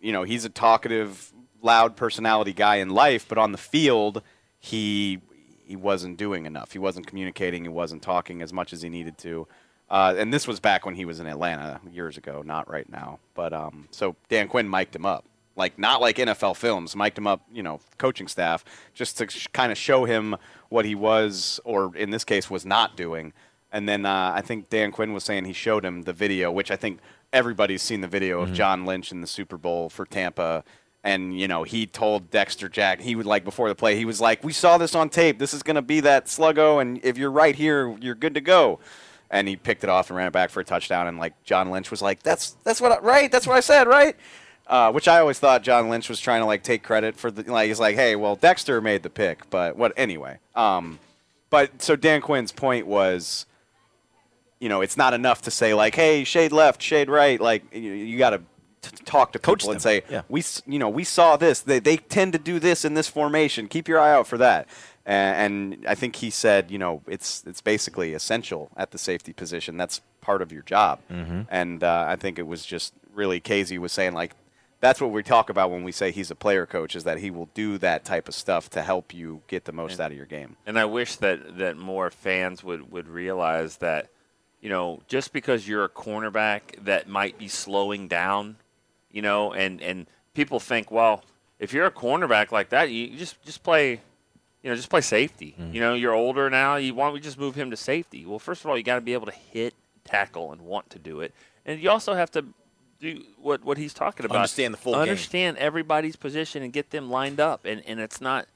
you 0.00 0.12
know, 0.12 0.22
he's 0.22 0.44
a 0.44 0.50
talkative, 0.50 1.32
loud 1.62 1.96
personality 1.96 2.52
guy 2.52 2.76
in 2.76 2.90
life, 2.90 3.26
but 3.28 3.38
on 3.38 3.52
the 3.52 3.58
field, 3.58 4.22
he 4.58 5.20
he 5.64 5.76
wasn't 5.76 6.18
doing 6.18 6.44
enough. 6.44 6.72
He 6.72 6.78
wasn't 6.78 7.06
communicating. 7.06 7.62
He 7.62 7.68
wasn't 7.68 8.02
talking 8.02 8.42
as 8.42 8.52
much 8.52 8.72
as 8.72 8.82
he 8.82 8.88
needed 8.88 9.16
to. 9.18 9.46
Uh, 9.90 10.14
and 10.16 10.32
this 10.32 10.48
was 10.48 10.60
back 10.60 10.86
when 10.86 10.94
he 10.94 11.04
was 11.04 11.20
in 11.20 11.26
Atlanta 11.26 11.80
years 11.90 12.16
ago, 12.16 12.42
not 12.44 12.68
right 12.70 12.88
now. 12.90 13.18
But 13.34 13.52
um, 13.52 13.88
so 13.90 14.16
Dan 14.28 14.48
Quinn 14.48 14.68
mic'd 14.68 14.96
him 14.96 15.06
up, 15.06 15.24
like 15.56 15.78
not 15.78 16.00
like 16.00 16.16
NFL 16.16 16.56
films, 16.56 16.96
mic'd 16.96 17.18
him 17.18 17.26
up, 17.26 17.42
you 17.52 17.62
know, 17.62 17.80
coaching 17.98 18.26
staff, 18.28 18.64
just 18.94 19.18
to 19.18 19.28
sh- 19.28 19.46
kind 19.52 19.70
of 19.70 19.78
show 19.78 20.04
him 20.04 20.36
what 20.68 20.84
he 20.84 20.94
was, 20.94 21.60
or 21.64 21.94
in 21.96 22.10
this 22.10 22.24
case, 22.24 22.50
was 22.50 22.64
not 22.64 22.96
doing. 22.96 23.32
And 23.72 23.88
then 23.88 24.06
uh, 24.06 24.32
I 24.34 24.40
think 24.40 24.70
Dan 24.70 24.92
Quinn 24.92 25.12
was 25.12 25.24
saying 25.24 25.44
he 25.44 25.52
showed 25.52 25.84
him 25.84 26.02
the 26.02 26.12
video, 26.12 26.50
which 26.50 26.70
I 26.70 26.76
think 26.76 27.00
everybody's 27.32 27.82
seen 27.82 28.00
the 28.00 28.08
video 28.08 28.40
of 28.40 28.52
John 28.52 28.86
Lynch 28.86 29.10
in 29.10 29.20
the 29.20 29.26
Super 29.26 29.58
Bowl 29.58 29.90
for 29.90 30.06
Tampa. 30.06 30.62
And 31.02 31.38
you 31.38 31.48
know 31.48 31.64
he 31.64 31.86
told 31.86 32.30
Dexter 32.30 32.68
Jack 32.68 33.00
he 33.00 33.14
would 33.14 33.26
like 33.26 33.44
before 33.44 33.68
the 33.68 33.74
play 33.74 33.94
he 33.96 34.06
was 34.06 34.22
like 34.22 34.42
we 34.42 34.54
saw 34.54 34.78
this 34.78 34.94
on 34.94 35.10
tape 35.10 35.38
this 35.38 35.52
is 35.52 35.62
going 35.62 35.76
to 35.76 35.82
be 35.82 36.00
that 36.00 36.26
sluggo 36.26 36.80
and 36.80 36.98
if 37.04 37.18
you're 37.18 37.30
right 37.30 37.54
here 37.54 37.94
you're 38.00 38.14
good 38.14 38.32
to 38.32 38.40
go 38.40 38.78
and 39.30 39.48
he 39.48 39.56
picked 39.56 39.84
it 39.84 39.90
off 39.90 40.10
and 40.10 40.16
ran 40.16 40.28
it 40.28 40.32
back 40.32 40.50
for 40.50 40.60
a 40.60 40.64
touchdown. 40.64 41.06
And 41.06 41.18
like 41.18 41.42
John 41.44 41.70
Lynch 41.70 41.90
was 41.90 42.02
like, 42.02 42.22
"That's 42.22 42.56
that's 42.64 42.80
what 42.80 42.92
I, 42.92 42.98
right. 42.98 43.30
That's 43.30 43.46
what 43.46 43.56
I 43.56 43.60
said, 43.60 43.86
right." 43.86 44.16
Uh, 44.66 44.90
which 44.92 45.08
I 45.08 45.20
always 45.20 45.38
thought 45.38 45.62
John 45.62 45.90
Lynch 45.90 46.08
was 46.08 46.18
trying 46.20 46.40
to 46.40 46.46
like 46.46 46.62
take 46.62 46.82
credit 46.82 47.16
for 47.16 47.30
the 47.30 47.50
like. 47.50 47.68
He's 47.68 47.80
like, 47.80 47.96
"Hey, 47.96 48.16
well, 48.16 48.36
Dexter 48.36 48.80
made 48.80 49.02
the 49.02 49.10
pick, 49.10 49.48
but 49.50 49.76
what 49.76 49.92
anyway." 49.96 50.38
Um, 50.54 50.98
but 51.50 51.82
so 51.82 51.96
Dan 51.96 52.20
Quinn's 52.20 52.50
point 52.50 52.86
was, 52.86 53.46
you 54.60 54.68
know, 54.68 54.80
it's 54.80 54.96
not 54.96 55.12
enough 55.12 55.42
to 55.42 55.50
say 55.50 55.74
like, 55.74 55.94
"Hey, 55.94 56.24
shade 56.24 56.52
left, 56.52 56.80
shade 56.80 57.10
right." 57.10 57.40
Like 57.40 57.62
you, 57.74 57.92
you 57.92 58.16
got 58.18 58.30
to 58.30 58.40
talk 59.04 59.32
to 59.32 59.38
people 59.38 59.70
and 59.70 59.82
say, 59.82 60.02
yeah. 60.10 60.22
"We, 60.28 60.42
you 60.66 60.78
know, 60.78 60.88
we 60.88 61.04
saw 61.04 61.36
this. 61.36 61.60
They 61.60 61.78
they 61.78 61.98
tend 61.98 62.32
to 62.32 62.38
do 62.38 62.58
this 62.58 62.84
in 62.84 62.94
this 62.94 63.08
formation. 63.08 63.68
Keep 63.68 63.88
your 63.88 63.98
eye 63.98 64.12
out 64.12 64.26
for 64.26 64.38
that." 64.38 64.66
And, 65.06 65.74
and 65.74 65.86
I 65.86 65.94
think 65.94 66.16
he 66.16 66.30
said, 66.30 66.70
you 66.70 66.78
know, 66.78 67.02
it's 67.06 67.44
it's 67.46 67.60
basically 67.60 68.14
essential 68.14 68.70
at 68.76 68.90
the 68.90 68.98
safety 68.98 69.32
position. 69.32 69.76
That's 69.76 70.00
part 70.20 70.40
of 70.42 70.50
your 70.52 70.62
job. 70.62 71.00
Mhm. 71.10 71.46
And 71.50 71.84
uh, 71.84 72.06
I 72.08 72.16
think 72.16 72.38
it 72.38 72.46
was 72.46 72.64
just 72.64 72.94
really 73.12 73.40
Kazee 73.40 73.78
was 73.78 73.92
saying 73.92 74.14
like, 74.14 74.32
that's 74.80 75.00
what 75.00 75.12
we 75.12 75.22
talk 75.22 75.48
about 75.50 75.70
when 75.70 75.82
we 75.84 75.92
say 75.92 76.10
he's 76.10 76.30
a 76.30 76.34
player 76.34 76.66
coach 76.66 76.94
is 76.94 77.04
that 77.04 77.18
he 77.18 77.30
will 77.30 77.48
do 77.54 77.78
that 77.78 78.04
type 78.04 78.28
of 78.28 78.34
stuff 78.34 78.68
to 78.70 78.82
help 78.82 79.14
you 79.14 79.40
get 79.46 79.64
the 79.64 79.72
most 79.72 79.98
out 80.00 80.10
of 80.10 80.16
your 80.16 80.26
game. 80.26 80.56
And 80.66 80.78
I 80.78 80.84
wish 80.84 81.16
that, 81.16 81.56
that 81.58 81.76
more 81.78 82.10
fans 82.10 82.62
would, 82.62 82.90
would 82.92 83.08
realize 83.08 83.78
that, 83.78 84.08
you 84.60 84.68
know, 84.68 85.00
just 85.06 85.32
because 85.32 85.66
you're 85.66 85.84
a 85.84 85.88
cornerback 85.88 86.84
that 86.84 87.08
might 87.08 87.38
be 87.38 87.48
slowing 87.48 88.08
down, 88.08 88.56
you 89.10 89.22
know, 89.22 89.52
and, 89.54 89.80
and 89.80 90.06
people 90.34 90.60
think, 90.60 90.90
well, 90.90 91.22
if 91.58 91.72
you're 91.72 91.86
a 91.86 91.90
cornerback 91.90 92.52
like 92.52 92.68
that, 92.70 92.90
you 92.90 93.06
you 93.06 93.16
just 93.16 93.40
just 93.42 93.62
play, 93.62 94.00
you 94.64 94.70
know, 94.70 94.76
just 94.76 94.88
play 94.88 95.02
safety. 95.02 95.54
Mm-hmm. 95.60 95.74
You 95.74 95.80
know, 95.82 95.92
you're 95.92 96.14
older 96.14 96.48
now. 96.48 96.76
You 96.76 96.94
why 96.94 97.04
don't 97.04 97.12
we 97.12 97.20
just 97.20 97.38
move 97.38 97.54
him 97.54 97.70
to 97.70 97.76
safety? 97.76 98.24
Well, 98.24 98.38
first 98.38 98.64
of 98.64 98.70
all, 98.70 98.78
you 98.78 98.82
got 98.82 98.94
to 98.94 99.02
be 99.02 99.12
able 99.12 99.26
to 99.26 99.32
hit, 99.32 99.74
tackle, 100.04 100.52
and 100.52 100.62
want 100.62 100.88
to 100.90 100.98
do 100.98 101.20
it, 101.20 101.34
and 101.66 101.78
you 101.78 101.90
also 101.90 102.14
have 102.14 102.30
to 102.30 102.46
do 102.98 103.22
what 103.40 103.62
what 103.62 103.76
he's 103.76 103.92
talking 103.92 104.24
about. 104.24 104.36
Understand 104.36 104.72
the 104.72 104.78
full 104.78 104.94
game. 104.94 105.02
Understand 105.02 105.58
everybody's 105.58 106.16
position 106.16 106.62
and 106.62 106.72
get 106.72 106.90
them 106.90 107.10
lined 107.10 107.40
up, 107.40 107.66
and 107.66 107.82
and 107.86 108.00
it's 108.00 108.22
not 108.22 108.48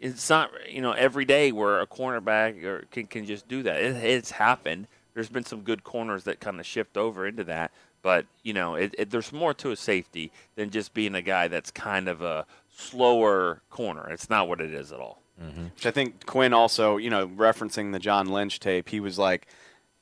it's 0.00 0.28
not 0.28 0.50
you 0.68 0.82
know 0.82 0.90
every 0.90 1.24
day 1.24 1.52
where 1.52 1.80
a 1.80 1.86
cornerback 1.86 2.62
or 2.64 2.86
can, 2.90 3.06
can 3.06 3.24
just 3.24 3.46
do 3.46 3.62
that. 3.62 3.80
It, 3.80 3.94
it's 3.96 4.32
happened. 4.32 4.88
There's 5.14 5.28
been 5.28 5.44
some 5.44 5.60
good 5.60 5.84
corners 5.84 6.24
that 6.24 6.40
kind 6.40 6.58
of 6.58 6.66
shift 6.66 6.96
over 6.96 7.28
into 7.28 7.44
that, 7.44 7.70
but 8.02 8.26
you 8.42 8.54
know 8.54 8.74
it, 8.74 8.92
it, 8.98 9.10
there's 9.10 9.32
more 9.32 9.54
to 9.54 9.70
a 9.70 9.76
safety 9.76 10.32
than 10.56 10.70
just 10.70 10.94
being 10.94 11.14
a 11.14 11.22
guy 11.22 11.46
that's 11.46 11.70
kind 11.70 12.08
of 12.08 12.22
a 12.22 12.44
slower 12.76 13.62
corner. 13.70 14.08
It's 14.10 14.28
not 14.28 14.48
what 14.48 14.60
it 14.60 14.74
is 14.74 14.90
at 14.90 14.98
all. 14.98 15.20
Which 15.74 15.86
I 15.86 15.90
think 15.90 16.26
Quinn 16.26 16.52
also, 16.52 16.96
you 16.96 17.10
know, 17.10 17.28
referencing 17.28 17.92
the 17.92 17.98
John 17.98 18.28
Lynch 18.28 18.60
tape, 18.60 18.88
he 18.88 19.00
was 19.00 19.18
like, 19.18 19.48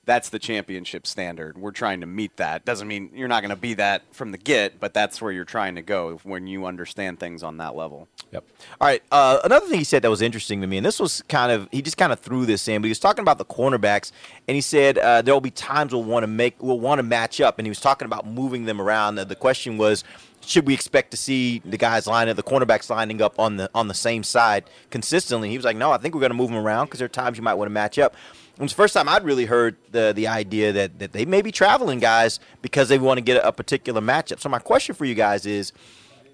that's 0.04 0.30
the 0.30 0.38
championship 0.40 1.06
standard. 1.06 1.56
We're 1.56 1.70
trying 1.70 2.00
to 2.00 2.06
meet 2.06 2.36
that. 2.38 2.64
Doesn't 2.64 2.88
mean 2.88 3.10
you're 3.14 3.28
not 3.28 3.40
going 3.40 3.50
to 3.50 3.56
be 3.56 3.74
that 3.74 4.02
from 4.12 4.32
the 4.32 4.38
get, 4.38 4.80
but 4.80 4.92
that's 4.92 5.22
where 5.22 5.30
you're 5.30 5.44
trying 5.44 5.76
to 5.76 5.82
go 5.82 6.18
when 6.24 6.48
you 6.48 6.66
understand 6.66 7.20
things 7.20 7.44
on 7.44 7.58
that 7.58 7.76
level. 7.76 8.08
Yep. 8.32 8.44
All 8.80 8.88
right. 8.88 9.02
Uh, 9.12 9.38
another 9.44 9.66
thing 9.66 9.78
he 9.78 9.84
said 9.84 10.02
that 10.02 10.10
was 10.10 10.20
interesting 10.20 10.60
to 10.60 10.66
me, 10.66 10.76
and 10.78 10.84
this 10.84 10.98
was 10.98 11.22
kind 11.28 11.52
of 11.52 11.68
he 11.70 11.82
just 11.82 11.96
kind 11.96 12.12
of 12.12 12.18
threw 12.18 12.46
this 12.46 12.66
in, 12.66 12.82
but 12.82 12.86
he 12.86 12.90
was 12.90 12.98
talking 12.98 13.22
about 13.22 13.38
the 13.38 13.44
cornerbacks, 13.44 14.10
and 14.48 14.56
he 14.56 14.60
said 14.60 14.98
uh, 14.98 15.22
there 15.22 15.34
will 15.34 15.40
be 15.40 15.52
times 15.52 15.92
we'll 15.92 16.02
want 16.02 16.24
to 16.24 16.28
make 16.28 16.60
we'll 16.60 16.80
want 16.80 16.98
to 16.98 17.04
match 17.04 17.40
up, 17.40 17.58
and 17.58 17.66
he 17.66 17.70
was 17.70 17.80
talking 17.80 18.06
about 18.06 18.26
moving 18.26 18.64
them 18.64 18.80
around. 18.80 19.14
The 19.14 19.36
question 19.36 19.78
was, 19.78 20.02
should 20.44 20.66
we 20.66 20.74
expect 20.74 21.10
to 21.12 21.16
see 21.16 21.60
the 21.64 21.76
guys 21.76 22.06
lining 22.06 22.34
the 22.34 22.42
cornerbacks 22.42 22.90
lining 22.90 23.22
up 23.22 23.38
on 23.38 23.56
the 23.56 23.70
on 23.74 23.88
the 23.88 23.94
same 23.94 24.22
side 24.22 24.64
consistently? 24.90 25.48
He 25.50 25.56
was 25.56 25.64
like, 25.64 25.76
no, 25.76 25.92
I 25.92 25.98
think 25.98 26.14
we're 26.14 26.20
going 26.20 26.32
to 26.32 26.36
move 26.36 26.50
them 26.50 26.58
around 26.58 26.86
because 26.86 26.98
there 26.98 27.06
are 27.06 27.08
times 27.08 27.36
you 27.38 27.42
might 27.42 27.54
want 27.54 27.68
to 27.68 27.72
match 27.72 27.98
up. 27.98 28.14
It 28.54 28.60
was 28.60 28.72
the 28.72 28.76
first 28.76 28.94
time 28.94 29.08
I'd 29.08 29.24
really 29.24 29.46
heard 29.46 29.76
the 29.90 30.12
the 30.14 30.28
idea 30.28 30.72
that 30.72 30.98
that 30.98 31.12
they 31.12 31.24
may 31.24 31.42
be 31.42 31.52
traveling 31.52 32.00
guys 32.00 32.40
because 32.60 32.88
they 32.88 32.98
want 32.98 33.18
to 33.18 33.22
get 33.22 33.36
a, 33.38 33.48
a 33.48 33.52
particular 33.52 34.00
matchup. 34.00 34.40
So 34.40 34.48
my 34.48 34.58
question 34.58 34.94
for 34.94 35.04
you 35.04 35.14
guys 35.14 35.46
is 35.46 35.72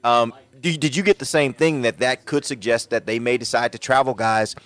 Um, 0.05 0.33
did, 0.61 0.81
did 0.81 0.97
you 0.97 1.03
get 1.03 1.19
the 1.19 1.25
same 1.25 1.53
thing 1.53 1.83
that 1.83 1.99
that 1.99 2.25
could 2.25 2.45
suggest 2.45 2.91
that 2.91 3.07
they 3.07 3.19
may 3.19 3.37
decide 3.37 3.73
to 3.73 3.79
travel 3.79 4.15
guys 4.15 4.57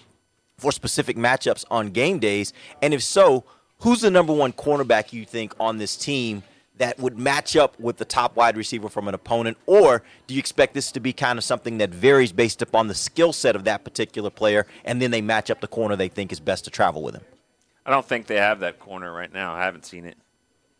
for 0.58 0.72
specific 0.72 1.16
matchups 1.16 1.64
on 1.70 1.90
game 1.90 2.18
days? 2.18 2.52
And 2.80 2.94
if 2.94 3.02
so, 3.02 3.44
who's 3.80 4.00
the 4.00 4.10
number 4.10 4.32
one 4.32 4.52
cornerback 4.52 5.12
you 5.12 5.24
think 5.24 5.54
on 5.58 5.78
this 5.78 5.96
team 5.96 6.42
that 6.76 6.98
would 6.98 7.18
match 7.18 7.56
up 7.56 7.78
with 7.78 7.98
the 7.98 8.04
top 8.04 8.36
wide 8.36 8.56
receiver 8.56 8.88
from 8.88 9.08
an 9.08 9.14
opponent? 9.14 9.56
Or 9.66 10.02
do 10.26 10.34
you 10.34 10.38
expect 10.38 10.74
this 10.74 10.90
to 10.92 11.00
be 11.00 11.12
kind 11.12 11.38
of 11.38 11.44
something 11.44 11.78
that 11.78 11.90
varies 11.90 12.32
based 12.32 12.62
upon 12.62 12.88
the 12.88 12.94
skill 12.94 13.32
set 13.32 13.54
of 13.54 13.64
that 13.64 13.84
particular 13.84 14.30
player, 14.30 14.66
and 14.84 15.00
then 15.00 15.10
they 15.10 15.20
match 15.20 15.50
up 15.50 15.60
the 15.60 15.68
corner 15.68 15.96
they 15.96 16.08
think 16.08 16.32
is 16.32 16.40
best 16.40 16.64
to 16.64 16.70
travel 16.70 17.02
with 17.02 17.14
him? 17.14 17.22
I 17.84 17.90
don't 17.90 18.06
think 18.06 18.26
they 18.26 18.36
have 18.36 18.60
that 18.60 18.78
corner 18.78 19.12
right 19.12 19.32
now. 19.32 19.54
I 19.54 19.64
haven't 19.64 19.84
seen 19.84 20.06
it. 20.06 20.16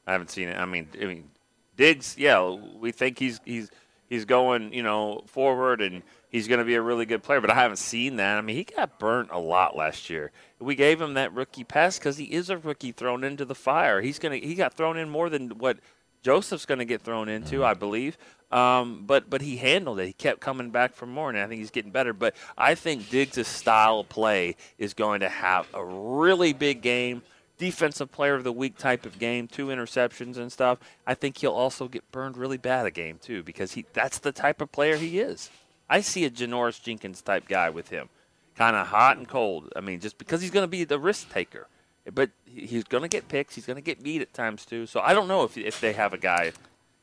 I 0.07 0.13
haven't 0.13 0.31
seen 0.31 0.49
it. 0.49 0.57
I 0.57 0.65
mean, 0.65 0.89
I 1.01 1.05
mean, 1.05 1.31
Diggs. 1.77 2.17
Yeah, 2.19 2.49
we 2.51 2.93
think 2.93 3.19
he's 3.19 3.41
he's 3.45 3.71
he's 4.09 4.25
going, 4.25 4.73
you 4.73 4.83
know, 4.83 5.25
forward 5.27 5.81
and 5.81 6.03
he's 6.29 6.49
going 6.49 6.59
to 6.59 6.65
be 6.65 6.75
a 6.75 6.83
really 6.83 7.07
good 7.07 7.23
player. 7.23 7.41
But 7.41 7.51
I 7.51 7.55
haven't 7.55 7.79
seen 7.79 8.17
that. 8.17 8.37
I 8.37 8.41
mean, 8.41 8.57
he 8.57 8.65
got 8.65 8.99
burnt 8.99 9.31
a 9.33 9.39
lot 9.39 9.77
last 9.77 10.11
year. 10.11 10.33
We 10.63 10.75
gave 10.75 11.01
him 11.01 11.15
that 11.15 11.33
rookie 11.35 11.65
pass 11.65 11.99
because 11.99 12.17
he 12.17 12.25
is 12.25 12.51
a 12.51 12.57
rookie 12.59 12.93
thrown 12.93 13.25
into 13.25 13.45
the 13.45 13.55
fire. 13.55 14.01
He's 14.01 14.19
gonna 14.19 14.37
he 14.37 14.55
got 14.55 14.75
thrown 14.75 14.97
in 14.97 15.09
more 15.09 15.29
than 15.29 15.51
what 15.59 15.79
Joseph's 16.23 16.67
going 16.67 16.79
to 16.79 16.85
get 16.85 17.03
thrown 17.03 17.29
into, 17.29 17.57
mm-hmm. 17.57 17.65
I 17.65 17.75
believe. 17.75 18.17
Um, 18.53 19.05
but 19.07 19.29
but 19.29 19.41
he 19.41 19.57
handled 19.57 19.99
it. 19.99 20.07
He 20.07 20.13
kept 20.13 20.41
coming 20.41 20.71
back 20.71 20.95
for 20.95 21.07
more, 21.07 21.31
and 21.31 21.39
I 21.39 21.47
think 21.47 21.59
he's 21.59 21.71
getting 21.71 21.91
better. 21.91 22.13
But 22.13 22.37
I 22.57 22.75
think 22.75 23.11
Diggs' 23.11 23.47
style 23.47 24.01
of 24.01 24.09
play 24.09 24.57
is 24.79 24.95
going 24.95 25.21
to 25.21 25.29
have 25.29 25.67
a 25.75 25.85
really 25.85 26.53
big 26.53 26.83
game 26.83 27.23
defensive 27.63 28.11
player 28.11 28.35
of 28.35 28.43
the 28.43 28.53
week 28.53 28.77
type 28.77 29.07
of 29.07 29.21
game, 29.21 29.47
two 29.47 29.67
interceptions 29.67 30.37
and 30.37 30.51
stuff, 30.51 30.79
I 31.07 31.15
think 31.15 31.39
he'll 31.39 31.53
also 31.53 31.87
get 31.87 32.11
burned 32.11 32.37
really 32.37 32.57
bad 32.57 32.87
a 32.87 32.91
game 32.91 33.19
too 33.23 33.45
because 33.45 33.73
he 33.75 33.87
that's 33.93 34.19
the 34.19 34.33
type 34.33 34.61
of 34.61 34.73
player 34.73 34.97
he 34.97 35.21
is. 35.21 35.49
I 35.89 36.01
see 36.01 36.25
a 36.25 36.31
Janoris 36.31 36.83
Jenkins 36.83 37.23
type 37.23 37.47
guy 37.47 37.71
with 37.71 37.91
him, 37.91 38.09
kind 38.57 38.77
of 38.77 38.87
hot 38.87 39.17
and 39.17 39.29
cold. 39.29 39.73
I 39.77 39.81
mean, 39.81 40.01
just 40.01 40.19
because 40.19 40.41
he's 40.41 40.51
going 40.51 40.65
to 40.65 40.69
be 40.69 40.85
the 40.85 40.99
risk 40.99 41.31
taker, 41.33 41.69
but 42.13 42.31
he's 42.45 42.85
going 42.85 43.03
to 43.03 43.09
get 43.09 43.29
picks, 43.29 43.55
he's 43.55 43.67
going 43.67 43.77
to 43.77 43.83
get 43.83 44.03
beat 44.03 44.23
at 44.23 44.33
times 44.33 44.65
too. 44.65 44.87
So 44.87 45.01
I 45.01 45.15
don't 45.15 45.29
know 45.29 45.45
if 45.45 45.57
if 45.57 45.81
they 45.81 45.93
have 45.93 46.13
a 46.13 46.19
guy. 46.19 46.53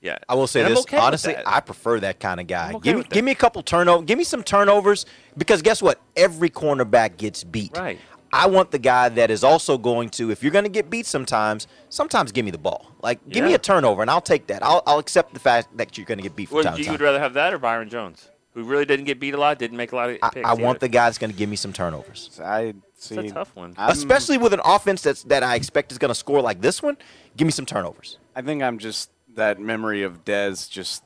Yeah, 0.01 0.17
I 0.29 0.35
will 0.35 0.47
say 0.47 0.63
this. 0.63 0.79
Okay 0.79 0.97
honestly, 0.97 1.35
I 1.45 1.59
prefer 1.59 1.99
that 1.99 2.19
kind 2.19 2.39
of 2.39 2.47
guy. 2.47 2.71
Okay 2.73 2.91
give 2.91 2.97
me, 2.97 3.03
give 3.09 3.25
me 3.25 3.31
a 3.31 3.35
couple 3.35 3.62
turnovers. 3.63 4.05
Give 4.05 4.17
me 4.17 4.23
some 4.23 4.43
turnovers 4.43 5.05
because 5.38 5.62
guess 5.62 5.81
what? 5.81 5.99
Every 6.15 6.49
cornerback 6.49 7.17
gets 7.17 7.43
beat. 7.43 7.75
Right. 7.75 7.99
I 8.31 8.47
want 8.47 8.71
the 8.71 8.79
guy 8.79 9.09
that 9.09 9.31
is 9.31 9.43
also 9.43 9.77
going 9.77 10.09
to, 10.12 10.31
if 10.31 10.43
you're 10.43 10.51
going 10.51 10.65
to 10.65 10.69
get 10.69 10.89
beat 10.89 11.05
sometimes, 11.05 11.67
sometimes 11.89 12.31
give 12.31 12.45
me 12.45 12.51
the 12.51 12.59
ball. 12.59 12.91
Like, 13.01 13.23
give 13.27 13.38
yeah. 13.43 13.47
me 13.47 13.53
a 13.55 13.57
turnover, 13.57 14.01
and 14.01 14.12
I'll 14.12 14.21
take 14.21 14.47
that. 14.47 14.63
I'll, 14.63 14.83
I'll 14.85 14.99
accept 14.99 15.33
the 15.33 15.39
fact 15.39 15.75
that 15.77 15.97
you're 15.97 16.05
going 16.05 16.19
to 16.19 16.21
get 16.21 16.35
beat 16.35 16.49
from 16.49 16.57
well, 16.57 16.63
time 16.65 16.77
you 16.77 16.85
time. 16.85 16.93
would 16.93 17.01
rather 17.01 17.19
have 17.19 17.33
that 17.33 17.53
or 17.53 17.57
Byron 17.57 17.89
Jones, 17.89 18.29
who 18.60 18.65
really 18.65 18.86
didn't 18.86 19.06
get 19.06 19.19
beat 19.19 19.34
a 19.34 19.38
lot, 19.38 19.58
didn't 19.58 19.78
make 19.78 19.91
a 19.91 19.95
lot 19.95 20.10
of 20.10 20.19
picks. 20.34 20.45
I, 20.45 20.52
I 20.52 20.54
want 20.54 20.80
the 20.80 20.89
guy 20.89 21.06
that's 21.06 21.17
going 21.17 21.32
to 21.32 21.38
give 21.38 21.50
me 21.50 21.56
some 21.56 21.74
turnovers. 21.74 22.39
I 22.43 22.74
see. 22.98 23.15
It's 23.15 23.32
a 23.32 23.34
tough 23.34 23.56
one. 23.56 23.74
I'm, 23.78 23.91
Especially 23.91 24.38
with 24.38 24.54
an 24.54 24.62
offense 24.63 25.02
that's, 25.02 25.24
that 25.24 25.43
I 25.43 25.56
expect 25.56 25.91
is 25.91 25.98
going 25.98 26.10
to 26.10 26.15
score 26.15 26.41
like 26.41 26.62
this 26.62 26.84
one, 26.84 26.98
give 27.38 27.45
me 27.45 27.52
some 27.52 27.65
turnovers. 27.65 28.17
I 28.36 28.41
think 28.41 28.62
I'm 28.62 28.78
just 28.78 29.12
that 29.36 29.60
memory 29.60 30.04
of 30.04 30.26
Dez 30.26 30.69
just 30.69 31.04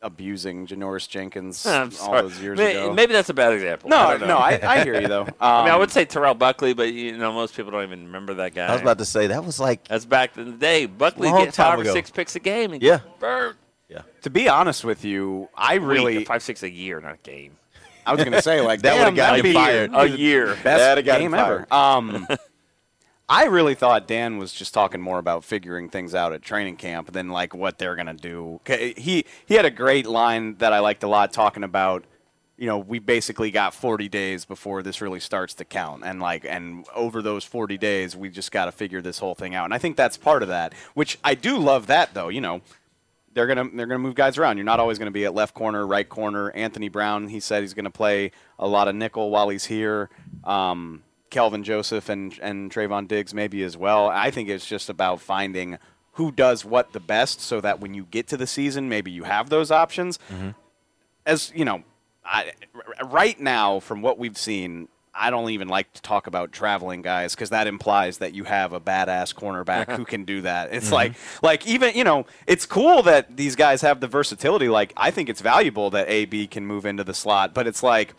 abusing 0.00 0.64
Janoris 0.68 1.08
Jenkins 1.08 1.66
all 1.66 2.12
those 2.12 2.38
years 2.40 2.56
maybe, 2.56 2.78
ago. 2.78 2.94
Maybe 2.94 3.12
that's 3.12 3.30
a 3.30 3.34
bad 3.34 3.52
example. 3.52 3.90
No, 3.90 3.96
I 3.96 4.16
no, 4.18 4.38
I, 4.38 4.60
I, 4.62 4.84
hear 4.84 5.00
you 5.00 5.08
though. 5.08 5.22
Um, 5.22 5.34
I 5.40 5.64
mean, 5.64 5.72
I 5.72 5.76
would 5.76 5.90
say 5.90 6.04
Terrell 6.04 6.34
Buckley, 6.34 6.72
but 6.72 6.92
you 6.92 7.18
know, 7.18 7.32
most 7.32 7.56
people 7.56 7.72
don't 7.72 7.82
even 7.82 8.06
remember 8.06 8.34
that 8.34 8.54
guy. 8.54 8.66
I 8.66 8.72
was 8.72 8.82
about 8.82 8.98
to 8.98 9.04
say 9.04 9.26
that 9.28 9.44
was 9.44 9.58
like 9.58 9.88
that's 9.88 10.04
back 10.04 10.36
in 10.36 10.52
the 10.52 10.56
day. 10.56 10.86
Buckley 10.86 11.30
get 11.30 11.54
five 11.54 11.80
ago. 11.80 11.90
or 11.90 11.92
six 11.92 12.10
picks 12.10 12.36
a 12.36 12.40
game. 12.40 12.72
And 12.72 12.82
yeah, 12.82 13.00
burn. 13.18 13.56
Yeah. 13.88 14.02
To 14.22 14.30
be 14.30 14.48
honest 14.48 14.84
with 14.84 15.04
you, 15.04 15.48
I 15.54 15.74
really 15.74 16.24
five 16.24 16.42
six 16.42 16.62
a 16.62 16.70
year, 16.70 17.00
not 17.00 17.14
a 17.14 17.18
game. 17.22 17.56
I 18.04 18.12
was 18.12 18.24
going 18.24 18.32
to 18.32 18.42
say 18.42 18.60
like 18.60 18.82
that 18.82 18.96
would 18.96 19.04
have 19.04 19.16
got 19.16 19.44
you 19.44 19.52
fired. 19.52 19.90
A 19.94 20.06
year, 20.08 20.56
best 20.62 21.04
game 21.04 21.34
ever. 21.34 21.66
Um, 21.72 22.26
I 23.30 23.44
really 23.44 23.74
thought 23.74 24.06
Dan 24.06 24.38
was 24.38 24.54
just 24.54 24.72
talking 24.72 25.02
more 25.02 25.18
about 25.18 25.44
figuring 25.44 25.90
things 25.90 26.14
out 26.14 26.32
at 26.32 26.40
training 26.40 26.76
camp 26.76 27.12
than 27.12 27.28
like 27.28 27.54
what 27.54 27.78
they're 27.78 27.94
gonna 27.94 28.14
do. 28.14 28.60
He 28.66 29.26
he 29.46 29.54
had 29.54 29.66
a 29.66 29.70
great 29.70 30.06
line 30.06 30.56
that 30.56 30.72
I 30.72 30.78
liked 30.78 31.02
a 31.02 31.08
lot, 31.08 31.32
talking 31.32 31.62
about 31.62 32.04
you 32.56 32.66
know 32.66 32.78
we 32.78 32.98
basically 32.98 33.50
got 33.50 33.74
40 33.74 34.08
days 34.08 34.46
before 34.46 34.82
this 34.82 35.02
really 35.02 35.20
starts 35.20 35.52
to 35.54 35.66
count, 35.66 36.04
and 36.04 36.20
like 36.20 36.46
and 36.46 36.86
over 36.94 37.20
those 37.20 37.44
40 37.44 37.76
days 37.76 38.16
we 38.16 38.30
just 38.30 38.50
got 38.50 38.64
to 38.64 38.72
figure 38.72 39.02
this 39.02 39.18
whole 39.18 39.34
thing 39.34 39.54
out. 39.54 39.66
And 39.66 39.74
I 39.74 39.78
think 39.78 39.96
that's 39.96 40.16
part 40.16 40.42
of 40.42 40.48
that, 40.48 40.72
which 40.94 41.18
I 41.22 41.34
do 41.34 41.58
love 41.58 41.86
that 41.88 42.14
though. 42.14 42.28
You 42.28 42.40
know. 42.40 42.62
They're 43.38 43.46
gonna 43.46 43.70
they're 43.72 43.86
gonna 43.86 44.00
move 44.00 44.16
guys 44.16 44.36
around. 44.36 44.56
You're 44.56 44.64
not 44.64 44.80
always 44.80 44.98
gonna 44.98 45.12
be 45.12 45.24
at 45.24 45.32
left 45.32 45.54
corner, 45.54 45.86
right 45.86 46.08
corner. 46.08 46.50
Anthony 46.50 46.88
Brown, 46.88 47.28
he 47.28 47.38
said 47.38 47.62
he's 47.62 47.72
gonna 47.72 47.88
play 47.88 48.32
a 48.58 48.66
lot 48.66 48.88
of 48.88 48.96
nickel 48.96 49.30
while 49.30 49.48
he's 49.48 49.66
here. 49.66 50.10
Um, 50.42 51.04
Kelvin 51.30 51.62
Joseph 51.62 52.08
and 52.08 52.36
and 52.42 52.68
Trevon 52.68 53.06
Diggs 53.06 53.32
maybe 53.32 53.62
as 53.62 53.76
well. 53.76 54.08
I 54.08 54.32
think 54.32 54.48
it's 54.48 54.66
just 54.66 54.88
about 54.88 55.20
finding 55.20 55.78
who 56.14 56.32
does 56.32 56.64
what 56.64 56.92
the 56.92 56.98
best, 56.98 57.40
so 57.40 57.60
that 57.60 57.78
when 57.78 57.94
you 57.94 58.08
get 58.10 58.26
to 58.26 58.36
the 58.36 58.48
season, 58.48 58.88
maybe 58.88 59.12
you 59.12 59.22
have 59.22 59.50
those 59.50 59.70
options. 59.70 60.18
Mm-hmm. 60.32 60.48
As 61.24 61.52
you 61.54 61.64
know, 61.64 61.84
I, 62.24 62.50
right 63.04 63.38
now, 63.38 63.78
from 63.78 64.02
what 64.02 64.18
we've 64.18 64.36
seen, 64.36 64.88
I 65.18 65.30
don't 65.30 65.50
even 65.50 65.68
like 65.68 65.92
to 65.94 66.02
talk 66.02 66.26
about 66.26 66.52
traveling 66.52 67.02
guys 67.02 67.34
because 67.34 67.50
that 67.50 67.66
implies 67.66 68.18
that 68.18 68.34
you 68.34 68.44
have 68.44 68.72
a 68.72 68.80
badass 68.80 69.34
cornerback 69.34 69.96
who 69.96 70.04
can 70.06 70.24
do 70.24 70.42
that. 70.42 70.72
It's 70.72 70.86
mm-hmm. 70.86 70.94
like, 70.94 71.14
like 71.42 71.66
even 71.66 71.94
you 71.94 72.04
know, 72.04 72.26
it's 72.46 72.66
cool 72.66 73.02
that 73.02 73.36
these 73.36 73.56
guys 73.56 73.82
have 73.82 74.00
the 74.00 74.08
versatility. 74.08 74.68
Like, 74.68 74.92
I 74.96 75.10
think 75.10 75.28
it's 75.28 75.40
valuable 75.40 75.90
that 75.90 76.08
AB 76.08 76.46
can 76.46 76.64
move 76.66 76.86
into 76.86 77.04
the 77.04 77.14
slot, 77.14 77.54
but 77.54 77.66
it's 77.66 77.82
like 77.82 78.14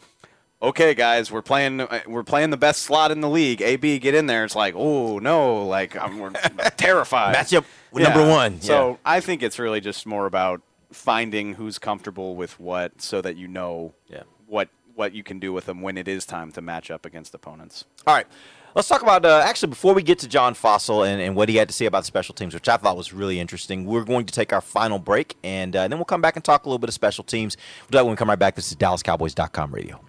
okay, 0.62 0.94
guys, 0.94 1.32
we're 1.32 1.42
playing 1.42 1.82
uh, 1.82 2.02
we're 2.08 2.24
playing 2.24 2.50
the 2.50 2.58
best 2.58 2.84
slot 2.84 3.12
in 3.12 3.22
the 3.22 3.30
league. 3.30 3.62
AB, 3.62 4.00
get 4.00 4.14
in 4.14 4.28
there. 4.28 4.44
It's 4.44 4.56
like, 4.56 4.74
oh 4.76 5.20
no, 5.20 5.66
like 5.66 5.96
I'm 5.96 6.20
we're 6.20 6.32
terrified. 6.78 7.36
Matchup 7.36 7.66
yeah. 7.94 8.04
number 8.10 8.28
one. 8.28 8.62
So 8.62 8.92
yeah. 8.92 8.98
I 9.06 9.20
think 9.20 9.44
it's 9.44 9.60
really 9.60 9.82
just 9.82 10.06
more 10.06 10.26
about 10.26 10.62
finding 10.92 11.54
who's 11.54 11.80
comfortable 11.80 12.36
with 12.36 12.60
what, 12.60 13.02
so 13.02 13.22
that 13.22 13.36
you 13.38 13.48
know 13.48 13.94
yeah. 14.08 14.24
what 14.48 14.70
what 15.00 15.16
you 15.16 15.24
can 15.24 15.40
do 15.40 15.52
with 15.52 15.66
them 15.66 15.82
when 15.82 15.98
it 15.98 16.08
is 16.08 16.26
time 16.26 16.52
to 16.52 16.62
match 16.62 16.92
up 16.92 17.06
against 17.06 17.34
opponents. 17.34 17.86
All 18.06 18.14
right. 18.14 18.28
Let's 18.76 18.88
talk 18.88 19.02
about 19.02 19.26
uh, 19.26 19.42
actually 19.44 19.70
before 19.70 19.96
we 19.96 20.04
get 20.04 20.20
to 20.20 20.28
John 20.28 20.54
Fassel 20.54 21.08
and, 21.08 21.20
and, 21.20 21.36
what 21.36 21.50
he 21.50 21.56
had 21.56 21.68
to 21.70 21.74
say 21.74 21.86
about 21.88 22.06
special 22.06 22.36
teams, 22.36 22.54
which 22.54 22.70
I 22.70 22.78
thought 22.78 22.96
was 22.96 23.12
really 23.12 23.40
interesting. 23.40 23.86
We're 23.86 24.04
going 24.04 24.28
to 24.28 24.34
take 24.34 24.54
our 24.54 24.62
final 24.62 25.00
break, 25.00 25.38
and 25.44 25.76
uh, 25.76 25.88
then 25.88 25.98
we'll 25.98 26.06
come 26.06 26.22
back 26.22 26.36
and 26.36 26.46
talk 26.46 26.66
a 26.66 26.70
little 26.70 26.78
bit 26.78 26.90
of 26.90 26.94
special 26.94 27.24
teams. 27.24 27.58
We'll 27.58 27.88
do 27.88 27.98
that 27.98 28.06
when 28.06 28.12
we 28.12 28.18
come 28.18 28.30
right 28.30 28.38
back. 28.38 28.54
This 28.54 28.70
is 28.70 28.76
DallasCowboys.com 28.76 29.74
radio. 29.74 30.09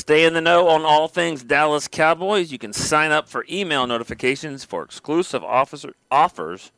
Stay 0.00 0.24
in 0.24 0.32
the 0.32 0.40
know 0.40 0.66
on 0.68 0.82
all 0.82 1.08
things 1.08 1.44
Dallas 1.44 1.86
Cowboys. 1.86 2.50
You 2.50 2.56
can 2.56 2.72
sign 2.72 3.10
up 3.10 3.28
for 3.28 3.44
email 3.50 3.86
notifications 3.86 4.64
for 4.64 4.82
exclusive 4.82 5.44
officer, 5.44 5.92
offers, 6.10 6.72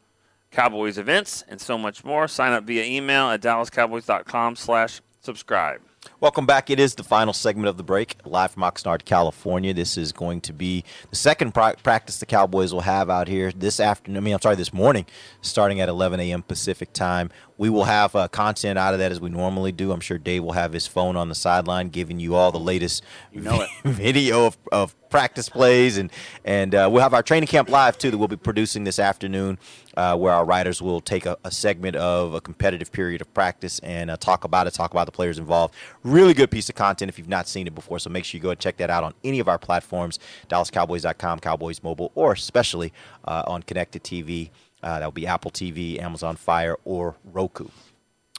Cowboys 0.50 0.98
events, 0.98 1.44
and 1.46 1.60
so 1.60 1.78
much 1.78 2.04
more. 2.04 2.26
Sign 2.26 2.50
up 2.50 2.64
via 2.64 2.82
email 2.82 3.30
at 3.30 3.40
dallascowboys.com 3.40 4.56
slash 4.56 5.00
subscribe. 5.20 5.80
Welcome 6.18 6.46
back. 6.46 6.68
It 6.68 6.80
is 6.80 6.96
the 6.96 7.04
final 7.04 7.32
segment 7.32 7.68
of 7.68 7.76
the 7.76 7.84
break, 7.84 8.16
live 8.24 8.50
from 8.50 8.64
Oxnard, 8.64 9.04
California. 9.04 9.72
This 9.72 9.96
is 9.96 10.10
going 10.10 10.40
to 10.42 10.52
be 10.52 10.84
the 11.10 11.16
second 11.16 11.54
pra- 11.54 11.76
practice 11.80 12.18
the 12.18 12.26
Cowboys 12.26 12.72
will 12.72 12.80
have 12.80 13.08
out 13.08 13.28
here 13.28 13.52
this 13.52 13.78
afternoon. 13.78 14.16
I 14.16 14.20
mean, 14.20 14.34
I'm 14.34 14.40
sorry, 14.40 14.56
this 14.56 14.72
morning, 14.72 15.06
starting 15.42 15.80
at 15.80 15.88
11 15.88 16.18
a.m. 16.18 16.42
Pacific 16.42 16.92
time. 16.92 17.30
We 17.62 17.70
will 17.70 17.84
have 17.84 18.16
uh, 18.16 18.26
content 18.26 18.76
out 18.76 18.92
of 18.92 18.98
that 18.98 19.12
as 19.12 19.20
we 19.20 19.30
normally 19.30 19.70
do. 19.70 19.92
I'm 19.92 20.00
sure 20.00 20.18
Dave 20.18 20.42
will 20.42 20.50
have 20.50 20.72
his 20.72 20.88
phone 20.88 21.16
on 21.16 21.28
the 21.28 21.34
sideline, 21.36 21.90
giving 21.90 22.18
you 22.18 22.34
all 22.34 22.50
the 22.50 22.58
latest 22.58 23.04
you 23.30 23.40
know 23.40 23.64
video 23.84 24.46
of, 24.46 24.58
of 24.72 24.96
practice 25.10 25.48
plays, 25.48 25.96
and 25.96 26.10
and 26.44 26.74
uh, 26.74 26.88
we'll 26.90 27.04
have 27.04 27.14
our 27.14 27.22
training 27.22 27.46
camp 27.46 27.68
live 27.68 27.96
too 27.96 28.10
that 28.10 28.18
we'll 28.18 28.26
be 28.26 28.34
producing 28.34 28.82
this 28.82 28.98
afternoon, 28.98 29.60
uh, 29.96 30.16
where 30.16 30.32
our 30.32 30.44
writers 30.44 30.82
will 30.82 31.00
take 31.00 31.24
a, 31.24 31.38
a, 31.44 31.52
segment 31.52 31.94
of 31.94 32.34
a 32.34 32.40
competitive 32.40 32.90
period 32.90 33.20
of 33.20 33.32
practice 33.32 33.78
and 33.84 34.10
uh, 34.10 34.16
talk 34.16 34.42
about 34.42 34.66
it, 34.66 34.74
talk 34.74 34.90
about 34.90 35.06
the 35.06 35.12
players 35.12 35.38
involved. 35.38 35.72
Really 36.02 36.34
good 36.34 36.50
piece 36.50 36.68
of 36.68 36.74
content 36.74 37.10
if 37.10 37.16
you've 37.16 37.28
not 37.28 37.46
seen 37.46 37.68
it 37.68 37.76
before. 37.76 38.00
So 38.00 38.10
make 38.10 38.24
sure 38.24 38.38
you 38.38 38.42
go 38.42 38.50
and 38.50 38.58
check 38.58 38.76
that 38.78 38.90
out 38.90 39.04
on 39.04 39.14
any 39.22 39.38
of 39.38 39.46
our 39.46 39.58
platforms, 39.58 40.18
DallasCowboys.com, 40.48 41.38
Cowboys 41.38 41.80
Mobile, 41.80 42.10
or 42.16 42.32
especially 42.32 42.92
uh, 43.24 43.44
on 43.46 43.62
Connected 43.62 44.02
TV. 44.02 44.50
Uh, 44.82 44.98
that 44.98 45.04
will 45.06 45.12
be 45.12 45.26
Apple 45.26 45.50
TV, 45.50 46.00
Amazon 46.00 46.36
Fire, 46.36 46.76
or 46.84 47.16
Roku. 47.24 47.68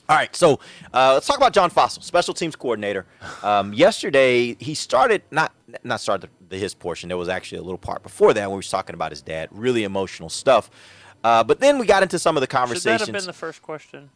All 0.09 0.17
right, 0.17 0.35
so 0.35 0.59
uh, 0.93 1.13
let's 1.13 1.25
talk 1.25 1.37
about 1.37 1.53
John 1.53 1.71
Fassel, 1.71 2.03
special 2.03 2.33
teams 2.33 2.57
coordinator. 2.57 3.05
Um, 3.41 3.73
yesterday, 3.73 4.55
he 4.59 4.73
started 4.73 5.21
not 5.31 5.53
not 5.83 6.01
started 6.01 6.29
the, 6.49 6.57
his 6.57 6.73
portion. 6.73 7.07
There 7.07 7.17
was 7.17 7.29
actually 7.29 7.59
a 7.59 7.63
little 7.63 7.77
part 7.77 8.03
before 8.03 8.33
that 8.33 8.49
where 8.49 8.55
he 8.55 8.57
was 8.57 8.69
talking 8.69 8.95
about 8.95 9.11
his 9.11 9.21
dad. 9.21 9.47
Really 9.51 9.85
emotional 9.85 10.29
stuff. 10.29 10.69
Uh, 11.23 11.41
but 11.41 11.61
then 11.61 11.77
we 11.77 11.85
got 11.85 12.03
into 12.03 12.19
some 12.19 12.35
of 12.35 12.41
the 12.41 12.47
conversations. 12.47 12.83
Should 12.83 12.99
that 12.99 12.99
have 12.99 13.13
been 13.13 13.25
the 13.27 13.33
first 13.33 13.61
question? 13.61 14.09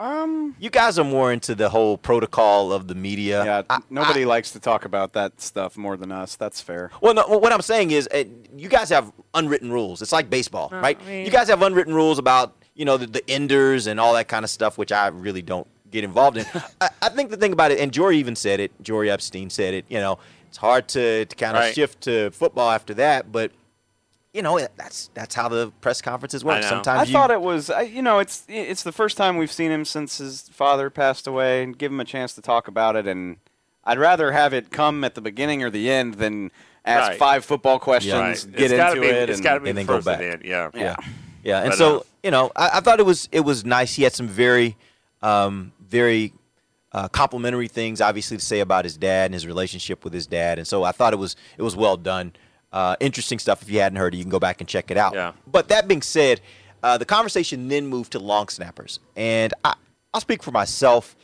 Um, 0.00 0.56
you 0.58 0.70
guys 0.70 0.98
are 0.98 1.04
more 1.04 1.30
into 1.30 1.54
the 1.54 1.68
whole 1.68 1.98
protocol 1.98 2.72
of 2.72 2.88
the 2.88 2.94
media. 2.94 3.44
Yeah, 3.44 3.62
I, 3.68 3.80
nobody 3.90 4.22
I, 4.22 4.26
likes 4.26 4.50
to 4.52 4.58
talk 4.60 4.86
about 4.86 5.12
that 5.12 5.38
stuff 5.42 5.76
more 5.76 5.98
than 5.98 6.10
us. 6.10 6.36
That's 6.36 6.62
fair. 6.62 6.90
Well, 7.02 7.12
no, 7.12 7.26
what 7.26 7.52
I'm 7.52 7.60
saying 7.60 7.90
is, 7.90 8.08
uh, 8.14 8.24
you 8.56 8.70
guys 8.70 8.88
have 8.88 9.12
unwritten 9.34 9.70
rules. 9.70 10.00
It's 10.00 10.10
like 10.12 10.30
baseball, 10.30 10.70
No, 10.72 10.80
right? 10.80 10.98
I 10.98 11.04
mean- 11.06 11.26
you 11.26 11.30
guys 11.30 11.48
have 11.48 11.60
unwritten 11.60 11.92
rules 11.94 12.18
about 12.18 12.56
you 12.74 12.86
know 12.86 12.96
the, 12.96 13.06
the 13.08 13.30
enders 13.30 13.86
and 13.86 14.00
all 14.00 14.14
that 14.14 14.26
kind 14.26 14.42
of 14.42 14.50
stuff, 14.50 14.78
which 14.78 14.90
I 14.90 15.08
really 15.08 15.42
don't 15.42 15.66
get 15.90 16.02
involved 16.02 16.38
in. 16.38 16.46
I, 16.80 16.88
I 17.02 17.08
think 17.10 17.28
the 17.28 17.36
thing 17.36 17.52
about 17.52 17.70
it, 17.70 17.78
and 17.78 17.92
Jori 17.92 18.14
even 18.14 18.34
said 18.36 18.58
it. 18.58 18.72
Jori 18.82 19.10
Epstein 19.10 19.50
said 19.50 19.74
it. 19.74 19.84
You 19.90 19.98
know, 19.98 20.18
it's 20.48 20.56
hard 20.56 20.88
to, 20.88 21.26
to 21.26 21.36
kind 21.36 21.58
of 21.58 21.62
Right. 21.64 21.74
shift 21.74 22.00
to 22.02 22.30
football 22.30 22.70
after 22.70 22.94
that, 22.94 23.30
but 23.30 23.52
you 24.32 24.42
know 24.42 24.58
that's 24.76 25.10
that's 25.14 25.34
how 25.34 25.48
the 25.48 25.72
press 25.80 26.00
conferences 26.00 26.44
work. 26.44 26.62
Sometimes 26.62 27.00
I 27.00 27.04
you, 27.04 27.12
thought 27.12 27.30
it 27.30 27.40
was, 27.40 27.68
I, 27.70 27.82
you 27.82 28.02
know, 28.02 28.18
it's 28.20 28.44
it's 28.48 28.82
the 28.82 28.92
first 28.92 29.16
time 29.16 29.36
we've 29.36 29.50
seen 29.52 29.70
him 29.70 29.84
since 29.84 30.18
his 30.18 30.48
father 30.50 30.88
passed 30.90 31.26
away, 31.26 31.62
and 31.62 31.76
give 31.76 31.90
him 31.92 32.00
a 32.00 32.04
chance 32.04 32.34
to 32.34 32.42
talk 32.42 32.68
about 32.68 32.96
it. 32.96 33.06
And 33.06 33.38
I'd 33.84 33.98
rather 33.98 34.32
have 34.32 34.52
it 34.52 34.70
come 34.70 35.02
at 35.04 35.14
the 35.14 35.20
beginning 35.20 35.62
or 35.64 35.70
the 35.70 35.90
end 35.90 36.14
than 36.14 36.50
ask 36.84 37.10
Right. 37.10 37.18
five 37.18 37.44
football 37.44 37.78
questions, 37.78 38.46
Right. 38.46 38.56
get 38.56 38.70
It's 38.70 38.80
into 38.88 39.00
be- 39.00 39.06
it, 39.08 39.30
it's 39.30 39.40
and, 39.44 39.62
be 39.64 39.70
and 39.70 39.78
then 39.78 39.86
go 39.86 40.00
back. 40.00 40.20
and 40.20 40.32
end, 40.34 40.42
yeah. 40.44 40.70
yeah, 40.74 40.96
yeah. 41.42 41.60
And 41.60 41.70
But, 41.70 41.78
so 41.78 41.98
uh, 41.98 42.02
you 42.22 42.30
know, 42.30 42.50
I, 42.56 42.70
I 42.74 42.80
thought 42.80 43.00
it 43.00 43.06
was 43.06 43.28
it 43.32 43.40
was 43.40 43.64
nice. 43.64 43.94
He 43.94 44.02
had 44.04 44.12
some 44.12 44.28
very 44.28 44.76
um, 45.22 45.72
very 45.80 46.32
uh, 46.92 47.08
complimentary 47.08 47.68
things, 47.68 48.00
obviously, 48.00 48.36
to 48.36 48.44
say 48.44 48.60
about 48.60 48.84
his 48.84 48.96
dad 48.96 49.26
and 49.26 49.34
his 49.34 49.46
relationship 49.46 50.04
with 50.04 50.12
his 50.12 50.26
dad. 50.26 50.58
And 50.58 50.66
so 50.66 50.82
I 50.84 50.92
thought 50.92 51.12
it 51.12 51.18
was 51.18 51.36
it 51.58 51.62
was 51.62 51.74
well 51.76 51.96
done. 51.96 52.32
Uh, 52.72 52.96
interesting 53.00 53.38
stuff. 53.38 53.62
If 53.62 53.70
you 53.70 53.80
hadn't 53.80 53.96
heard 53.96 54.14
it, 54.14 54.18
you 54.18 54.22
can 54.22 54.30
go 54.30 54.38
back 54.38 54.60
and 54.60 54.68
check 54.68 54.90
it 54.90 54.96
out. 54.96 55.14
Yeah. 55.14 55.32
But 55.46 55.68
that 55.68 55.88
being 55.88 56.02
said, 56.02 56.40
uh, 56.82 56.98
the 56.98 57.04
conversation 57.04 57.68
then 57.68 57.86
moved 57.86 58.12
to 58.12 58.18
long 58.18 58.48
snappers, 58.48 59.00
and 59.16 59.52
I, 59.64 59.74
I'll 60.14 60.20
speak 60.20 60.42
for 60.42 60.50
myself. 60.50 61.16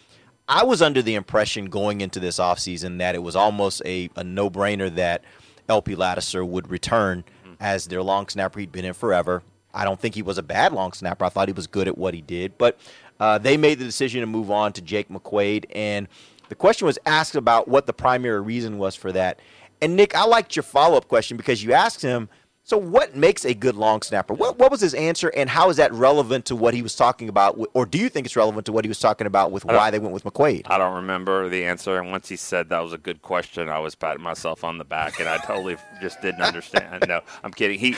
I 0.49 0.65
was 0.65 0.81
under 0.81 1.03
the 1.03 1.15
impression 1.15 1.67
going 1.67 2.01
into 2.01 2.21
this 2.21 2.39
offseason 2.39 2.99
that 2.99 3.15
it 3.15 3.23
was 3.23 3.35
almost 3.35 3.83
a, 3.85 4.11
a 4.15 4.23
no 4.23 4.49
brainer 4.49 4.95
that 4.95 5.25
LP 5.69 5.97
Ladouceur 5.97 6.47
would 6.47 6.71
return 6.71 7.25
as 7.59 7.87
their 7.87 8.03
long 8.03 8.29
snapper. 8.29 8.61
He'd 8.61 8.73
been 8.73 8.85
in 8.85 8.95
forever. 8.95 9.43
I 9.75 9.85
don't 9.85 10.01
think 10.01 10.15
he 10.15 10.23
was 10.23 10.39
a 10.39 10.43
bad 10.43 10.73
long 10.73 10.93
snapper. 10.93 11.25
I 11.25 11.29
thought 11.29 11.49
he 11.49 11.53
was 11.53 11.67
good 11.67 11.89
at 11.89 11.99
what 11.99 12.15
he 12.15 12.23
did. 12.23 12.57
But 12.59 12.79
uh, 13.21 13.39
they 13.39 13.57
made 13.57 13.79
the 13.79 13.85
decision 13.85 14.21
to 14.21 14.27
move 14.27 14.51
on 14.51 14.73
to 14.75 14.83
Jake 14.83 15.09
McQuaid. 15.09 15.67
And 15.75 16.09
the 16.49 16.55
question 16.55 16.87
was 16.87 16.99
asked 17.07 17.35
about 17.35 17.69
what 17.69 17.87
the 17.87 17.93
primary 17.93 18.41
reason 18.41 18.79
was 18.79 18.95
for 18.95 19.13
that. 19.13 19.41
And 19.81 19.97
Nick, 19.97 20.15
I 20.15 20.25
liked 20.25 20.57
your 20.57 20.63
follow 20.63 20.97
up 20.97 21.09
question 21.09 21.37
because 21.37 21.63
you 21.63 21.73
asked 21.73 22.03
him, 22.03 22.29
so 22.63 22.77
what 22.77 23.15
makes 23.15 23.45
a 23.45 23.55
good 23.55 23.77
long 23.77 24.03
snapper? 24.03 24.35
What, 24.35 24.59
what 24.59 24.73
was 24.73 24.81
his 24.81 24.93
answer, 24.93 25.29
and 25.37 25.49
how 25.49 25.71
is 25.71 25.77
that 25.77 25.93
relevant 25.93 26.47
to 26.47 26.57
what 26.57 26.75
he 26.75 26.83
was 26.83 26.97
talking 26.97 27.29
about? 27.29 27.57
Or 27.75 27.87
do 27.87 27.97
you 27.97 28.09
think 28.09 28.27
it's 28.27 28.35
relevant 28.35 28.67
to 28.67 28.73
what 28.73 28.85
he 28.85 28.89
was 28.89 28.99
talking 28.99 29.29
about 29.29 29.53
with 29.53 29.65
why 29.65 29.93
they 29.93 30.01
went 30.01 30.13
with 30.13 30.25
McQuaid? 30.25 30.63
I 30.67 30.77
don't 30.77 30.97
remember 30.97 31.49
the 31.49 31.65
answer. 31.65 31.97
And 32.01 32.11
once 32.11 32.29
he 32.29 32.35
said 32.35 32.69
that 32.71 32.81
was 32.81 32.93
a 32.93 32.99
good 32.99 33.23
question, 33.23 33.69
I 33.69 33.79
was 33.79 33.95
patting 33.95 34.23
myself 34.25 34.65
on 34.65 34.79
the 34.79 34.85
back, 34.85 35.21
and 35.21 35.29
I 35.29 35.37
totally 35.39 35.77
just 36.03 36.21
didn't 36.21 36.43
understand. 36.43 37.05
No, 37.07 37.21
I'm 37.45 37.53
kidding. 37.53 37.79
He 37.79 37.95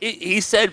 he, 0.00 0.12
he 0.12 0.40
said 0.42 0.70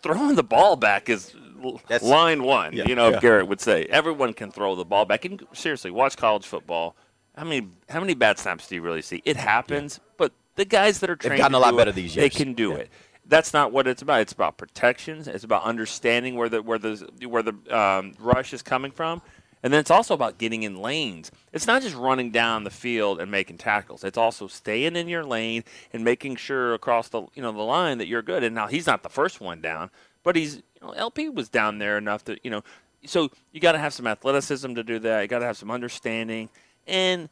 throwing 0.00 0.36
the 0.36 0.44
ball 0.44 0.76
back 0.76 1.08
is 1.08 1.34
l- 1.64 1.80
line 2.00 2.44
one. 2.44 2.74
Yeah, 2.74 2.84
you 2.86 2.94
know, 2.94 3.08
yeah. 3.08 3.18
Garrett 3.18 3.48
would 3.48 3.60
say 3.60 3.86
everyone 3.86 4.34
can 4.34 4.52
throw 4.52 4.76
the 4.76 4.84
ball 4.84 5.04
back. 5.04 5.24
And 5.24 5.44
seriously, 5.52 5.90
watch 5.90 6.16
college 6.16 6.46
football. 6.46 6.94
How 7.36 7.44
many 7.44 7.68
how 7.88 8.00
many 8.00 8.14
bad 8.14 8.38
snaps 8.38 8.66
do 8.66 8.74
you 8.74 8.82
really 8.82 9.02
see? 9.02 9.22
It 9.24 9.36
happens, 9.36 10.00
but 10.16 10.32
the 10.54 10.64
guys 10.64 11.00
that 11.00 11.10
are 11.10 11.16
They've 11.16 11.28
trained 11.30 11.38
gotten 11.38 11.52
to 11.52 11.58
a 11.58 11.60
lot 11.60 11.76
better 11.76 11.90
it, 11.90 11.94
these 11.96 12.14
They 12.14 12.30
can 12.30 12.54
do 12.54 12.70
Yeah. 12.70 12.76
it. 12.76 12.90
That's 13.28 13.52
not 13.52 13.72
what 13.72 13.86
it's 13.86 14.02
about. 14.02 14.20
It's 14.20 14.32
about 14.32 14.56
protections. 14.56 15.28
It's 15.28 15.44
about 15.44 15.64
understanding 15.64 16.36
where 16.36 16.48
the 16.48 16.62
where 16.62 16.78
the 16.78 17.08
where 17.28 17.42
the 17.42 17.54
um, 17.76 18.14
rush 18.20 18.52
is 18.54 18.62
coming 18.62 18.92
from, 18.92 19.20
and 19.62 19.72
then 19.72 19.80
it's 19.80 19.90
also 19.90 20.14
about 20.14 20.38
getting 20.38 20.62
in 20.62 20.76
lanes. 20.80 21.32
It's 21.52 21.66
not 21.66 21.82
just 21.82 21.96
running 21.96 22.30
down 22.30 22.62
the 22.64 22.70
field 22.70 23.20
and 23.20 23.30
making 23.30 23.58
tackles. 23.58 24.04
It's 24.04 24.16
also 24.16 24.46
staying 24.46 24.94
in 24.94 25.08
your 25.08 25.24
lane 25.24 25.64
and 25.92 26.04
making 26.04 26.36
sure 26.36 26.72
across 26.72 27.08
the 27.08 27.22
you 27.34 27.42
know 27.42 27.50
the 27.52 27.62
line 27.62 27.98
that 27.98 28.06
you're 28.06 28.22
good. 28.22 28.44
And 28.44 28.54
now 28.54 28.68
he's 28.68 28.86
not 28.86 29.02
the 29.02 29.08
first 29.10 29.40
one 29.40 29.60
down, 29.60 29.90
but 30.22 30.36
he's 30.36 30.56
you 30.56 30.62
know, 30.82 30.92
LP 30.92 31.28
was 31.28 31.48
down 31.48 31.78
there 31.78 31.98
enough 31.98 32.24
that 32.24 32.38
you 32.44 32.50
know. 32.50 32.62
So 33.04 33.30
you 33.52 33.60
got 33.60 33.72
to 33.72 33.78
have 33.78 33.92
some 33.92 34.06
athleticism 34.06 34.74
to 34.74 34.82
do 34.84 34.98
that. 35.00 35.20
You 35.22 35.28
got 35.28 35.40
to 35.40 35.46
have 35.46 35.56
some 35.56 35.70
understanding 35.70 36.48
and 36.86 37.28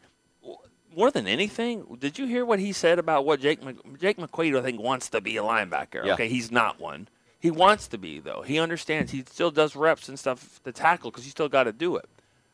more 0.96 1.10
than 1.10 1.26
anything, 1.26 1.96
did 1.98 2.18
you 2.18 2.26
hear 2.26 2.44
what 2.44 2.60
he 2.60 2.72
said 2.72 2.98
about 2.98 3.24
what 3.26 3.40
Jake 3.40 3.62
Mc, 3.64 3.76
Jake 4.00 4.16
McQuaid 4.16 4.56
I 4.58 4.62
think 4.62 4.80
wants 4.80 5.08
to 5.10 5.20
be 5.20 5.36
a 5.36 5.42
linebacker? 5.42 6.04
Yeah. 6.04 6.14
Okay, 6.14 6.28
he's 6.28 6.52
not 6.52 6.78
one. 6.80 7.08
He 7.40 7.50
wants 7.50 7.88
to 7.88 7.98
be 7.98 8.20
though. 8.20 8.42
He 8.42 8.58
understands. 8.58 9.10
He 9.12 9.20
still 9.26 9.50
does 9.50 9.74
reps 9.76 10.08
and 10.08 10.18
stuff 10.18 10.60
to 10.64 10.72
tackle 10.72 11.10
because 11.10 11.24
you 11.24 11.30
still 11.30 11.48
got 11.48 11.64
to 11.64 11.72
do 11.72 11.96
it. 11.96 12.08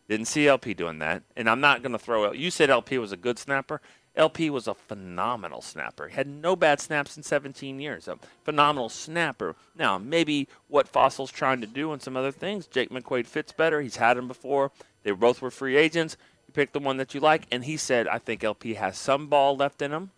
Didn't 0.09 0.26
see 0.26 0.48
LP 0.48 0.74
doing 0.74 0.98
that, 0.98 1.22
and 1.36 1.48
I'm 1.48 1.61
not 1.61 1.82
going 1.82 1.92
to 1.92 1.98
throw. 1.98 2.24
L- 2.24 2.34
You 2.34 2.51
said 2.51 2.70
LP 2.70 2.98
was 2.98 3.12
a 3.12 3.16
good 3.16 3.38
snapper. 3.38 3.80
LP 4.16 4.51
was 4.51 4.66
a 4.66 4.74
phenomenal 4.74 5.61
snapper. 5.62 6.09
He 6.09 6.16
had 6.16 6.26
no 6.26 6.57
bad 6.57 6.80
snaps 6.80 7.16
in 7.16 7.22
17 7.22 7.78
years. 7.78 8.09
A 8.09 8.18
phenomenal 8.42 8.88
snapper. 8.88 9.55
Now, 9.76 9.98
maybe 9.98 10.48
what 10.66 10.88
Fassel's 10.88 11.30
trying 11.30 11.61
to 11.61 11.66
do 11.68 11.92
and 11.92 12.03
some 12.03 12.16
other 12.16 12.32
things, 12.32 12.66
Jake 12.66 12.90
McQuaid 12.90 13.26
fits 13.26 13.53
better. 13.53 13.80
He's 13.80 13.96
had 13.96 14.16
him 14.18 14.26
before. 14.26 14.72
They 15.05 15.12
both 15.12 15.40
were 15.40 15.51
free 15.53 15.76
agents. 15.76 16.16
You 16.51 16.53
pick 16.53 16.72
the 16.72 16.80
one 16.80 16.96
that 16.96 17.14
you 17.14 17.20
like, 17.20 17.46
and 17.53 17.64
he 17.64 17.76
said, 17.76 18.09
"I 18.09 18.18
think 18.18 18.42
LP 18.42 18.74
has 18.74 18.98
some 18.98 19.28
ball 19.28 19.57
left 19.57 19.80
in 19.80 19.92
him." 19.92 20.11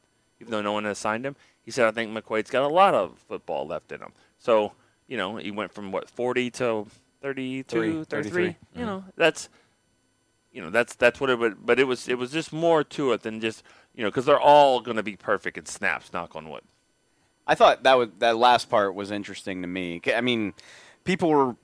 even 0.42 0.50
though 0.50 0.60
no 0.60 0.72
one 0.72 0.84
has 0.84 0.98
signed 0.98 1.24
him. 1.24 1.36
He 1.62 1.70
said, 1.70 1.86
I 1.86 1.92
think 1.92 2.10
McQuaid's 2.10 2.50
got 2.50 2.64
a 2.64 2.68
lot 2.68 2.94
of 2.94 3.16
football 3.28 3.66
left 3.66 3.92
in 3.92 4.00
him. 4.00 4.12
So, 4.38 4.72
you 5.06 5.16
know, 5.16 5.36
he 5.36 5.52
went 5.52 5.72
from 5.72 5.92
what 5.92 6.10
40 6.10 6.50
to 6.50 6.86
32, 7.22 7.62
Three, 7.68 8.04
33. 8.04 8.30
33. 8.30 8.56
You 8.74 8.86
know, 8.86 8.98
mm-hmm. 8.98 9.10
that's 9.16 9.48
you 10.52 10.60
know, 10.60 10.68
that's 10.68 10.94
that's 10.96 11.18
what 11.18 11.30
it 11.30 11.38
would 11.38 11.64
but 11.64 11.78
it 11.78 11.84
was 11.84 12.08
it 12.08 12.18
was 12.18 12.30
just 12.32 12.52
more 12.52 12.82
to 12.84 13.12
it 13.12 13.22
than 13.22 13.40
just, 13.40 13.62
you 13.94 14.02
know, 14.02 14.10
cuz 14.10 14.24
they're 14.26 14.40
all 14.40 14.80
going 14.80 14.96
to 14.96 15.02
be 15.02 15.16
perfect 15.16 15.56
in 15.56 15.64
snaps, 15.64 16.12
knock 16.12 16.34
on 16.34 16.50
wood. 16.50 16.64
I 17.46 17.54
thought 17.54 17.84
that 17.84 17.94
was 17.94 18.08
that 18.18 18.36
last 18.36 18.68
part 18.68 18.94
was 18.94 19.10
interesting 19.10 19.62
to 19.62 19.68
me. 19.68 20.00
I 20.14 20.20
mean, 20.20 20.54
people 21.04 21.30
were 21.30 21.56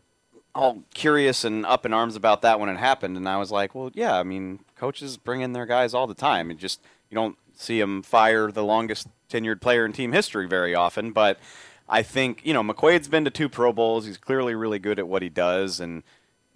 all 0.58 0.82
curious 0.92 1.44
and 1.44 1.64
up 1.64 1.86
in 1.86 1.92
arms 1.94 2.16
about 2.16 2.42
that 2.42 2.58
when 2.58 2.68
it 2.68 2.76
happened, 2.76 3.16
and 3.16 3.28
I 3.28 3.38
was 3.38 3.52
like, 3.52 3.74
well, 3.74 3.90
yeah. 3.94 4.18
I 4.18 4.24
mean, 4.24 4.60
coaches 4.76 5.16
bring 5.16 5.40
in 5.40 5.52
their 5.52 5.66
guys 5.66 5.94
all 5.94 6.06
the 6.06 6.14
time. 6.14 6.50
and 6.50 6.58
just 6.58 6.80
you 7.08 7.14
don't 7.14 7.38
see 7.54 7.80
them 7.80 8.02
fire 8.02 8.50
the 8.50 8.64
longest 8.64 9.06
tenured 9.30 9.60
player 9.60 9.84
in 9.86 9.92
team 9.92 10.12
history 10.12 10.46
very 10.46 10.74
often. 10.74 11.12
But 11.12 11.38
I 11.88 12.02
think 12.02 12.44
you 12.44 12.52
know 12.52 12.62
McQuaid's 12.62 13.08
been 13.08 13.24
to 13.24 13.30
two 13.30 13.48
Pro 13.48 13.72
Bowls. 13.72 14.06
He's 14.06 14.18
clearly 14.18 14.54
really 14.54 14.80
good 14.80 14.98
at 14.98 15.06
what 15.06 15.22
he 15.22 15.28
does, 15.28 15.78
and 15.78 16.02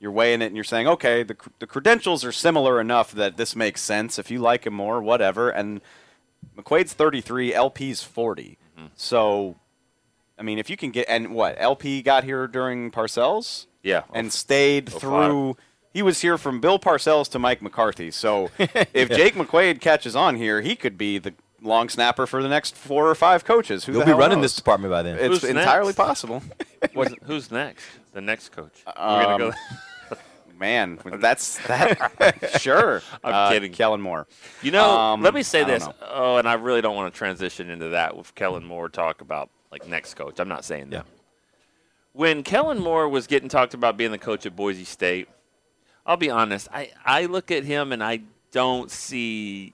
you're 0.00 0.10
weighing 0.10 0.42
it 0.42 0.46
and 0.46 0.56
you're 0.56 0.64
saying, 0.64 0.88
okay, 0.88 1.22
the 1.22 1.36
the 1.60 1.66
credentials 1.66 2.24
are 2.24 2.32
similar 2.32 2.80
enough 2.80 3.12
that 3.12 3.36
this 3.36 3.54
makes 3.54 3.80
sense. 3.80 4.18
If 4.18 4.30
you 4.32 4.40
like 4.40 4.66
him 4.66 4.74
more, 4.74 5.00
whatever. 5.00 5.48
And 5.48 5.80
McQuaid's 6.56 6.92
33, 6.92 7.54
LP's 7.54 8.02
40. 8.02 8.58
Mm-hmm. 8.76 8.86
So, 8.96 9.56
I 10.36 10.42
mean, 10.42 10.58
if 10.58 10.68
you 10.68 10.76
can 10.76 10.90
get 10.90 11.06
and 11.08 11.32
what 11.32 11.54
LP 11.56 12.02
got 12.02 12.24
here 12.24 12.48
during 12.48 12.90
Parcells, 12.90 13.66
Yeah. 13.82 14.02
and 14.14 14.32
stayed 14.32 14.90
Oh, 14.94 14.98
through. 14.98 15.56
He 15.92 16.00
was 16.02 16.20
here 16.22 16.38
from 16.38 16.60
Bill 16.60 16.78
Parcells 16.78 17.28
to 17.32 17.38
Mike 17.38 17.60
McCarthy. 17.60 18.10
So, 18.10 18.50
if 18.58 19.10
Jake 19.10 19.34
McQuaid 19.34 19.80
catches 19.80 20.16
on 20.16 20.36
here, 20.36 20.60
he 20.62 20.74
could 20.74 20.96
be 20.96 21.18
the 21.18 21.34
long 21.60 21.88
snapper 21.90 22.26
for 22.26 22.42
the 22.42 22.48
next 22.48 22.74
four 22.76 23.08
or 23.08 23.14
five 23.14 23.44
coaches. 23.44 23.84
Who 23.84 23.92
He'll 23.92 24.04
be 24.06 24.12
running 24.12 24.38
knows? 24.38 24.44
this 24.52 24.56
department 24.56 24.90
by 24.90 25.02
then. 25.02 25.16
It's 25.18 25.42
Who's 25.42 25.44
entirely 25.44 25.88
next? 25.88 25.96
possible. 25.96 26.42
What's, 26.94 27.14
who's 27.24 27.50
next? 27.50 27.84
The 28.14 28.20
next 28.22 28.50
coach. 28.50 28.72
We're 28.86 28.94
going 29.24 29.38
to 29.38 29.46
Um, 29.46 29.50
go 30.10 30.16
Man, 30.58 30.98
that's 31.14 31.58
that. 31.66 32.60
sure, 32.60 33.02
I'm 33.24 33.34
Uh, 33.34 33.50
kidding. 33.50 33.72
Kellen 33.72 34.00
Moore. 34.00 34.28
You 34.62 34.70
know, 34.70 34.90
Um, 34.90 35.20
let 35.22 35.34
me 35.34 35.42
say 35.42 35.64
this. 35.64 35.84
know. 35.84 35.94
Oh, 36.08 36.36
and 36.36 36.48
I 36.48 36.54
really 36.54 36.80
don't 36.80 36.94
want 36.94 37.12
to 37.12 37.18
transition 37.18 37.68
into 37.68 37.88
that 37.90 38.16
with 38.16 38.32
Kellen 38.36 38.64
Moore 38.64 38.88
talk 38.88 39.20
about 39.22 39.50
like 39.72 39.88
next 39.88 40.14
coach. 40.14 40.38
I'm 40.38 40.48
not 40.48 40.64
saying 40.64 40.90
that. 40.90 41.04
When 42.12 42.42
Kellen 42.42 42.78
Moore 42.78 43.08
was 43.08 43.26
getting 43.26 43.48
talked 43.48 43.74
about 43.74 43.96
being 43.96 44.10
the 44.10 44.18
coach 44.18 44.44
at 44.44 44.54
Boise 44.54 44.84
State, 44.84 45.28
I'll 46.04 46.16
be 46.16 46.30
honest. 46.30 46.68
I, 46.72 46.90
I 47.04 47.26
look 47.26 47.50
at 47.50 47.64
him 47.64 47.92
and 47.92 48.02
I 48.02 48.20
don't 48.50 48.90
see 48.90 49.72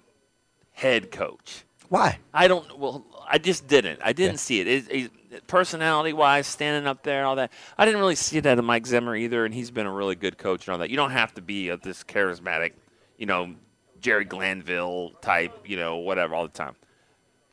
head 0.73 1.11
coach. 1.11 1.65
Why? 1.89 2.19
I 2.33 2.49
don't. 2.49 2.79
Well, 2.79 3.05
I 3.29 3.39
just 3.39 3.67
didn't. 3.67 4.01
I 4.05 4.13
didn't 4.13 4.39
see 4.39 4.61
it. 4.61 4.67
It, 4.67 4.91
it 4.91 5.47
personality 5.47 6.13
wise, 6.13 6.47
standing 6.47 6.87
up 6.87 7.03
there, 7.03 7.25
all 7.25 7.37
that. 7.37 7.53
I 7.77 7.85
didn't 7.85 8.01
really 8.01 8.15
see 8.15 8.41
that 8.41 8.59
in 8.59 8.65
Mike 8.65 8.87
Zimmer 8.87 9.17
either, 9.17 9.45
and 9.45 9.55
he's 9.55 9.71
been 9.71 9.87
a 9.87 9.93
really 9.93 10.15
good 10.15 10.39
coach 10.39 10.67
and 10.67 10.73
all 10.73 10.79
that. 10.79 10.91
You 10.91 10.97
don't 10.97 11.11
have 11.11 11.35
to 11.35 11.43
be 11.43 11.71
a, 11.71 11.77
this 11.77 12.05
charismatic, 12.05 12.73
you 13.17 13.27
know, 13.27 13.55
Jerry 14.01 14.25
Glanville 14.25 15.13
type, 15.21 15.67
you 15.67 15.77
know, 15.77 15.97
whatever, 15.97 16.35
all 16.35 16.45
the 16.45 16.53
time. 16.53 16.77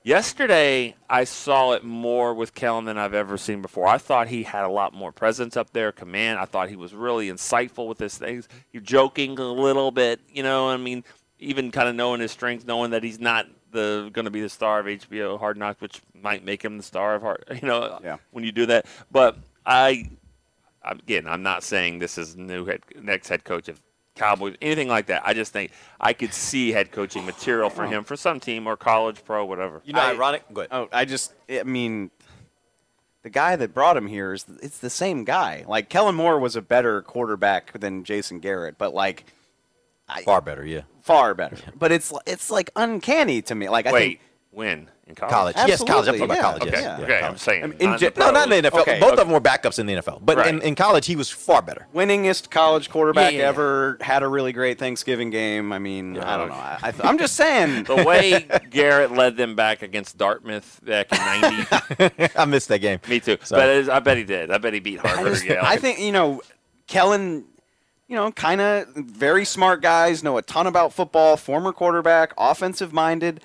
Yesterday, 0.05 0.93
I 1.09 1.23
saw 1.23 1.71
it 1.71 1.83
more 1.83 2.35
with 2.35 2.53
Kellen 2.53 2.85
than 2.85 2.95
I've 2.95 3.15
ever 3.15 3.39
seen 3.39 3.63
before. 3.63 3.87
I 3.87 3.97
thought 3.97 4.27
he 4.27 4.43
had 4.43 4.63
a 4.63 4.69
lot 4.69 4.93
more 4.93 5.11
presence 5.11 5.57
up 5.57 5.71
there, 5.73 5.91
command. 5.91 6.37
I 6.37 6.45
thought 6.45 6.69
he 6.69 6.75
was 6.75 6.93
really 6.93 7.27
insightful 7.27 7.87
with 7.87 7.97
his 7.97 8.15
things. 8.15 8.47
You're 8.71 8.83
joking 8.83 9.39
a 9.39 9.51
little 9.51 9.89
bit, 9.89 10.19
you 10.31 10.43
know. 10.43 10.69
I 10.69 10.77
mean, 10.77 11.03
even 11.39 11.71
kind 11.71 11.89
of 11.89 11.95
knowing 11.95 12.21
his 12.21 12.31
strengths, 12.31 12.67
knowing 12.67 12.91
that 12.91 13.01
he's 13.01 13.19
not 13.19 13.47
the 13.71 14.11
going 14.13 14.25
to 14.25 14.31
be 14.31 14.41
the 14.41 14.47
star 14.49 14.79
of 14.79 14.85
HBO 14.85 15.39
Hard 15.39 15.57
Knocks, 15.57 15.81
which 15.81 15.99
might 16.21 16.45
make 16.45 16.63
him 16.63 16.77
the 16.77 16.83
star 16.83 17.15
of 17.15 17.23
Hard. 17.23 17.43
You 17.59 17.67
know, 17.67 17.99
Yeah. 18.03 18.17
when 18.29 18.43
you 18.43 18.51
do 18.51 18.67
that. 18.67 18.85
But 19.11 19.39
I, 19.65 20.11
again, 20.83 21.25
I'm 21.27 21.41
not 21.41 21.63
saying 21.63 21.97
this 21.97 22.19
is 22.19 22.35
new 22.37 22.65
head 22.65 22.81
next 23.01 23.27
head 23.29 23.43
coach 23.43 23.69
of 23.69 23.81
Cowboys, 24.15 24.55
anything 24.61 24.87
like 24.87 25.07
that. 25.07 25.23
I 25.25 25.33
just 25.33 25.51
think 25.53 25.71
I 25.99 26.13
could 26.13 26.33
see 26.33 26.71
head 26.71 26.91
coaching 26.91 27.25
material 27.25 27.69
for 27.69 27.85
him 27.85 28.03
for 28.03 28.15
some 28.15 28.39
team 28.39 28.65
or 28.65 28.77
college, 28.77 29.23
pro, 29.23 29.45
whatever. 29.45 29.81
You 29.85 29.93
know, 29.93 30.01
ironic. 30.01 30.43
Go 30.53 30.61
ahead. 30.61 30.69
Oh, 30.71 30.89
I 30.91 31.05
just, 31.05 31.33
I 31.49 31.63
mean, 31.63 32.11
the 33.23 33.29
guy 33.29 33.55
that 33.55 33.73
brought 33.73 33.97
him 33.97 34.07
here 34.07 34.33
is 34.33 34.45
it's 34.61 34.79
the 34.79 34.89
same 34.89 35.23
guy. 35.25 35.65
Like 35.67 35.89
Kellen 35.89 36.15
Moore 36.15 36.39
was 36.39 36.55
a 36.55 36.61
better 36.61 37.01
quarterback 37.01 37.77
than 37.77 38.03
Jason 38.03 38.39
Garrett, 38.39 38.77
but 38.77 38.93
like 38.93 39.25
Far 40.23 40.39
better, 40.41 40.63
yeah. 40.65 40.81
far 41.01 41.33
better. 41.33 41.57
But 41.75 41.91
it's 41.91 42.13
it's 42.27 42.51
like 42.51 42.69
uncanny 42.75 43.41
to 43.43 43.55
me. 43.55 43.69
Like 43.69 43.87
I 43.87 43.91
Wait, 43.91 43.99
think 43.99 44.19
when 44.55 44.89
in 45.05 45.13
college? 45.15 45.33
College. 45.33 45.55
Yes, 45.67 45.83
college. 45.83 46.07
I'm 46.07 46.17
talking 46.17 46.31
Absolutely, 46.31 46.37
about 46.39 46.41
college. 46.41 46.63
Okay, 46.73 46.81
yes. 46.81 46.99
okay, 47.01 47.19
Yeah, 47.19 47.27
I'm 47.27 47.37
saying. 47.37 47.63
I 47.63 47.67
mean, 47.67 47.77
in 47.79 47.89
not 47.91 47.99
gen- 47.99 48.11
the 48.15 48.19
No, 48.21 48.31
not 48.31 48.51
in 48.51 48.63
the. 48.63 48.69
NFL. 48.71 48.79
Okay, 48.81 48.99
Both 48.99 49.11
okay. 49.11 49.21
of 49.21 49.27
them 49.27 49.33
were 49.33 49.41
backups 49.41 49.77
in 49.79 49.85
the 49.85 49.93
NFL. 49.95 50.21
But 50.23 50.47
in, 50.47 50.55
Right. 50.59 50.63
in 50.65 50.75
college, 50.75 51.05
he 51.05 51.15
was 51.15 51.29
far 51.29 51.61
better. 51.61 51.85
winningest 51.93 52.49
college 52.49 52.89
quarterback 52.89 53.33
Yeah, 53.33 53.37
yeah, 53.39 53.43
yeah. 53.43 53.49
ever 53.49 53.97
had 54.01 54.23
a 54.23 54.27
really 54.27 54.53
great 54.53 54.79
Thanksgiving 54.79 55.29
game. 55.29 55.71
I 55.73 55.79
mean, 55.79 56.17
I 56.17 56.37
don't 56.37 56.47
know. 56.49 56.55
I, 56.55 56.79
I, 56.83 56.93
I'm 57.03 57.17
just 57.17 57.35
saying. 57.35 57.83
the 57.83 58.03
way 58.03 58.47
Garrett 58.71 59.11
led 59.11 59.35
them 59.37 59.55
back 59.55 59.81
against 59.81 60.17
Dartmouth 60.17 60.79
back 60.83 61.11
in 61.11 61.19
'90. 61.99 62.29
I 62.37 62.45
missed 62.45 62.69
that 62.69 62.79
game. 62.79 62.99
Me 63.09 63.19
too. 63.19 63.37
Sorry. 63.43 63.61
But 63.61 63.69
it 63.69 63.75
is, 63.77 63.89
I 63.89 63.99
bet 63.99 64.17
he 64.17 64.23
did. 64.23 64.51
I 64.51 64.57
bet 64.57 64.73
he 64.73 64.79
beat 64.79 65.01
I, 65.03 65.09
Harvard. 65.09 65.33
just- 65.35 65.49
I 65.49 65.75
think 65.77 65.99
you 65.99 66.11
know, 66.13 66.41
Kellen. 66.87 67.45
You 68.07 68.15
know, 68.15 68.31
kind 68.31 68.61
of 68.61 68.87
very 68.95 69.45
smart 69.45 69.81
guys, 69.81 70.21
know 70.23 70.37
a 70.37 70.43
ton 70.43 70.67
about 70.67 70.93
football. 70.93 71.37
Former 71.37 71.73
quarterback, 71.73 72.33
offensive 72.37 72.93
minded. 72.93 73.41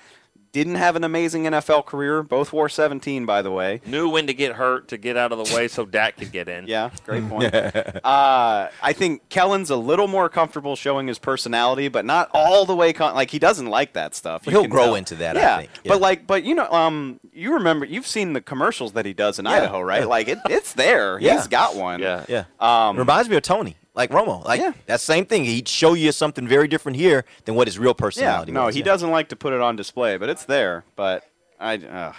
Didn't 0.53 0.75
have 0.75 0.97
an 0.97 1.05
amazing 1.05 1.43
NFL 1.45 1.85
career. 1.85 2.23
Both 2.23 2.51
wore 2.51 2.67
17, 2.67 3.25
by 3.25 3.41
the 3.41 3.51
way. 3.51 3.79
knew 3.85 4.09
when 4.09 4.27
to 4.27 4.33
get 4.33 4.53
hurt 4.55 4.89
to 4.89 4.97
get 4.97 5.15
out 5.15 5.31
of 5.31 5.37
the 5.47 5.55
way 5.55 5.69
so 5.69 5.85
Dak 5.85 6.17
could 6.17 6.31
get 6.33 6.49
in. 6.49 6.67
Yeah, 6.67 6.89
great 7.05 7.27
point. 7.29 7.53
uh, 7.55 8.67
I 8.83 8.93
think 8.93 9.29
Kellen's 9.29 9.69
a 9.69 9.77
little 9.77 10.07
more 10.07 10.27
comfortable 10.27 10.75
showing 10.75 11.07
his 11.07 11.19
personality, 11.19 11.87
but 11.87 12.03
not 12.03 12.29
all 12.33 12.65
the 12.65 12.75
way. 12.75 12.91
Con- 12.91 13.15
like 13.15 13.31
he 13.31 13.39
doesn't 13.39 13.67
like 13.67 13.93
that 13.93 14.13
stuff. 14.13 14.45
You 14.45 14.51
He'll 14.51 14.67
grow 14.67 14.85
tell. 14.87 14.95
into 14.95 15.15
that, 15.15 15.37
I 15.37 15.39
Yeah, 15.39 15.57
think. 15.59 15.69
Yeah. 15.85 15.89
but 15.93 16.01
like, 16.01 16.27
but 16.27 16.43
you 16.43 16.53
know, 16.53 16.69
um, 16.69 17.19
you 17.31 17.53
remember 17.53 17.85
you've 17.85 18.07
seen 18.07 18.33
the 18.33 18.41
commercials 18.41 18.91
that 18.93 19.05
he 19.05 19.13
does 19.13 19.39
in 19.39 19.45
Yeah, 19.45 19.51
Idaho, 19.51 19.79
right? 19.81 20.01
yeah. 20.01 20.05
Like 20.07 20.27
it, 20.27 20.39
it's 20.49 20.73
there. 20.73 21.17
Yeah. 21.19 21.37
He's 21.37 21.47
got 21.47 21.77
one. 21.77 22.01
Yeah. 22.01 22.25
Yeah. 22.27 22.43
Um, 22.59 22.97
Reminds 22.97 23.29
me 23.29 23.37
of 23.37 23.43
Tony, 23.43 23.77
like 23.93 24.09
Romo. 24.11 24.43
Like 24.45 24.59
Yeah. 24.61 24.73
Yeah. 27.97 28.01
personality 28.01 28.51
Yeah, 28.51 28.59
No, 28.59 28.65
was. 28.67 28.75
he 28.75 28.81
yeah. 28.81 28.85
doesn't 28.85 29.11
like 29.11 29.29
to 29.29 29.35
put 29.35 29.53
it 29.53 29.61
on 29.61 29.75
display, 29.75 30.17
but 30.17 30.29
it's 30.29 30.45
there. 30.45 30.83
But 30.95 31.23
I. 31.59 31.77
Uh, 31.77 32.13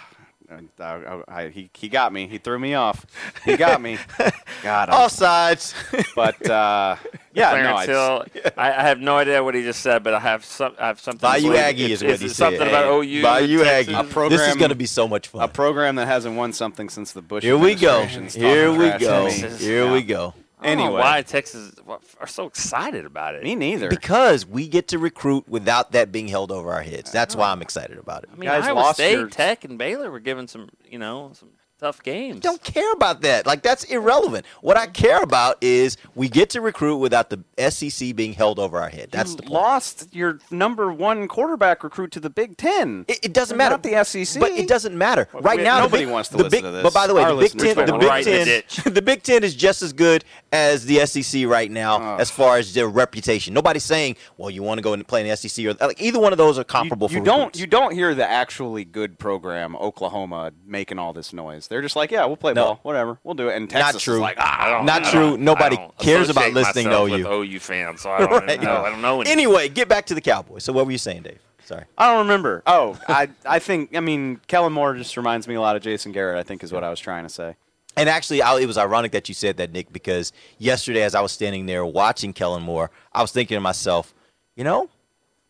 I, 0.79 0.83
I, 0.83 1.21
I, 1.27 1.49
he, 1.49 1.71
he 1.73 1.89
got 1.89 2.13
me. 2.13 2.27
He 2.27 2.37
threw 2.37 2.59
me 2.59 2.75
off. 2.75 3.05
He 3.43 3.57
got 3.57 3.81
me. 3.81 3.97
God, 4.61 4.89
I'm- 4.89 5.01
All 5.01 5.09
sides. 5.09 5.73
but 6.15 6.35
uh, 6.47 6.95
yeah, 7.33 7.45
no, 7.45 7.49
Clarence 7.51 7.83
it's- 7.83 8.33
Hill. 8.43 8.51
I, 8.57 8.69
I 8.73 8.81
have 8.83 8.99
no 8.99 9.17
idea 9.17 9.43
what 9.43 9.55
he 9.55 9.63
just 9.63 9.79
said, 9.79 10.03
but 10.03 10.13
I 10.13 10.19
have 10.19 10.45
some. 10.45 10.75
I 10.77 10.87
have 10.87 10.99
something. 10.99 11.27
to 11.27 11.41
Bayou. 11.41 11.55
Aggie 11.55 11.91
is 11.93 12.03
It's- 12.03 12.19
what 12.19 12.21
he 12.21 12.27
said. 12.27 12.35
Something 12.35 12.67
about 12.67 12.85
OU. 13.03 13.21
Bayou 13.23 13.63
Aggie. 13.63 13.93
A 13.93 14.03
program, 14.03 14.37
This 14.37 14.47
is 14.47 14.55
going 14.55 14.69
to 14.69 14.75
be 14.75 14.85
so 14.85 15.07
much 15.07 15.29
fun. 15.29 15.41
A 15.41 15.47
program 15.47 15.95
that 15.95 16.05
hasn't 16.07 16.35
won 16.35 16.53
something 16.53 16.87
since 16.89 17.13
the 17.13 17.21
Bush. 17.23 17.43
Here 17.43 17.57
we 17.57 17.73
go. 17.73 18.03
Here 18.05 18.71
we 18.71 18.91
go. 18.99 19.27
Here 19.29 19.85
Yeah. 19.85 19.91
we 19.91 20.03
go. 20.03 20.35
I 20.63 20.67
don't 20.69 20.77
know 20.77 20.83
Anyway. 20.85 21.01
why 21.01 21.21
Texas 21.21 21.73
are 22.19 22.27
so 22.27 22.45
excited 22.45 23.05
about 23.05 23.35
it? 23.35 23.43
Me 23.43 23.55
neither. 23.55 23.89
Because 23.89 24.45
we 24.45 24.67
get 24.67 24.87
to 24.89 24.97
recruit 24.97 25.47
without 25.47 25.91
that 25.91 26.11
being 26.11 26.27
held 26.27 26.51
over 26.51 26.71
our 26.71 26.81
heads. 26.81 27.11
That's 27.11 27.35
why 27.35 27.51
I'm 27.51 27.61
excited 27.61 27.97
about 27.97 28.23
it. 28.23 28.29
I 28.31 28.35
mean, 28.35 28.49
Guys 28.49 28.63
Iowa 28.65 28.75
lost 28.79 28.95
State, 28.97 29.13
your- 29.13 29.27
Tech, 29.27 29.63
and 29.65 29.77
Baylor 29.77 30.09
were 30.09 30.19
giving 30.19 30.47
some, 30.47 30.69
you 30.89 30.97
know, 30.99 31.31
some 31.33 31.49
tough 31.83 32.01
games. 32.01 32.39
don't 32.39 32.63
care 32.63 32.93
about 32.93 33.21
that. 33.21 33.45
Like 33.45 33.61
that's 33.61 33.83
irrelevant. 33.83 34.45
What 34.61 34.77
I 34.77 34.87
care 34.87 35.21
about 35.21 35.57
is 35.61 35.97
we 36.15 36.29
get 36.29 36.49
to 36.51 36.61
recruit 36.61 36.97
without 36.97 37.29
the 37.29 37.43
SEC 37.69 38.15
being 38.15 38.31
held 38.31 38.57
over 38.57 38.79
our 38.79 38.87
head. 38.87 39.09
That's 39.11 39.31
you 39.31 39.37
the 39.37 39.43
point. 39.43 39.53
lost 39.53 40.07
your 40.15 40.39
number 40.49 40.93
one 40.93 41.27
quarterback 41.27 41.83
recruit 41.83 42.11
to 42.11 42.21
the 42.21 42.29
Big 42.29 42.55
Ten. 42.55 43.03
It, 43.09 43.19
it 43.23 43.33
doesn't 43.33 43.57
matter. 43.57 43.77
the 43.77 44.01
SEC. 44.05 44.39
But 44.39 44.51
it 44.51 44.69
doesn't 44.69 44.97
matter. 44.97 45.27
Right 45.33 45.57
we- 45.57 45.63
now, 45.63 45.77
the 45.77 45.83
nobody 45.83 46.05
Big- 46.05 46.13
wants 46.13 46.29
to 46.29 46.37
the 46.37 46.43
listen 46.43 46.57
Big, 46.57 46.63
to 46.63 46.71
this. 46.71 46.83
But 46.83 46.93
by 46.93 47.05
the 47.05 47.15
way, 47.15 47.23
Our 47.23 47.35
the 47.35 47.41
Big 47.41 47.51
Ten, 47.59 47.85
the. 47.85 47.97
Big 47.97 48.03
Right 48.09 48.23
the 48.23 48.63
Ten, 48.65 48.93
the 48.93 49.01
Big 49.01 49.23
Ten 49.23 49.43
is 49.43 49.53
just 49.53 49.81
as 49.81 49.91
good 49.91 50.23
as 50.53 50.85
the 50.85 51.05
SEC 51.05 51.45
right 51.47 51.69
now 51.69 51.97
oh. 51.97 52.17
as 52.17 52.31
far 52.31 52.57
as 52.57 52.73
their 52.73 52.87
reputation. 52.87 53.53
Nobody's 53.53 53.83
saying, 53.83 54.15
"Well, 54.37 54.49
you 54.49 54.63
want 54.63 54.77
to 54.77 54.81
go 54.81 54.93
and 54.93 55.05
play 55.05 55.19
in 55.19 55.27
the 55.27 55.35
SEC," 55.35 55.65
or 55.65 55.73
like 55.85 56.01
either 56.01 56.19
one 56.19 56.31
of 56.31 56.37
those 56.37 56.57
are 56.57 56.63
comparable. 56.63 57.09
You, 57.09 57.15
you 57.15 57.21
for 57.21 57.25
don't 57.25 57.39
recruits. 57.39 57.59
you 57.59 57.67
don't 57.67 57.93
hear 57.93 58.15
the 58.15 58.29
actually 58.29 58.85
good 58.85 59.19
program 59.19 59.75
Oklahoma 59.75 60.53
making 60.65 60.97
all 60.97 61.11
this 61.11 61.33
noise. 61.33 61.67
They're 61.73 61.81
just 61.81 61.95
like, 61.95 62.11
yeah, 62.11 62.23
we'll 62.25 62.37
play 62.37 62.53
No. 62.53 62.63
ball, 62.65 62.79
whatever, 62.83 63.17
we'll 63.23 63.33
do 63.33 63.49
it. 63.49 63.55
And 63.55 63.71
Not 63.73 63.81
Texas 63.81 64.03
true. 64.03 64.13
is 64.13 64.19
like, 64.19 64.37
ah, 64.39 64.57
I 64.63 64.69
don't, 64.69 64.85
Not 64.85 65.03
true. 65.05 65.37
Nobody 65.37 65.75
cares 65.97 66.29
about 66.29 66.53
listening 66.53 66.85
to 66.85 67.01
OU. 67.05 67.27
OU 67.43 67.59
fans, 67.59 68.01
so 68.01 68.11
I 68.11 68.19
don't 68.19 68.29
Right. 68.47 68.61
know. 68.61 68.83
I 68.83 68.89
don't 68.91 69.01
know. 69.01 69.21
anything. 69.21 69.31
Anyway, 69.31 69.69
get 69.69 69.89
back 69.89 70.05
to 70.05 70.13
the 70.13 70.21
Cowboys. 70.21 70.63
So 70.63 70.71
what 70.71 70.85
were 70.85 70.91
you 70.91 70.99
saying, 70.99 71.23
Dave? 71.23 71.39
Sorry. 71.65 71.85
I 71.97 72.11
don't 72.11 72.19
remember. 72.27 72.61
Oh, 72.67 72.99
I 73.07 73.29
I 73.45 73.57
think 73.57 73.95
I 73.95 74.01
mean 74.01 74.39
Kellen 74.47 74.71
Moore 74.73 74.93
just 74.95 75.17
reminds 75.17 75.47
me 75.47 75.55
a 75.55 75.61
lot 75.61 75.75
of 75.75 75.81
Jason 75.81 76.11
Garrett. 76.11 76.37
I 76.37 76.43
think 76.43 76.61
is 76.63 76.71
what 76.71 76.83
I 76.83 76.89
was 76.91 76.99
trying 76.99 77.23
to 77.23 77.29
say. 77.29 77.55
And 77.95 78.07
actually, 78.09 78.41
I, 78.41 78.59
it 78.59 78.65
was 78.65 78.77
ironic 78.77 79.11
that 79.13 79.29
you 79.29 79.35
said 79.35 79.57
that, 79.57 79.71
Nick, 79.71 79.93
because 79.93 80.33
yesterday, 80.57 81.03
as 81.03 81.15
I 81.15 81.21
was 81.21 81.31
standing 81.31 81.65
there 81.67 81.85
watching 81.85 82.33
Kellen 82.33 82.63
Moore, 82.63 82.91
I 83.13 83.21
was 83.21 83.31
thinking 83.31 83.55
to 83.55 83.61
myself, 83.61 84.13
you 84.55 84.63
know, 84.63 84.89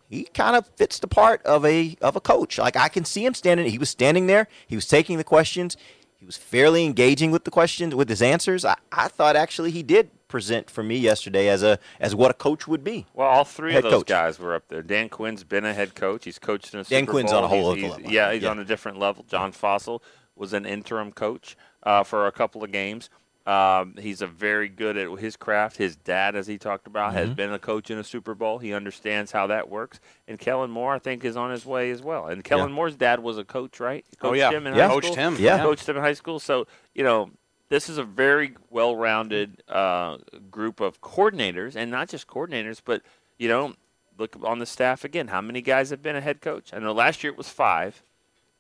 he 0.10 0.26
kind 0.26 0.56
of 0.56 0.68
fits 0.76 1.00
the 1.00 1.08
part 1.08 1.42
of 1.44 1.66
a 1.66 1.98
of 2.02 2.16
a 2.16 2.22
coach. 2.22 2.60
Like 2.60 2.76
I 2.78 2.90
can 2.90 3.06
see 3.06 3.26
him 3.26 3.34
standing. 3.34 3.66
He 3.72 3.78
was 3.80 3.90
standing 3.90 4.28
there. 4.28 4.48
He 4.68 4.76
was 4.76 4.86
taking 4.86 5.18
the 5.18 5.24
questions. 5.24 5.78
He 6.24 6.26
was 6.26 6.38
fairly 6.38 6.86
engaging 6.86 7.32
with 7.32 7.44
the 7.44 7.52
questions, 7.52 7.94
with 7.94 8.08
his 8.08 8.22
answers. 8.22 8.64
I, 8.64 8.78
I 8.94 9.10
thought 9.10 9.36
actually 9.36 9.72
he 9.72 9.84
did 9.84 10.10
present 10.30 10.70
for 10.70 10.82
me 10.82 10.96
yesterday 10.98 11.50
as 11.50 11.64
a 11.64 11.78
as 12.00 12.16
what 12.16 12.32
a 12.32 12.34
coach 12.34 12.66
would 12.66 12.82
be. 12.82 13.06
Well, 13.14 13.28
all 13.28 13.44
three 13.44 13.74
Head 13.74 13.84
of 13.84 13.92
those 13.92 14.00
coach. 14.04 14.08
guys 14.08 14.40
were 14.40 14.56
up 14.56 14.70
there. 14.70 14.82
Dan 14.82 15.10
Quinn's 15.10 15.44
been 15.44 15.66
a 15.66 15.74
head 15.74 15.96
coach. 15.96 16.24
He's 16.24 16.40
coached 16.40 16.74
in 16.74 16.80
a 16.80 16.84
Dan 16.86 17.02
Super 17.02 17.12
Quinn's 17.12 17.32
Bowl. 17.32 17.40
on 17.40 17.44
a 17.44 17.48
whole 17.50 17.58
He's- 17.60 17.68
other 17.72 17.76
he's- 17.82 17.92
level. 17.92 18.10
Yeah, 18.12 18.32
he's 18.32 18.44
Yeah. 18.44 18.50
on 18.52 18.60
a 18.60 18.64
different 18.64 19.00
level. 19.00 19.26
John 19.28 19.52
Fassel 19.52 20.00
was 20.34 20.54
an 20.54 20.66
interim 20.66 21.12
coach 21.12 21.58
uh, 21.84 22.04
for 22.06 22.26
a 22.26 22.32
couple 22.32 22.64
of 22.64 22.72
games. 22.72 23.10
Um, 23.46 23.96
he's 24.00 24.22
a 24.22 24.28
very 24.28 24.70
good 24.70 24.96
at 24.96 25.10
his 25.20 25.36
craft. 25.36 25.76
His 25.76 25.96
dad, 25.98 26.36
as 26.36 26.48
he 26.48 26.58
talked 26.58 26.88
about, 26.88 27.14
has 27.14 27.26
Mm-hmm. 27.28 27.36
been 27.36 27.52
a 27.54 27.60
coach 27.60 27.92
in 27.92 27.98
a 27.98 28.04
Super 28.04 28.34
Bowl. 28.36 28.58
He 28.60 28.74
understands 28.74 29.32
how 29.34 29.48
that 29.48 29.70
works. 29.70 30.00
And 30.28 30.40
Kellen 30.40 30.72
Moore, 30.72 30.94
I 30.96 31.00
think, 31.00 31.26
is 31.26 31.36
on 31.36 31.52
his 31.52 31.66
way 31.66 31.92
as 31.92 32.02
well. 32.02 32.28
And 32.28 32.42
Kellen 32.44 32.70
Yeah. 32.70 32.76
Moore's 32.76 32.96
dad 32.96 33.20
was 33.22 33.38
a 33.38 33.44
coach, 33.44 33.80
right? 33.82 34.06
He 34.10 34.18
Oh, 34.22 34.30
coached 34.30 34.38
yeah. 34.40 34.52
him 34.52 34.66
in 34.68 34.76
Yeah. 34.76 34.88
high 34.88 34.94
Coached 34.94 35.06
school. 35.08 35.16
him, 35.18 35.36
yeah. 35.40 35.58
coached 35.60 35.90
him 35.90 35.98
in 35.98 36.04
high 36.04 36.14
school. 36.14 36.40
So 36.40 36.68
you 36.94 37.04
know, 37.04 37.32
this 37.70 37.90
is 37.90 37.98
a 37.98 38.04
very 38.04 38.56
well-rounded 38.70 39.64
uh, 39.68 40.18
group 40.52 40.80
of 40.80 41.02
coordinators, 41.02 41.76
and 41.76 41.90
not 41.92 42.08
just 42.10 42.28
coordinators, 42.28 42.82
but 42.84 43.02
you 43.38 43.50
know, 43.50 43.74
look 44.18 44.38
on 44.44 44.60
the 44.60 44.66
staff 44.66 45.04
again. 45.04 45.28
How 45.28 45.42
many 45.42 45.62
guys 45.62 45.90
have 45.90 46.02
been 46.02 46.16
a 46.16 46.22
head 46.22 46.40
coach? 46.40 46.74
I 46.74 46.80
know 46.80 46.94
last 46.94 47.24
year 47.24 47.32
it 47.34 47.38
was 47.38 47.50
five. 47.50 48.04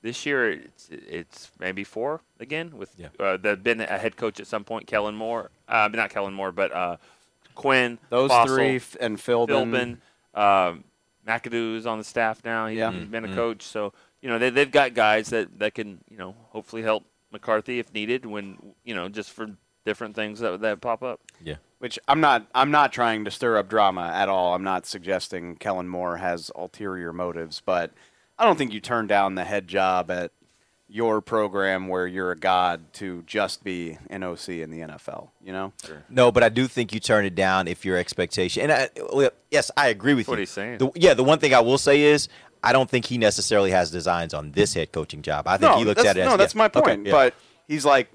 This 0.03 0.25
year 0.25 0.51
it's, 0.51 0.89
it's 0.91 1.49
maybe 1.59 1.83
four 1.83 2.21
again 2.39 2.77
with 2.77 2.93
uh, 3.19 3.37
that 3.37 3.45
have 3.49 3.63
been 3.63 3.81
a 3.81 3.97
head 3.97 4.15
coach 4.17 4.39
at 4.39 4.45
some 4.47 4.63
point. 4.63 4.85
Kellen 4.85 5.15
Moore, 5.15 5.49
uh, 5.67 5.89
not 5.91 6.09
Kellen 6.11 6.33
Moore, 6.35 6.51
but 6.51 6.71
uh, 6.71 6.97
Quinn. 7.55 7.97
Those 8.09 8.29
Fassel, 8.29 8.47
three 8.55 8.75
f- 8.75 8.95
and 8.99 9.17
Philbin. 9.17 9.97
Philbin, 10.35 10.39
um, 10.69 10.83
McAdoo's 11.27 11.85
on 11.85 11.97
the 11.97 12.03
staff 12.03 12.43
now. 12.43 12.67
He, 12.67 12.77
Yeah. 12.77 12.91
He's 12.91 13.05
been 13.07 13.25
a 13.25 13.29
Mhm. 13.29 13.35
coach, 13.35 13.63
so 13.63 13.93
you 14.21 14.29
know 14.29 14.37
they, 14.37 14.49
they've 14.49 14.69
got 14.71 14.93
guys 14.93 15.29
that, 15.29 15.57
that 15.59 15.73
can 15.73 15.99
you 16.09 16.17
know 16.17 16.35
hopefully 16.49 16.81
help 16.83 17.03
McCarthy 17.31 17.79
if 17.79 17.93
needed 17.93 18.25
when 18.25 18.57
you 18.83 18.93
know 18.93 19.07
just 19.09 19.31
for 19.31 19.47
different 19.85 20.15
things 20.15 20.39
that 20.41 20.59
that 20.61 20.81
pop 20.81 21.01
up. 21.01 21.21
Yeah. 21.41 21.55
Which 21.79 21.97
I'm 22.07 22.19
not. 22.21 22.47
I'm 22.53 22.71
not 22.71 22.91
trying 22.93 23.23
to 23.25 23.31
stir 23.31 23.57
up 23.57 23.69
drama 23.69 24.11
at 24.13 24.27
all. 24.29 24.53
I'm 24.53 24.63
not 24.63 24.85
suggesting 24.85 25.55
Kellen 25.55 25.87
Moore 25.87 26.17
has 26.17 26.51
ulterior 26.55 27.11
motives, 27.13 27.61
but 27.65 27.91
I 28.43 28.45
don't 28.45 28.57
think 28.57 28.73
you 28.73 28.81
turn 28.81 29.07
down 29.07 29.35
the 29.35 29.45
head 29.45 29.67
job 29.69 30.11
at 30.11 30.31
your 30.89 31.21
program 31.21 31.87
where 31.87 32.05
you're 32.05 32.31
a 32.31 32.35
god 32.37 32.91
to 32.93 33.23
just 33.25 33.63
be 33.63 33.97
an 34.09 34.21
OC 34.21 34.49
in 34.49 34.69
the 34.69 34.81
NFL. 34.81 35.29
You 35.41 35.53
know. 35.53 35.73
No, 36.09 36.29
but 36.31 36.43
I 36.43 36.49
do 36.49 36.67
think 36.67 36.93
you 36.93 36.99
turn 36.99 37.25
it 37.25 37.35
down 37.35 37.67
if 37.69 37.85
your 37.85 37.97
expectation. 37.97 38.63
And 38.63 38.71
I, 38.71 38.89
well, 39.13 39.31
yes, 39.49 39.71
I 39.77 39.87
agree 39.87 40.13
with 40.13 40.25
That's 40.25 40.29
what 40.29 40.35
you. 40.35 40.41
he's 40.41 40.49
saying. 40.49 40.77
The- 40.79 40.91
yeah, 40.95 41.13
the 41.13 41.23
one 41.23 41.39
thing 41.39 41.53
I 41.53 41.61
will 41.61 41.77
say 41.77 42.01
is 42.01 42.27
I 42.61 42.73
don't 42.73 42.89
think 42.89 43.05
he 43.05 43.17
necessarily 43.17 43.71
has 43.71 43.91
designs 43.91 44.33
on 44.33 44.51
this 44.51 44.73
head 44.73 44.91
coaching 44.91 45.21
job. 45.21 45.47
I 45.47 45.57
think 45.57 45.71
no, 45.71 45.77
he 45.77 45.85
looks 45.85 46.03
at 46.05 46.17
it 46.17 46.21
as 46.21 46.29
no. 46.29 46.35
That's 46.37 46.53
yeah, 46.53 46.57
my 46.59 46.65
okay, 46.65 46.81
point. 46.81 47.05
yeah. 47.05 47.11
But 47.13 47.33
he's 47.67 47.85
like, 47.85 48.11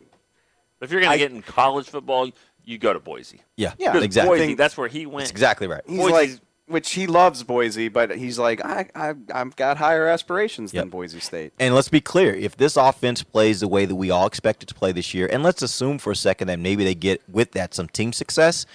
If 0.82 0.92
you're 0.92 1.00
going 1.00 1.12
to 1.12 1.18
get 1.18 1.32
in 1.32 1.40
college 1.42 1.88
football, 1.88 2.30
you 2.64 2.78
go 2.78 2.92
to 2.92 3.00
Boise. 3.00 3.40
yeah, 3.56 3.72
Yeah, 3.78 3.96
exactly. 3.98 4.38
Boise, 4.38 4.54
that's 4.54 4.76
where 4.76 4.88
he 4.88 5.06
went. 5.06 5.20
That's 5.20 5.30
exactly 5.30 5.66
right. 5.68 5.80
he's 5.86 5.98
Boise's- 5.98 6.12
like, 6.34 6.40
which 6.68 6.92
he 6.92 7.06
loves 7.06 7.42
Boise, 7.42 7.88
but 7.88 8.16
he's 8.16 8.38
like, 8.38 8.64
I, 8.64 8.88
I, 8.94 9.14
I've 9.32 9.56
got 9.56 9.78
higher 9.78 10.06
aspirations 10.06 10.72
than 10.72 10.88
Boise 10.88 11.20
State. 11.20 11.52
And 11.58 11.74
let's 11.74 11.88
be 11.88 12.00
clear: 12.00 12.34
if 12.34 12.56
this 12.56 12.76
offense 12.76 13.22
plays 13.22 13.60
the 13.60 13.68
way 13.68 13.84
that 13.86 13.96
we 13.96 14.10
all 14.10 14.26
expect 14.26 14.62
it 14.62 14.66
to 14.66 14.74
play 14.74 14.92
this 14.92 15.12
year, 15.14 15.28
and 15.30 15.42
let's 15.42 15.62
assume 15.62 15.98
for 15.98 16.12
a 16.12 16.16
second 16.16 16.48
that 16.48 16.58
maybe 16.58 16.84
they 16.84 16.94
get 16.94 17.22
with 17.28 17.52
that 17.52 17.74
some 17.74 17.88
team 17.88 18.12
success, 18.12 18.66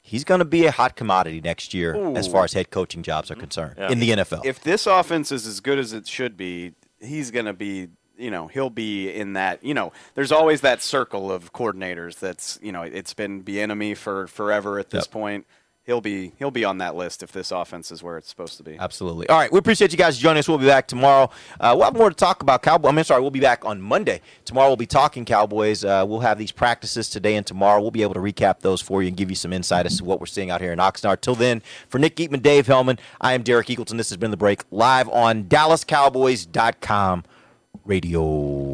he's 0.00 0.24
going 0.24 0.40
to 0.40 0.44
be 0.44 0.66
a 0.66 0.70
hot 0.70 0.96
commodity 0.96 1.40
next 1.40 1.72
year 1.74 1.94
as 2.16 2.26
far 2.28 2.44
as 2.44 2.52
head 2.52 2.70
coaching 2.70 3.02
jobs 3.02 3.30
are 3.30 3.34
concerned 3.36 3.78
in 3.78 4.00
the 4.00 4.10
NFL. 4.10 4.44
If 4.44 4.60
this 4.62 4.86
offense 4.86 5.30
is 5.32 5.46
as 5.46 5.60
good 5.60 5.78
as 5.78 5.92
it 5.92 6.06
should 6.08 6.36
be, 6.36 6.72
he's 7.00 7.30
going 7.30 7.46
to 7.46 7.52
be, 7.54 7.88
you 8.16 8.30
know, 8.30 8.46
he'll 8.46 8.70
be 8.70 9.10
in 9.10 9.32
that, 9.32 9.64
you 9.64 9.74
know, 9.74 9.92
there's 10.14 10.30
always 10.32 10.60
that 10.60 10.82
circle 10.82 11.32
of 11.32 11.52
coordinators 11.52 12.18
that's, 12.18 12.58
you 12.62 12.70
know, 12.72 12.82
it's 12.82 13.12
been 13.14 13.42
Bieniemy 13.42 13.96
for 13.96 14.26
forever 14.26 14.78
at 14.78 14.90
this 14.90 15.04
Yep. 15.06 15.10
point. 15.10 15.46
He'll 15.84 16.00
be 16.00 16.32
he'll 16.38 16.50
be 16.50 16.64
on 16.64 16.78
that 16.78 16.96
list 16.96 17.22
if 17.22 17.30
this 17.30 17.50
offense 17.50 17.92
is 17.92 18.02
where 18.02 18.16
it's 18.16 18.28
supposed 18.28 18.56
to 18.56 18.62
be. 18.62 18.78
Absolutely. 18.78 19.28
All 19.28 19.36
right, 19.36 19.52
we 19.52 19.58
appreciate 19.58 19.92
you 19.92 19.98
guys 19.98 20.16
joining 20.16 20.38
us. 20.38 20.48
We'll 20.48 20.56
be 20.56 20.64
back 20.64 20.88
tomorrow. 20.88 21.28
Uh, 21.60 21.74
we'll 21.76 21.84
have 21.84 21.94
more 21.94 22.08
to 22.08 22.16
talk 22.16 22.40
about 22.40 22.62
Cowboys. 22.62 22.88
I 22.88 22.94
mean, 22.94 23.04
sorry, 23.04 23.20
we'll 23.20 23.30
be 23.30 23.40
back 23.40 23.66
on 23.66 23.82
Monday. 23.82 24.22
Tomorrow 24.46 24.68
we'll 24.68 24.76
be 24.78 24.86
talking 24.86 25.26
Cowboys. 25.26 25.84
Uh, 25.84 26.02
we'll 26.08 26.20
have 26.20 26.38
these 26.38 26.52
practices 26.52 27.10
today 27.10 27.36
and 27.36 27.46
tomorrow. 27.46 27.82
We'll 27.82 27.90
be 27.90 28.00
able 28.00 28.14
to 28.14 28.20
recap 28.20 28.60
those 28.60 28.80
for 28.80 29.02
you 29.02 29.08
and 29.08 29.16
give 29.16 29.28
you 29.28 29.36
some 29.36 29.52
insight 29.52 29.84
as 29.84 29.98
to 29.98 30.04
what 30.04 30.20
we're 30.20 30.26
seeing 30.26 30.50
out 30.50 30.62
here 30.62 30.72
in 30.72 30.78
Oxnard. 30.78 31.20
Till 31.20 31.34
then, 31.34 31.60
for 31.90 31.98
Nick 31.98 32.16
Eatman, 32.16 32.40
Dave 32.40 32.66
Helman, 32.66 32.98
I 33.20 33.34
am 33.34 33.42
Derek 33.42 33.66
Eagleton. 33.66 33.98
This 33.98 34.08
has 34.08 34.16
been 34.16 34.30
The 34.30 34.38
Break 34.38 34.62
live 34.70 35.08
on 35.10 35.44
DallasCowboys.com 35.44 37.24
radio. 37.84 38.73